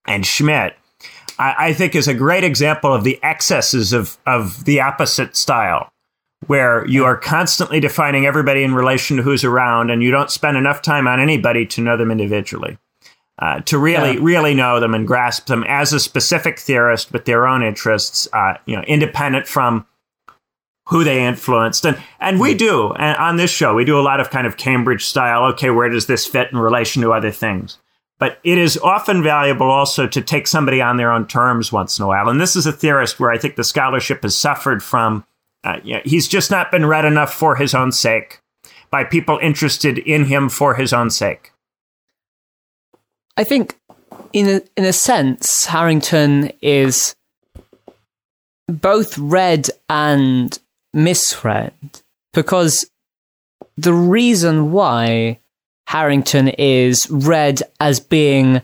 and 0.06 0.26
Schmitt, 0.26 0.76
I, 1.40 1.56
I 1.58 1.74
think 1.74 1.96
is 1.96 2.08
a 2.08 2.14
great 2.14 2.44
example 2.44 2.94
of 2.94 3.04
the 3.04 3.20
excesses 3.24 3.94
of, 3.94 4.18
of 4.26 4.66
the 4.66 4.82
opposite 4.82 5.36
style 5.36 5.92
where 6.46 6.86
you 6.88 7.04
are 7.04 7.18
constantly 7.18 7.80
defining 7.80 8.26
everybody 8.26 8.64
in 8.64 8.76
relation 8.76 9.18
to 9.18 9.24
who's 9.24 9.44
around 9.44 9.90
and 9.90 10.04
you 10.04 10.12
don't 10.12 10.32
spend 10.32 10.56
enough 10.56 10.82
time 10.82 11.08
on 11.08 11.20
anybody 11.20 11.66
to 11.66 11.82
know 11.82 11.98
them 11.98 12.12
individually. 12.12 12.78
Uh, 13.40 13.60
to 13.62 13.78
really, 13.78 14.14
yeah. 14.14 14.20
really 14.22 14.56
know 14.56 14.80
them 14.80 14.96
and 14.96 15.06
grasp 15.06 15.46
them 15.46 15.64
as 15.68 15.94
a 15.94 16.00
specific 16.00 16.58
theorist 16.58 17.14
with 17.14 17.26
their 17.26 17.48
own 17.48 17.62
interests, 17.62 18.28
uh, 18.34 18.56
you 18.66 18.76
know, 18.76 18.82
independent 18.84 19.48
from 19.48 19.86
who 20.88 21.04
they 21.04 21.24
influenced. 21.24 21.86
And, 21.86 22.02
and 22.20 22.40
we 22.40 22.56
do, 22.56 22.94
and 22.94 23.16
on 23.18 23.36
this 23.36 23.52
show, 23.52 23.76
we 23.76 23.86
do 23.86 24.00
a 24.00 24.02
lot 24.02 24.20
of 24.20 24.32
kind 24.32 24.48
of 24.48 24.58
Cambridge 24.58 25.06
style, 25.06 25.44
okay, 25.52 25.70
where 25.70 25.90
does 25.90 26.08
this 26.08 26.26
fit 26.26 26.52
in 26.52 26.58
relation 26.58 27.04
to 27.04 27.14
other 27.14 27.30
things? 27.30 27.78
But 28.20 28.40
it 28.44 28.58
is 28.58 28.78
often 28.78 29.22
valuable 29.22 29.70
also 29.70 30.08
to 30.08 30.22
take 30.22 30.48
somebody 30.48 30.82
on 30.82 30.98
their 30.98 31.12
own 31.12 31.28
terms 31.28 31.72
once 31.72 32.00
in 32.00 32.04
a 32.04 32.08
while. 32.08 32.30
And 32.30 32.42
this 32.42 32.56
is 32.56 32.66
a 32.66 32.72
theorist 32.72 33.20
where 33.20 33.32
I 33.32 33.38
think 33.38 33.56
the 33.56 33.64
scholarship 33.64 34.24
has 34.24 34.36
suffered 34.36 34.82
from, 34.82 35.24
uh, 35.64 35.80
you 35.84 35.96
know, 35.96 36.02
he's 36.04 36.28
just 36.28 36.50
not 36.50 36.72
been 36.72 36.86
read 36.86 37.06
enough 37.06 37.34
for 37.34 37.56
his 37.56 37.76
own 37.76 37.92
sake 37.92 38.42
by 38.90 39.04
people 39.04 39.38
interested 39.42 40.00
in 40.00 40.26
him 40.26 40.50
for 40.50 40.76
his 40.76 40.94
own 40.94 41.10
sake. 41.10 41.52
I 43.36 43.44
think, 43.44 43.78
in 44.34 44.48
a, 44.48 44.62
in 44.76 44.86
a 44.86 44.94
sense, 44.94 45.66
Harrington 45.66 46.52
is 46.62 47.16
both 48.68 49.18
read 49.18 49.70
and 49.90 50.58
misread 50.94 51.74
because 52.34 52.90
the 53.78 53.94
reason 53.94 54.72
why 54.72 55.40
Harrington 55.88 56.50
is 56.50 57.08
read 57.10 57.64
as 57.80 58.00
being 58.00 58.62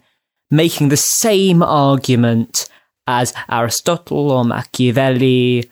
making 0.52 0.90
the 0.90 0.98
same 0.98 1.64
argument 1.64 2.70
as 3.08 3.34
Aristotle 3.50 4.30
or 4.30 4.44
Machiavelli 4.44 5.70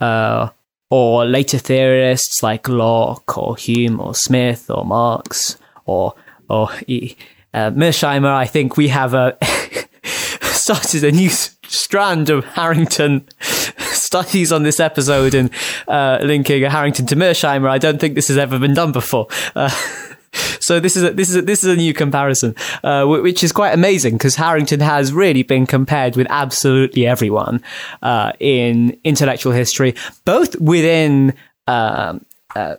uh, 0.00 0.50
or 0.90 1.24
later 1.24 1.56
theorists 1.56 2.42
like 2.42 2.68
Locke 2.68 3.38
or 3.38 3.56
Hume 3.56 3.98
or 3.98 4.14
Smith 4.14 4.70
or 4.70 4.84
Marx 4.84 5.56
or 5.86 6.14
or 6.50 6.68
uh, 6.68 7.70
Mearsheimer. 7.70 8.34
I 8.34 8.44
think 8.44 8.76
we 8.76 8.88
have 8.88 9.14
uh, 9.14 9.32
started 10.42 11.04
a 11.04 11.12
new 11.12 11.30
strand 11.30 12.28
of 12.28 12.44
Harrington 12.44 13.26
studies 13.40 14.52
on 14.52 14.64
this 14.64 14.80
episode 14.80 15.34
and 15.34 15.50
uh, 15.88 16.18
linking 16.22 16.62
Harrington 16.64 17.06
to 17.06 17.16
Mearsheimer. 17.16 17.70
I 17.70 17.78
don't 17.78 17.98
think 17.98 18.16
this 18.16 18.28
has 18.28 18.36
ever 18.36 18.58
been 18.58 18.74
done 18.74 18.92
before. 18.92 19.28
Uh, 19.54 19.70
so 20.32 20.78
this 20.80 20.96
is 20.96 21.02
a, 21.02 21.12
this 21.12 21.28
is 21.28 21.36
a, 21.36 21.42
this 21.42 21.64
is 21.64 21.70
a 21.70 21.76
new 21.76 21.92
comparison, 21.92 22.54
uh, 22.84 23.04
which 23.04 23.42
is 23.42 23.52
quite 23.52 23.72
amazing 23.72 24.14
because 24.14 24.36
Harrington 24.36 24.80
has 24.80 25.12
really 25.12 25.42
been 25.42 25.66
compared 25.66 26.16
with 26.16 26.26
absolutely 26.30 27.06
everyone 27.06 27.62
uh, 28.02 28.32
in 28.38 28.98
intellectual 29.04 29.52
history, 29.52 29.94
both 30.24 30.58
within. 30.60 31.34
Um, 31.66 32.24
uh, 32.56 32.76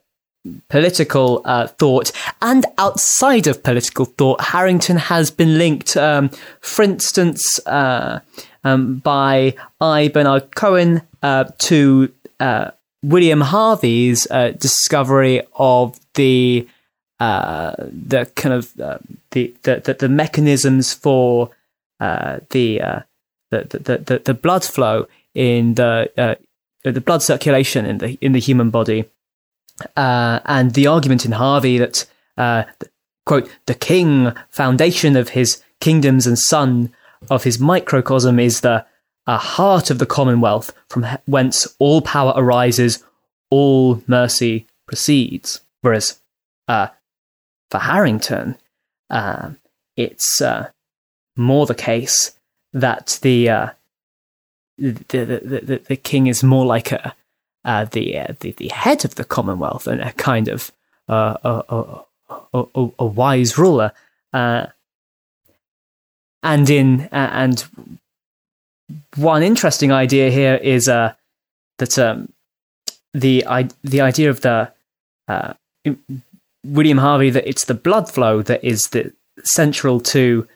political 0.70 1.44
uh, 1.46 1.68
thought 1.68 2.12
and 2.42 2.66
outside 2.80 3.46
of 3.46 3.62
political 3.62 4.06
thought, 4.06 4.42
Harrington 4.42 4.98
has 4.98 5.30
been 5.30 5.60
linked, 5.60 5.96
um, 5.96 6.30
for 6.62 6.82
instance, 6.82 7.60
uh, 7.68 8.20
um, 8.64 8.98
by 8.98 9.54
I. 9.80 10.08
Bernard 10.08 10.56
Cohen 10.56 11.04
uh, 11.22 11.46
to 11.60 12.12
William 13.04 13.42
Harvey's 13.42 14.26
discovery 14.58 15.44
of 15.56 16.00
the 16.16 16.68
uh, 17.22 17.76
the 17.78 18.26
kind 18.36 18.56
of 18.56 18.80
uh, 18.80 18.98
the, 19.30 19.54
the, 19.62 19.96
the 20.00 20.10
mechanisms 20.10 20.92
for 20.92 21.52
uh, 22.00 22.40
the, 22.50 22.82
uh, 22.82 23.00
the, 23.52 23.68
the, 23.70 23.98
the 24.00 24.22
the 24.26 24.34
blood 24.34 24.64
flow 24.64 25.08
in 25.36 25.76
the 25.76 26.12
uh, 26.18 26.34
the 26.84 27.00
blood 27.00 27.22
circulation 27.22 27.86
in 27.86 28.00
the 28.00 28.18
in 28.22 28.32
the 28.32 28.40
human 28.40 28.72
body, 28.72 29.06
uh, 29.96 30.40
and 30.46 30.74
the 30.74 30.88
argument 30.88 31.24
in 31.24 31.34
Harvey 31.34 31.78
that 31.78 32.08
quote 33.28 33.56
the 33.68 33.76
king 33.76 34.34
foundation 34.50 35.16
of 35.16 35.30
his 35.30 35.62
kingdoms 35.80 36.26
and 36.26 36.40
sun 36.40 36.92
of 37.30 37.44
his 37.44 37.60
microcosm 37.60 38.40
is 38.40 38.62
the 38.62 38.84
heart 39.28 39.92
of 39.92 40.00
the 40.00 40.08
commonwealth 40.08 40.74
from 40.90 41.06
whence 41.28 41.68
all 41.78 42.02
power 42.02 42.34
arises, 42.36 43.04
all 43.52 44.02
mercy 44.08 44.66
proceeds. 44.88 45.62
Whereas 45.82 46.20
for 47.72 47.80
Harrington, 47.80 48.58
uh, 49.10 49.52
it's 49.96 50.42
uh, 50.42 50.70
more 51.38 51.66
the 51.66 51.74
case 51.74 52.38
that 52.74 53.18
the, 53.22 53.50
uh, 53.50 53.70
the, 54.78 54.92
the, 55.08 55.62
the, 55.64 55.82
the 55.88 55.96
king 55.96 56.28
is 56.28 56.44
more 56.44 56.66
like 56.66 56.92
a 56.92 57.16
uh, 57.64 57.86
the, 57.86 58.18
uh, 58.18 58.34
the 58.40 58.54
the 58.54 58.70
head 58.70 59.06
of 59.06 59.14
the 59.16 59.24
Commonwealth 59.24 59.86
and 59.86 60.02
a 60.02 60.12
kind 60.14 60.48
of 60.48 60.72
uh, 61.08 61.38
a, 61.44 62.04
a, 62.54 62.66
a, 62.98 63.06
wise 63.06 63.56
ruler. 63.56 63.92
and 64.34 64.72
in 66.44 67.02
and 67.12 67.66
one 69.16 69.44
interesting 69.44 69.92
idea 69.92 70.32
here 70.32 70.56
is 70.56 70.86
that 70.86 72.00
um, 72.00 72.34
the 73.14 73.46
the 73.84 74.02
idea 74.02 74.32
of 74.32 74.42
the 74.42 74.72
William 76.66 76.98
Harvey 76.98 77.30
that 77.30 77.48
it's 77.48 77.66
the 77.66 77.74
blood 77.74 78.10
flow 78.10 78.42
that 78.44 78.64
is 78.64 78.82
the 78.92 79.14
central 79.44 80.00
to 80.00 80.48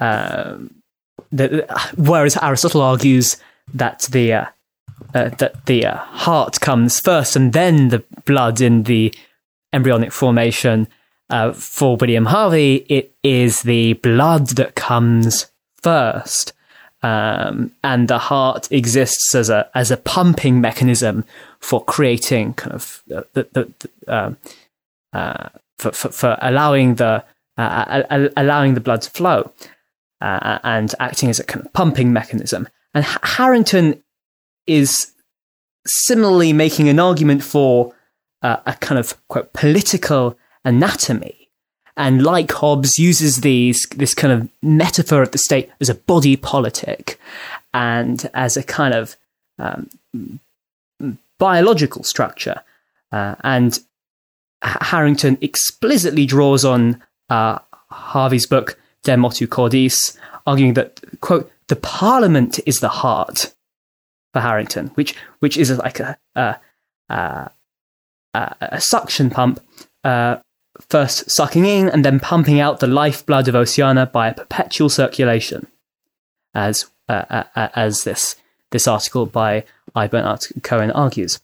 um, 0.00 0.82
the, 1.30 1.66
whereas 1.96 2.36
Aristotle 2.36 2.82
argues 2.82 3.36
that 3.72 4.06
the 4.10 4.32
uh, 4.32 4.46
uh, 5.14 5.28
that 5.30 5.66
the 5.66 5.86
uh, 5.86 5.96
heart 5.96 6.60
comes 6.60 7.00
first 7.00 7.36
and 7.36 7.52
then 7.52 7.88
the 7.88 8.04
blood 8.24 8.60
in 8.60 8.84
the 8.84 9.14
embryonic 9.72 10.12
formation. 10.12 10.88
Uh, 11.30 11.52
for 11.52 11.96
William 11.96 12.26
Harvey, 12.26 12.84
it 12.88 13.14
is 13.22 13.62
the 13.62 13.94
blood 13.94 14.48
that 14.48 14.74
comes 14.74 15.50
first, 15.82 16.52
um, 17.02 17.72
and 17.82 18.08
the 18.08 18.18
heart 18.18 18.70
exists 18.70 19.34
as 19.34 19.48
a 19.48 19.68
as 19.74 19.90
a 19.90 19.96
pumping 19.96 20.60
mechanism 20.60 21.24
for 21.60 21.82
creating 21.82 22.52
kind 22.54 22.74
of 22.74 23.02
the, 23.06 23.26
the, 23.32 23.48
the 23.54 24.14
um, 24.14 24.36
uh, 25.14 25.48
for, 25.78 25.92
for, 25.92 26.10
for, 26.10 26.38
allowing 26.42 26.96
the 26.96 27.24
uh, 27.56 28.04
uh 28.10 28.28
allowing 28.36 28.74
the 28.74 28.80
blood 28.80 29.02
to 29.02 29.10
flow 29.10 29.52
uh, 30.20 30.58
and 30.64 30.94
acting 30.98 31.30
as 31.30 31.38
a 31.38 31.44
kind 31.44 31.64
of 31.64 31.72
pumping 31.72 32.12
mechanism. 32.12 32.68
And 32.94 33.04
Harrington 33.04 34.02
is 34.66 35.12
similarly 35.86 36.52
making 36.52 36.88
an 36.88 36.98
argument 36.98 37.42
for 37.42 37.94
uh, 38.42 38.58
a 38.66 38.74
kind 38.74 38.98
of 38.98 39.14
quote 39.28 39.52
political 39.52 40.36
anatomy. 40.64 41.48
And 41.96 42.22
like 42.22 42.50
Hobbes, 42.50 42.98
uses 42.98 43.42
these 43.42 43.86
this 43.94 44.14
kind 44.14 44.32
of 44.32 44.48
metaphor 44.62 45.22
of 45.22 45.30
the 45.30 45.38
state 45.38 45.70
as 45.80 45.88
a 45.88 45.94
body 45.94 46.36
politic 46.36 47.20
and 47.72 48.28
as 48.34 48.56
a 48.56 48.62
kind 48.62 48.94
of 48.94 49.16
um, 49.58 49.88
biological 51.38 52.02
structure. 52.02 52.62
Uh, 53.12 53.36
and 53.44 53.78
Harrington 54.64 55.38
explicitly 55.40 56.26
draws 56.26 56.64
on 56.64 57.02
uh, 57.28 57.58
Harvey's 57.90 58.46
book 58.46 58.78
De 59.02 59.16
Motu 59.16 59.46
Cordis, 59.46 60.18
arguing 60.46 60.74
that 60.74 61.00
quote 61.20 61.50
the 61.68 61.76
Parliament 61.76 62.60
is 62.66 62.76
the 62.76 62.88
heart 62.88 63.54
for 64.32 64.40
Harrington, 64.40 64.88
which 64.94 65.14
which 65.40 65.56
is 65.56 65.70
like 65.78 66.00
a, 66.00 66.18
a, 66.34 66.56
uh, 67.08 67.48
a 68.34 68.80
suction 68.80 69.30
pump, 69.30 69.60
uh, 70.02 70.36
first 70.88 71.30
sucking 71.30 71.64
in 71.64 71.88
and 71.88 72.04
then 72.04 72.18
pumping 72.18 72.60
out 72.60 72.80
the 72.80 72.86
lifeblood 72.86 73.48
of 73.48 73.54
Oceana 73.54 74.06
by 74.06 74.28
a 74.28 74.34
perpetual 74.34 74.88
circulation, 74.88 75.66
as 76.54 76.86
uh, 77.08 77.44
uh, 77.54 77.68
as 77.74 78.04
this 78.04 78.36
this 78.70 78.88
article 78.88 79.26
by 79.26 79.64
I. 79.94 80.08
Bernard 80.08 80.46
Cohen 80.62 80.90
argues. 80.90 81.40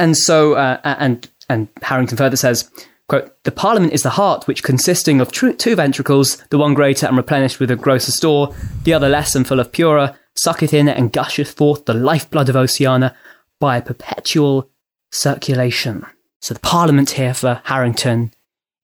And 0.00 0.16
so, 0.16 0.54
uh, 0.54 0.80
and 0.84 1.28
and 1.48 1.68
Harrington 1.82 2.16
further 2.16 2.36
says, 2.36 2.70
quote, 3.08 3.42
the 3.42 3.52
Parliament 3.52 3.92
is 3.92 4.02
the 4.02 4.10
heart 4.10 4.46
which, 4.46 4.62
consisting 4.62 5.20
of 5.20 5.32
tr- 5.32 5.50
two 5.50 5.74
ventricles, 5.76 6.36
the 6.50 6.58
one 6.58 6.74
greater 6.74 7.06
and 7.06 7.16
replenished 7.16 7.60
with 7.60 7.70
a 7.70 7.76
grosser 7.76 8.12
store, 8.12 8.54
the 8.84 8.94
other 8.94 9.08
less 9.08 9.34
and 9.34 9.46
full 9.46 9.60
of 9.60 9.72
purer, 9.72 10.16
sucketh 10.36 10.72
in 10.72 10.88
and 10.88 11.12
gusheth 11.12 11.52
forth 11.52 11.84
the 11.84 11.94
lifeblood 11.94 12.48
of 12.48 12.56
Oceana 12.56 13.14
by 13.58 13.76
a 13.76 13.82
perpetual 13.82 14.70
circulation. 15.10 16.06
So 16.40 16.54
the 16.54 16.60
Parliament 16.60 17.10
here 17.10 17.34
for 17.34 17.60
Harrington 17.64 18.32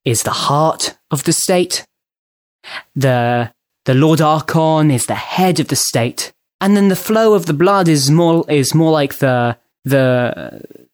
is 0.03 0.23
the 0.23 0.31
heart 0.31 0.97
of 1.09 1.23
the 1.23 1.33
state. 1.33 1.85
The, 2.95 3.51
the 3.85 3.93
Lord 3.93 4.19
Archon 4.21 4.91
is 4.91 5.05
the 5.05 5.15
head 5.15 5.59
of 5.59 5.69
the 5.69 5.75
state. 5.75 6.33
And 6.59 6.75
then 6.75 6.89
the 6.89 6.95
flow 6.95 7.33
of 7.33 7.45
the 7.45 7.53
blood 7.53 7.87
is 7.87 8.11
more, 8.11 8.45
is 8.49 8.75
more 8.75 8.91
like 8.91 9.19
the, 9.19 9.57
the, 9.85 10.86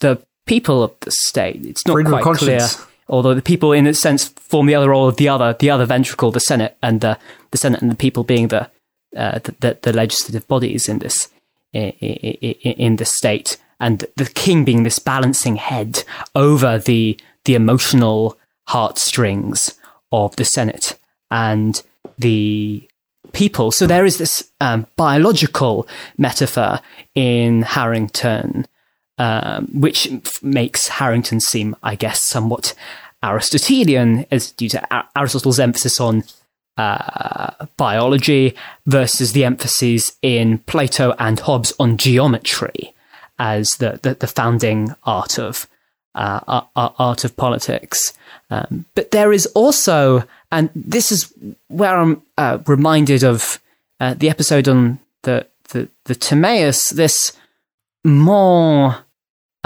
the 0.00 0.20
people 0.46 0.82
of 0.82 0.92
the 1.00 1.10
state. 1.10 1.64
It's 1.64 1.86
not 1.86 1.94
Freedom 1.94 2.12
quite 2.20 2.36
clear. 2.38 2.66
Although 3.08 3.34
the 3.34 3.42
people, 3.42 3.72
in 3.72 3.86
a 3.86 3.94
sense, 3.94 4.28
form 4.28 4.66
the 4.66 4.74
other 4.74 4.90
role 4.90 5.08
of 5.08 5.16
the 5.16 5.28
other, 5.28 5.54
the 5.58 5.70
other 5.70 5.86
ventricle, 5.86 6.32
the 6.32 6.40
Senate, 6.40 6.76
and 6.82 7.00
the 7.00 7.18
the 7.52 7.58
Senate 7.58 7.80
and 7.80 7.90
the 7.90 7.96
people 7.96 8.24
being 8.24 8.48
the 8.48 8.68
uh, 9.16 9.38
the, 9.38 9.54
the, 9.60 9.78
the, 9.82 9.92
legislative 9.92 10.46
bodies 10.48 10.88
in 10.88 10.98
this 10.98 11.28
in, 11.72 11.90
in 11.92 12.96
the 12.96 13.04
state, 13.04 13.58
and 13.78 14.04
the 14.16 14.26
king 14.26 14.64
being 14.64 14.82
this 14.82 14.98
balancing 14.98 15.56
head 15.56 16.02
over 16.34 16.78
the 16.78 17.18
the 17.44 17.54
emotional 17.54 18.36
heartstrings 18.66 19.78
of 20.10 20.34
the 20.36 20.44
Senate 20.44 20.98
and 21.30 21.82
the 22.18 22.88
people. 23.32 23.70
So 23.70 23.86
there 23.86 24.04
is 24.04 24.18
this 24.18 24.50
um, 24.60 24.86
biological 24.96 25.86
metaphor 26.18 26.80
in 27.14 27.62
Harrington 27.62 28.66
um, 29.18 29.66
which 29.72 30.10
f- 30.10 30.42
makes 30.42 30.88
Harrington 30.88 31.40
seem, 31.40 31.76
I 31.82 31.94
guess, 31.94 32.22
somewhat 32.24 32.74
Aristotelian, 33.22 34.26
as 34.30 34.52
due 34.52 34.68
to 34.70 34.94
Ar- 34.94 35.08
Aristotle's 35.16 35.58
emphasis 35.58 36.00
on 36.00 36.24
uh, 36.76 37.66
biology 37.76 38.54
versus 38.84 39.32
the 39.32 39.44
emphasis 39.44 40.12
in 40.22 40.58
Plato 40.58 41.14
and 41.18 41.40
Hobbes 41.40 41.72
on 41.78 41.96
geometry 41.96 42.94
as 43.38 43.68
the, 43.78 43.98
the, 44.02 44.14
the 44.14 44.26
founding 44.26 44.94
art 45.04 45.38
of 45.38 45.66
uh, 46.14 46.62
art 46.74 47.24
of 47.24 47.36
politics. 47.36 48.14
Um, 48.50 48.86
but 48.94 49.10
there 49.10 49.32
is 49.32 49.46
also, 49.46 50.24
and 50.50 50.70
this 50.74 51.12
is 51.12 51.32
where 51.68 51.96
I'm 51.96 52.22
uh, 52.38 52.58
reminded 52.66 53.22
of 53.22 53.60
uh, 54.00 54.14
the 54.14 54.30
episode 54.30 54.68
on 54.68 54.98
the 55.22 55.46
the, 55.70 55.88
the 56.04 56.14
Timaeus, 56.14 56.80
this 56.90 57.32
more 58.04 59.04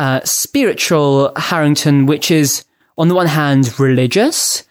uh, 0.00 0.20
spiritual 0.24 1.30
Harrington, 1.36 2.06
which 2.06 2.30
is 2.30 2.64
on 2.96 3.08
the 3.08 3.14
one 3.14 3.26
hand 3.26 3.78
religious, 3.78 4.64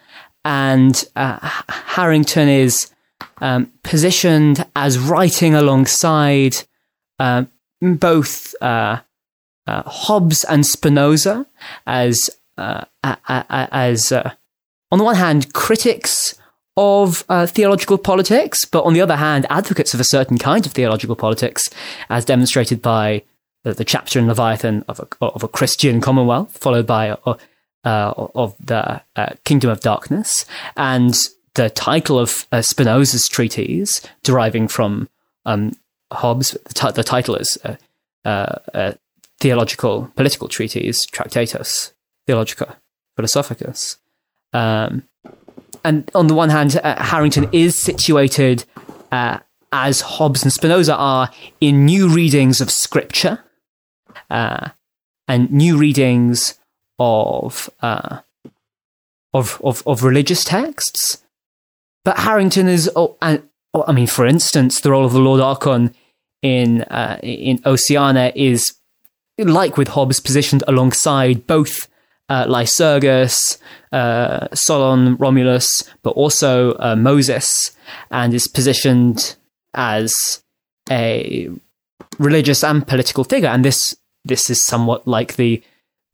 and 0.44 1.04
uh, 1.14 1.38
Harrington 1.68 2.48
is 2.48 2.90
um, 3.40 3.70
positioned 3.84 4.66
as 4.74 4.98
writing 4.98 5.54
alongside 5.54 6.56
uh, 7.20 7.44
both 7.80 8.60
uh, 8.60 8.98
uh, 9.68 9.82
Hobbes 9.82 10.42
and 10.42 10.66
Spinoza 10.66 11.46
as 11.86 12.28
uh, 12.58 12.84
as 13.28 14.12
on 14.12 14.98
the 14.98 15.04
one 15.04 15.14
hand 15.14 15.52
critics 15.52 16.34
of 16.76 17.18
theological 17.46 17.98
politics, 17.98 18.64
but 18.64 18.82
on 18.82 18.94
the 18.94 19.00
other 19.00 19.16
hand 19.16 19.46
advocates 19.48 19.94
of 19.94 20.00
a 20.00 20.04
certain 20.04 20.38
kind 20.38 20.66
of 20.66 20.72
theological 20.72 21.14
politics, 21.14 21.70
as 22.08 22.24
demonstrated 22.24 22.82
by 22.82 23.22
the, 23.62 23.74
the 23.74 23.84
chapter 23.84 24.18
in 24.18 24.26
Leviathan 24.26 24.84
of 24.88 25.00
a, 25.00 25.24
of 25.24 25.42
a 25.42 25.48
Christian 25.48 26.00
Commonwealth, 26.00 26.56
followed 26.56 26.86
by 26.86 27.10
uh, 27.10 27.34
uh, 27.84 28.12
of 28.34 28.54
the 28.58 29.02
uh, 29.16 29.30
Kingdom 29.44 29.70
of 29.70 29.80
Darkness, 29.80 30.44
and 30.76 31.16
the 31.54 31.70
title 31.70 32.18
of 32.18 32.46
uh, 32.52 32.62
Spinoza's 32.62 33.26
treatise, 33.28 33.90
deriving 34.22 34.68
from 34.68 35.08
um, 35.44 35.72
Hobbes. 36.12 36.56
The, 36.66 36.74
t- 36.74 36.92
the, 36.92 37.04
title 37.04 37.36
is 37.36 37.58
uh, 37.64 37.76
uh, 38.74 38.92
Theological 39.40 40.10
Political 40.16 40.48
Treatise, 40.48 41.04
Tractatus 41.06 41.92
Theologica 42.26 42.76
Philosophicus. 43.16 43.98
Um, 44.52 45.04
and 45.84 46.10
on 46.14 46.26
the 46.26 46.34
one 46.34 46.50
hand, 46.50 46.72
Harrington 46.84 47.48
is 47.52 47.80
situated 47.80 48.64
as 49.10 50.00
Hobbes 50.02 50.42
and 50.42 50.52
Spinoza 50.52 50.94
are 50.94 51.30
in 51.60 51.86
new 51.86 52.08
readings 52.08 52.60
of 52.60 52.70
scripture 52.70 53.42
uh, 54.30 54.70
and 55.28 55.50
new 55.50 55.76
readings 55.76 56.58
of, 56.98 57.70
uh, 57.82 58.20
of, 59.32 59.60
of 59.62 59.82
of 59.86 60.02
religious 60.02 60.44
texts. 60.44 61.22
But 62.04 62.18
Harrington 62.18 62.68
is, 62.68 62.90
oh, 62.96 63.16
and, 63.20 63.42
oh, 63.74 63.84
I 63.86 63.92
mean, 63.92 64.06
for 64.06 64.26
instance, 64.26 64.80
the 64.80 64.90
role 64.90 65.04
of 65.04 65.12
the 65.12 65.18
Lord 65.18 65.40
Archon 65.40 65.94
in 66.42 66.82
uh, 66.82 67.18
in 67.22 67.60
Oceana 67.64 68.32
is 68.34 68.64
like 69.38 69.76
with 69.76 69.88
Hobbes 69.88 70.20
positioned 70.20 70.64
alongside 70.66 71.46
both 71.46 71.88
uh, 72.28 72.46
Lycurgus, 72.46 73.58
uh, 73.92 74.48
Solon, 74.54 75.16
Romulus, 75.16 75.66
but 76.02 76.10
also 76.10 76.74
uh, 76.74 76.96
Moses, 76.96 77.46
and 78.10 78.32
is 78.34 78.48
positioned 78.48 79.36
as 79.74 80.12
a 80.90 81.48
religious 82.18 82.64
and 82.64 82.86
political 82.86 83.24
figure. 83.24 83.48
And 83.48 83.64
this 83.64 83.96
this 84.24 84.50
is 84.50 84.64
somewhat 84.64 85.06
like 85.06 85.36
the 85.36 85.62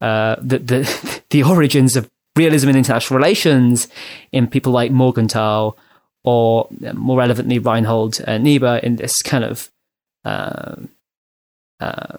uh, 0.01 0.35
the, 0.39 0.59
the 0.59 1.21
the 1.29 1.43
origins 1.43 1.95
of 1.95 2.09
realism 2.35 2.69
in 2.69 2.77
international 2.77 3.17
relations 3.17 3.87
in 4.31 4.47
people 4.47 4.71
like 4.71 4.91
Morgenthau 4.91 5.73
or 6.23 6.67
more 6.93 7.17
relevantly 7.17 7.57
Reinhold 7.57 8.21
uh, 8.27 8.37
Niebuhr 8.37 8.77
in 8.77 8.97
this 8.97 9.21
kind 9.23 9.43
of 9.43 9.71
uh, 10.23 10.75
uh, 11.79 12.17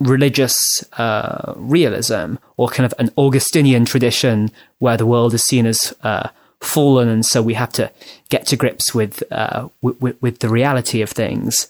religious 0.00 0.56
uh, 0.98 1.54
realism 1.56 2.36
or 2.56 2.68
kind 2.68 2.86
of 2.86 2.94
an 2.98 3.10
Augustinian 3.16 3.84
tradition 3.84 4.50
where 4.78 4.96
the 4.96 5.06
world 5.06 5.32
is 5.32 5.42
seen 5.42 5.66
as 5.66 5.94
uh, 6.02 6.28
fallen 6.60 7.08
and 7.08 7.24
so 7.24 7.42
we 7.42 7.54
have 7.54 7.72
to 7.72 7.90
get 8.28 8.46
to 8.46 8.56
grips 8.56 8.94
with 8.94 9.22
uh, 9.32 9.68
with, 9.82 10.20
with, 10.20 10.38
the 10.40 10.48
reality 10.48 11.02
of 11.02 11.10
things. 11.10 11.68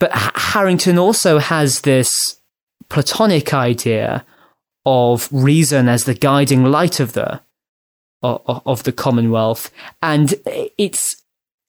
But 0.00 0.12
Harrington 0.12 0.98
also 0.98 1.38
has 1.38 1.82
this 1.82 2.10
Platonic 2.88 3.54
idea 3.54 4.24
of 4.84 5.28
reason 5.32 5.88
as 5.88 6.04
the 6.04 6.14
guiding 6.14 6.64
light 6.64 7.00
of 7.00 7.14
the 7.14 7.40
of, 8.22 8.62
of 8.66 8.82
the 8.84 8.92
Commonwealth, 8.92 9.70
and 10.02 10.34
it's 10.78 11.22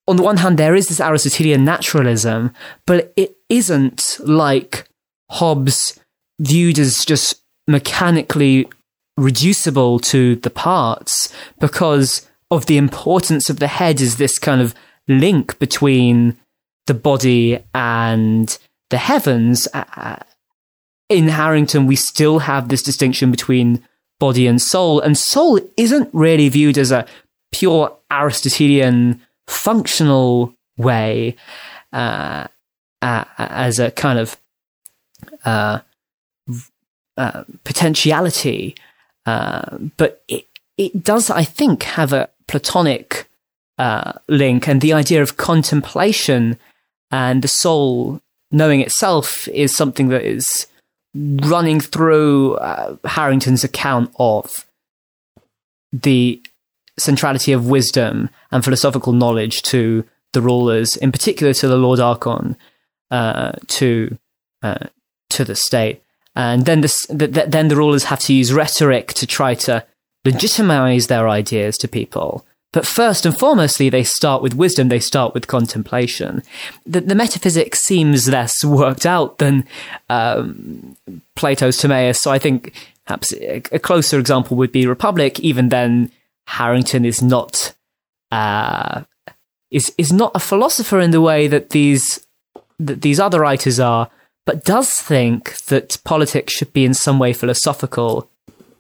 on 0.08 0.18
the 0.18 0.24
one 0.24 0.38
hand 0.38 0.58
there 0.58 0.76
is 0.76 0.88
this 0.88 1.02
Aristotelian 1.02 1.66
naturalism, 1.66 2.54
but 2.86 3.14
it 3.16 3.36
isn't 3.50 4.18
like 4.20 4.88
Hobbes 5.32 6.00
viewed 6.40 6.80
as 6.80 7.04
just 7.06 7.42
mechanically 7.68 8.68
reducible 9.18 10.00
to 10.00 10.36
the 10.38 10.50
parts 10.50 11.34
because 11.60 12.30
of 12.52 12.66
the 12.68 12.78
importance 12.78 13.50
of 13.50 13.60
the 13.60 13.68
head 13.68 14.02
is 14.02 14.18
this 14.18 14.38
kind 14.38 14.62
of 14.62 14.76
link 15.08 15.58
between 15.60 16.38
the 16.88 16.94
body 16.94 17.60
and 17.74 18.58
the 18.90 18.98
heavens. 18.98 19.68
Uh, 19.74 20.18
in 21.10 21.28
Harrington, 21.28 21.86
we 21.86 21.96
still 21.96 22.40
have 22.40 22.70
this 22.70 22.82
distinction 22.82 23.32
between 23.32 23.84
body 24.20 24.48
and 24.48 24.62
soul, 24.62 25.00
and 25.00 25.18
soul 25.18 25.60
isn't 25.78 26.10
really 26.14 26.50
viewed 26.50 26.78
as 26.78 26.92
a 26.92 27.06
pure 27.52 27.96
Aristotelian 28.12 29.22
functional 29.48 30.56
way, 30.78 31.36
uh, 31.94 32.48
uh, 33.02 33.26
as 33.38 33.80
a 33.80 33.92
kind 33.92 34.20
of 34.20 34.38
uh, 35.44 35.80
uh 37.18 37.44
potentiality, 37.64 38.76
uh, 39.26 39.78
but 39.98 40.24
it 40.28 40.48
it 40.78 41.04
does, 41.04 41.30
I 41.30 41.44
think, 41.44 41.84
have 41.84 42.12
a 42.12 42.30
Platonic 42.48 43.28
uh, 43.78 44.14
link, 44.28 44.68
and 44.68 44.82
the 44.82 44.94
idea 44.94 45.22
of 45.22 45.38
contemplation 45.38 46.58
and 47.12 47.42
the 47.42 47.48
soul 47.48 48.22
knowing 48.52 48.82
itself 48.82 49.48
is 49.50 49.76
something 49.76 50.10
that 50.10 50.24
is 50.24 50.46
running 51.14 51.80
through 51.80 52.56
uh, 52.56 52.98
Harrington's 53.06 53.64
account 53.64 54.14
of 54.20 54.66
the 55.92 56.42
centrality 56.98 57.52
of 57.52 57.68
wisdom 57.68 58.30
and 58.52 58.64
philosophical 58.64 59.14
knowledge 59.14 59.62
to 59.64 60.06
the 60.34 60.42
rulers, 60.42 60.90
in 60.98 61.12
particular 61.12 61.54
to 61.54 61.68
the 61.68 61.78
Lord 61.78 62.00
Archon, 62.00 62.58
uh, 63.12 63.54
to 63.68 64.18
uh, 64.62 64.88
to 65.30 65.46
the 65.46 65.56
state. 65.56 66.02
And 66.36 66.66
then, 66.66 66.82
the, 66.82 66.94
the, 67.10 67.46
then 67.48 67.70
the 67.70 67.76
rulers 67.78 68.06
have 68.06 68.20
to 68.22 68.34
use 68.34 68.52
rhetoric 68.52 69.14
to 69.14 69.26
try 69.26 69.54
to 69.56 69.86
legitimize 70.26 71.08
their 71.08 71.30
ideas 71.30 71.78
to 71.78 71.88
people. 71.88 72.46
But 72.76 72.86
first 72.86 73.26
and 73.26 73.34
foremostly, 73.34 73.90
they 73.90 74.04
start 74.04 74.42
with 74.42 74.54
wisdom, 74.54 74.90
they 74.90 75.00
start 75.00 75.34
with 75.34 75.48
contemplation. 75.48 76.44
The, 76.86 77.00
the 77.00 77.16
metaphysics 77.16 77.80
seems 77.80 78.28
less 78.28 78.52
worked 78.66 79.06
out 79.06 79.38
than 79.38 79.66
um, 80.10 80.98
Plato's 81.38 81.78
Timaeus, 81.78 82.20
so 82.20 82.32
I 82.32 82.38
think 82.38 82.74
perhaps 83.06 83.32
a, 83.32 83.62
closer 83.80 84.20
example 84.20 84.58
would 84.58 84.74
be 84.74 84.88
Republic. 84.88 85.40
Even 85.40 85.70
then, 85.70 86.12
Harrington 86.48 87.06
is 87.06 87.22
not 87.22 87.74
uh, 88.34 89.04
is 89.72 89.96
is 89.98 90.12
not 90.12 90.34
a 90.36 90.40
philosopher 90.40 91.00
in 91.00 91.12
the 91.12 91.22
way 91.22 91.48
that 91.48 91.70
these 91.70 92.28
that 92.78 93.04
these 93.04 93.22
other 93.22 93.40
writers 93.40 93.80
are, 93.80 94.10
but 94.46 94.66
does 94.66 94.92
think 94.96 95.58
that 95.68 95.98
politics 96.04 96.52
should 96.52 96.74
be 96.74 96.84
in 96.84 96.94
some 96.94 97.20
way 97.20 97.32
philosophical, 97.32 98.30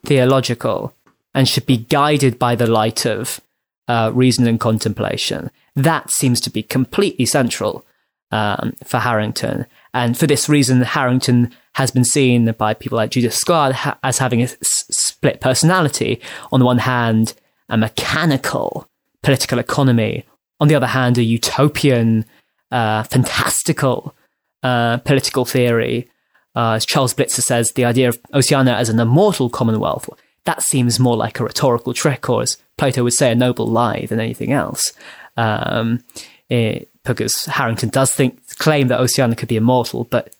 theological, 0.03 0.93
and 1.33 1.47
should 1.47 1.65
be 1.65 1.77
guided 1.77 2.37
by 2.37 2.55
the 2.55 2.67
light 2.67 3.05
of 3.05 3.39
uh, 3.87 4.11
reason 4.13 4.47
and 4.47 4.59
contemplation. 4.59 5.51
That 5.75 6.11
seems 6.11 6.39
to 6.41 6.49
be 6.49 6.63
completely 6.63 7.25
central 7.25 7.85
um, 8.31 8.73
for 8.83 8.99
Harrington. 8.99 9.65
And 9.93 10.17
for 10.17 10.27
this 10.27 10.49
reason, 10.49 10.81
Harrington 10.81 11.51
has 11.73 11.91
been 11.91 12.05
seen 12.05 12.51
by 12.57 12.73
people 12.73 12.97
like 12.97 13.11
Judith 13.11 13.33
Shklar 13.33 13.71
ha- 13.73 13.97
as 14.03 14.17
having 14.17 14.41
a 14.41 14.45
s- 14.45 14.57
split 14.61 15.39
personality. 15.41 16.21
On 16.51 16.59
the 16.59 16.65
one 16.65 16.79
hand, 16.79 17.33
a 17.69 17.77
mechanical 17.77 18.87
political 19.23 19.59
economy. 19.59 20.25
On 20.59 20.67
the 20.67 20.75
other 20.75 20.87
hand, 20.87 21.17
a 21.17 21.23
utopian, 21.23 22.25
uh, 22.71 23.03
fantastical 23.03 24.15
uh, 24.63 24.97
political 24.97 25.45
theory. 25.45 26.09
Uh, 26.55 26.73
as 26.73 26.85
Charles 26.85 27.13
Blitzer 27.13 27.41
says, 27.41 27.71
the 27.71 27.85
idea 27.85 28.07
of 28.09 28.17
Oceania 28.33 28.75
as 28.75 28.89
an 28.89 28.99
immortal 28.99 29.49
commonwealth, 29.49 30.09
that 30.45 30.63
seems 30.63 30.99
more 30.99 31.17
like 31.17 31.39
a 31.39 31.43
rhetorical 31.43 31.93
trick, 31.93 32.29
or 32.29 32.41
as 32.43 32.57
Plato 32.77 33.03
would 33.03 33.13
say, 33.13 33.31
a 33.31 33.35
noble 33.35 33.67
lie 33.67 34.05
than 34.05 34.19
anything 34.19 34.51
else. 34.51 34.93
Um, 35.37 36.03
it, 36.49 36.89
because 37.03 37.45
Harrington 37.45 37.89
does 37.89 38.11
think 38.11 38.39
claim 38.57 38.87
that 38.87 38.99
Oceania 38.99 39.35
could 39.35 39.49
be 39.49 39.57
immortal, 39.57 40.05
but 40.05 40.35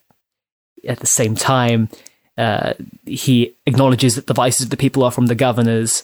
at 0.88 1.00
the 1.00 1.08
same 1.08 1.36
time, 1.36 1.90
uh, 2.38 2.74
he 3.06 3.56
acknowledges 3.66 4.16
that 4.16 4.28
the 4.28 4.34
vices 4.34 4.66
of 4.66 4.70
the 4.70 4.78
people 4.78 5.04
are 5.04 5.12
from 5.12 5.28
the 5.28 5.36
governors, 5.36 6.04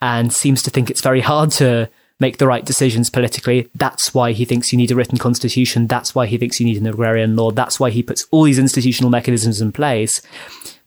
and 0.00 0.32
seems 0.32 0.62
to 0.62 0.70
think 0.70 0.90
it's 0.90 1.02
very 1.02 1.20
hard 1.20 1.50
to 1.52 1.88
make 2.18 2.38
the 2.38 2.46
right 2.46 2.64
decisions 2.64 3.10
politically. 3.10 3.68
That's 3.74 4.14
why 4.14 4.32
he 4.32 4.44
thinks 4.44 4.72
you 4.72 4.78
need 4.78 4.90
a 4.90 4.94
written 4.94 5.18
constitution. 5.18 5.86
That's 5.86 6.14
why 6.14 6.26
he 6.26 6.38
thinks 6.38 6.60
you 6.60 6.66
need 6.66 6.80
an 6.80 6.86
agrarian 6.86 7.36
law. 7.36 7.50
That's 7.50 7.80
why 7.80 7.90
he 7.90 8.02
puts 8.02 8.26
all 8.30 8.44
these 8.44 8.58
institutional 8.58 9.10
mechanisms 9.10 9.60
in 9.60 9.72
place, 9.72 10.20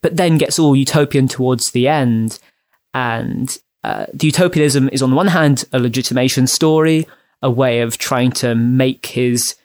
but 0.01 0.17
then 0.17 0.37
gets 0.37 0.57
all 0.57 0.75
utopian 0.75 1.27
towards 1.27 1.71
the 1.71 1.87
end. 1.87 2.39
And 2.95 3.55
uh, 3.83 4.05
the 4.13 4.27
utopianism 4.27 4.89
is, 4.89 5.03
on 5.03 5.09
the 5.11 5.15
one 5.15 5.27
hand, 5.27 5.65
a 5.73 5.79
legitimation 5.79 6.47
story, 6.47 7.05
a 7.41 7.51
way 7.51 7.81
of 7.81 7.97
trying 7.99 8.31
to 8.31 8.55
make 8.55 9.07
his 9.07 9.55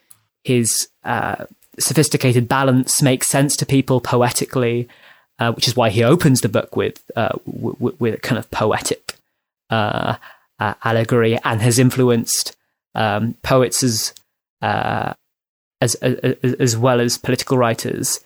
his 0.43 0.89
uh, 1.03 1.45
sophisticated 1.79 2.47
balance 2.47 3.01
make 3.01 3.23
sense 3.23 3.55
to 3.55 3.65
people 3.65 4.01
poetically, 4.01 4.89
uh, 5.39 5.51
which 5.53 5.67
is 5.67 5.75
why 5.75 5.89
he 5.89 6.03
opens 6.03 6.41
the 6.41 6.49
book 6.49 6.75
with 6.75 7.01
uh, 7.15 7.29
w- 7.45 7.95
with 7.97 8.15
a 8.15 8.17
kind 8.17 8.37
of 8.37 8.51
poetic 8.51 9.15
uh, 9.69 10.17
uh, 10.59 10.73
allegory 10.83 11.39
and 11.45 11.61
has 11.61 11.79
influenced 11.79 12.57
um, 12.95 13.35
poets 13.43 13.81
as, 13.81 14.13
as, 14.61 15.95
as, 15.95 16.53
as 16.59 16.77
well 16.77 16.99
as 16.99 17.17
political 17.17 17.57
writers 17.57 18.19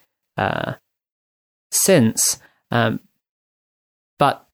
since. 1.72 2.40
Um, 2.72 3.00
but 4.18 4.45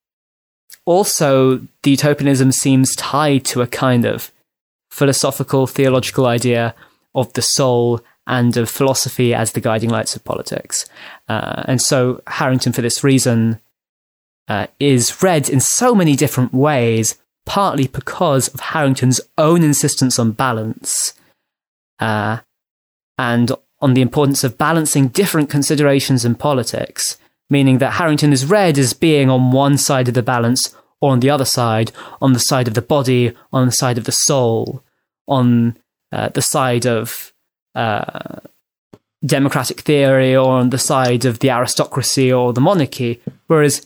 also, 0.86 1.58
the 1.84 1.92
utopianism 1.92 2.52
seems 2.52 2.96
tied 2.96 3.46
to 3.46 3.62
a 3.62 3.68
kind 3.68 4.06
of 4.06 4.32
philosophical, 4.90 5.68
theological 5.68 6.26
idea 6.26 6.76
of 7.14 7.32
the 7.34 7.42
soul 7.42 8.02
and 8.28 8.56
of 8.58 8.70
philosophy 8.70 9.34
as 9.34 9.52
the 9.52 9.62
guiding 9.62 9.90
lights 9.90 10.16
of 10.16 10.24
politics. 10.24 10.86
Uh, 11.28 11.64
and 11.66 11.82
so, 11.82 12.22
Harrington, 12.28 12.74
for 12.74 12.82
this 12.82 13.04
reason, 13.04 13.60
uh, 14.48 14.68
is 14.80 15.22
read 15.22 15.50
in 15.50 15.60
so 15.60 15.94
many 15.96 16.16
different 16.16 16.54
ways 16.54 17.18
partly 17.46 17.88
because 17.88 18.48
of 18.50 18.60
Harrington's 18.60 19.22
own 19.38 19.64
insistence 19.64 20.20
on 20.20 20.32
balance 20.32 21.14
uh, 22.00 22.40
and 23.18 23.52
on 23.80 23.94
the 23.94 24.02
importance 24.02 24.44
of 24.44 24.58
balancing 24.58 25.08
different 25.08 25.50
considerations 25.50 26.24
in 26.24 26.36
politics, 26.36 27.18
meaning 27.52 27.78
that 27.80 27.94
Harrington 27.94 28.32
is 28.32 28.46
read 28.46 28.80
as 28.80 28.94
being 28.94 29.30
on 29.30 29.52
one 29.52 29.78
side 29.78 30.08
of 30.08 30.14
the 30.14 30.24
balance 30.24 30.74
or 31.02 31.12
on 31.12 31.20
the 31.20 31.30
other 31.30 31.46
side, 31.46 31.92
on 32.22 32.34
the 32.34 32.40
side 32.40 32.68
of 32.68 32.74
the 32.74 32.82
body, 32.82 33.34
on 33.52 33.66
the 33.66 33.74
side 33.74 33.98
of 33.98 34.06
the 34.06 34.12
soul, 34.12 34.84
on 35.28 35.78
uh, 36.12 36.30
the 36.30 36.42
side 36.42 36.88
of 36.88 37.34
uh, 37.76 38.40
democratic 39.26 39.82
theory 39.82 40.36
or 40.36 40.54
on 40.54 40.70
the 40.70 40.78
side 40.78 41.26
of 41.26 41.40
the 41.40 41.50
aristocracy 41.50 42.32
or 42.32 42.54
the 42.54 42.62
monarchy. 42.62 43.22
Whereas 43.48 43.86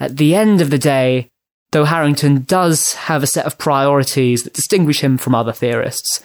at 0.00 0.16
the 0.16 0.34
end 0.34 0.60
of 0.60 0.70
the 0.70 0.78
day, 0.78 1.30
though 1.70 1.84
Harrington 1.84 2.42
does 2.42 2.94
have 2.94 3.22
a 3.22 3.28
set 3.28 3.46
of 3.46 3.58
priorities 3.58 4.42
that 4.42 4.54
distinguish 4.54 5.00
him 5.00 5.18
from 5.18 5.34
other 5.34 5.52
theorists, 5.52 6.22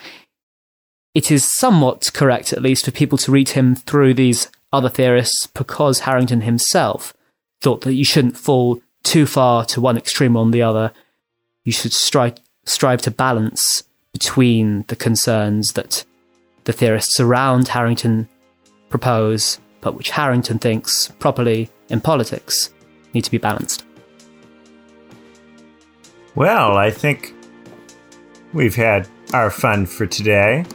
it 1.13 1.31
is 1.31 1.51
somewhat 1.57 2.11
correct, 2.13 2.53
at 2.53 2.61
least, 2.61 2.85
for 2.85 2.91
people 2.91 3.17
to 3.19 3.31
read 3.31 3.49
him 3.49 3.75
through 3.75 4.13
these 4.13 4.47
other 4.71 4.89
theorists 4.89 5.47
because 5.47 5.99
Harrington 6.01 6.41
himself 6.41 7.13
thought 7.61 7.81
that 7.81 7.93
you 7.93 8.05
shouldn't 8.05 8.37
fall 8.37 8.81
too 9.03 9.25
far 9.25 9.65
to 9.65 9.81
one 9.81 9.97
extreme 9.97 10.35
or 10.35 10.49
the 10.49 10.61
other. 10.61 10.91
You 11.63 11.71
should 11.71 11.93
strive, 11.93 12.35
strive 12.65 13.01
to 13.03 13.11
balance 13.11 13.83
between 14.13 14.83
the 14.87 14.95
concerns 14.95 15.73
that 15.73 16.05
the 16.65 16.73
theorists 16.73 17.19
around 17.19 17.69
Harrington 17.69 18.27
propose, 18.89 19.59
but 19.81 19.95
which 19.95 20.11
Harrington 20.11 20.59
thinks 20.59 21.09
properly 21.19 21.69
in 21.89 22.01
politics 22.01 22.71
need 23.13 23.23
to 23.23 23.31
be 23.31 23.37
balanced. 23.37 23.85
Well, 26.35 26.77
I 26.77 26.91
think 26.91 27.33
we've 28.53 28.75
had 28.75 29.07
our 29.33 29.49
fun 29.49 29.85
for 29.85 30.05
today. 30.05 30.65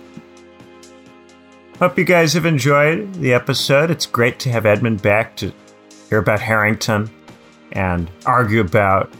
Hope 1.80 1.98
you 1.98 2.04
guys 2.04 2.34
have 2.34 2.46
enjoyed 2.46 3.12
the 3.14 3.34
episode. 3.34 3.90
It's 3.90 4.06
great 4.06 4.38
to 4.40 4.48
have 4.48 4.64
Edmund 4.64 5.02
back 5.02 5.34
to 5.38 5.52
hear 6.08 6.18
about 6.18 6.38
Harrington 6.38 7.10
and 7.72 8.08
argue 8.24 8.60
about 8.60 9.12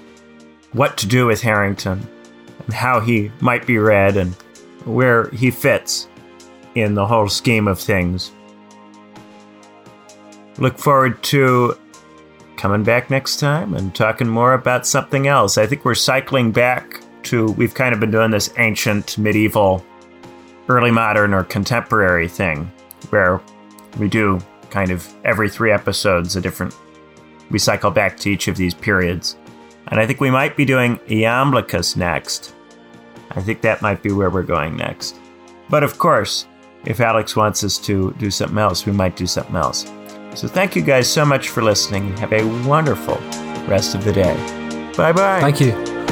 what 0.73 0.97
to 0.99 1.09
do 1.09 1.27
with 1.27 1.43
Harrington 1.43 2.07
and 2.65 2.73
how 2.73 3.01
he 3.01 3.33
might 3.41 3.67
be 3.67 3.79
read 3.79 4.17
and 4.17 4.35
where 4.85 5.31
he 5.31 5.51
fits 5.51 6.09
in 6.77 6.95
the 6.95 7.05
whole 7.05 7.29
scheme 7.29 7.67
of 7.67 7.81
things. 7.81 8.31
Look 10.59 10.79
forward 10.79 11.21
to 11.25 11.77
coming 12.57 12.85
back 12.85 13.11
next 13.11 13.41
time 13.41 13.75
and 13.75 13.93
talking 13.93 14.29
more 14.29 14.55
about 14.55 14.87
something 14.87 15.27
else. 15.27 15.59
I 15.59 15.67
think 15.67 15.85
we're 15.85 15.97
cycling 15.97 16.53
back 16.53 17.01
to, 17.25 17.51
we've 17.53 17.75
kind 17.75 17.93
of 17.93 17.99
been 17.99 18.13
doing 18.13 18.31
this 18.31 18.55
ancient, 18.59 19.19
medieval, 19.19 19.85
early 20.69 20.91
modern, 20.91 21.35
or 21.35 21.45
contemporary 21.45 22.29
thing 22.29 22.71
where 23.11 23.41
we 23.99 24.09
do 24.09 24.41
kind 24.71 24.91
of 24.91 25.09
every 25.25 25.49
three 25.49 25.71
episodes 25.71 26.37
a 26.37 26.41
different, 26.41 26.75
we 27.51 27.59
cycle 27.59 27.91
back 27.91 28.17
to 28.19 28.31
each 28.31 28.49
of 28.49 28.57
these 28.57 28.75
periods. 28.75 29.37
And 29.89 30.01
I 30.01 30.07
think 30.07 30.21
we 30.21 30.31
might 30.31 30.57
be 30.57 30.65
doing 30.65 30.99
Iamblichus 31.09 31.97
next. 31.97 32.55
I 33.33 33.41
think 33.41 33.61
that 33.61 33.83
might 33.83 34.03
be 34.03 34.13
where 34.13 34.31
we're 34.31 34.43
going 34.43 34.77
next. 34.77 35.17
But 35.69 35.83
of 35.83 35.99
course, 35.99 36.47
if 36.87 37.01
Alex 37.01 37.37
wants 37.37 37.65
us 37.65 37.79
to 37.79 38.13
do 38.19 38.31
something 38.31 38.59
else, 38.59 38.87
we 38.87 38.93
might 38.93 39.17
do 39.17 39.27
something 39.27 39.57
else. 39.57 39.85
So 40.35 40.49
thank 40.49 40.75
you 40.75 40.83
guys 40.83 41.09
so 41.09 41.25
much 41.25 41.49
for 41.49 41.63
listening. 41.63 42.17
Have 42.17 42.33
a 42.33 42.45
wonderful 42.67 43.17
rest 43.69 43.95
of 43.95 44.05
the 44.05 44.13
day. 44.13 44.35
Bye 44.97 45.13
bye. 45.13 45.41
Thank 45.41 45.61
you. 45.61 46.04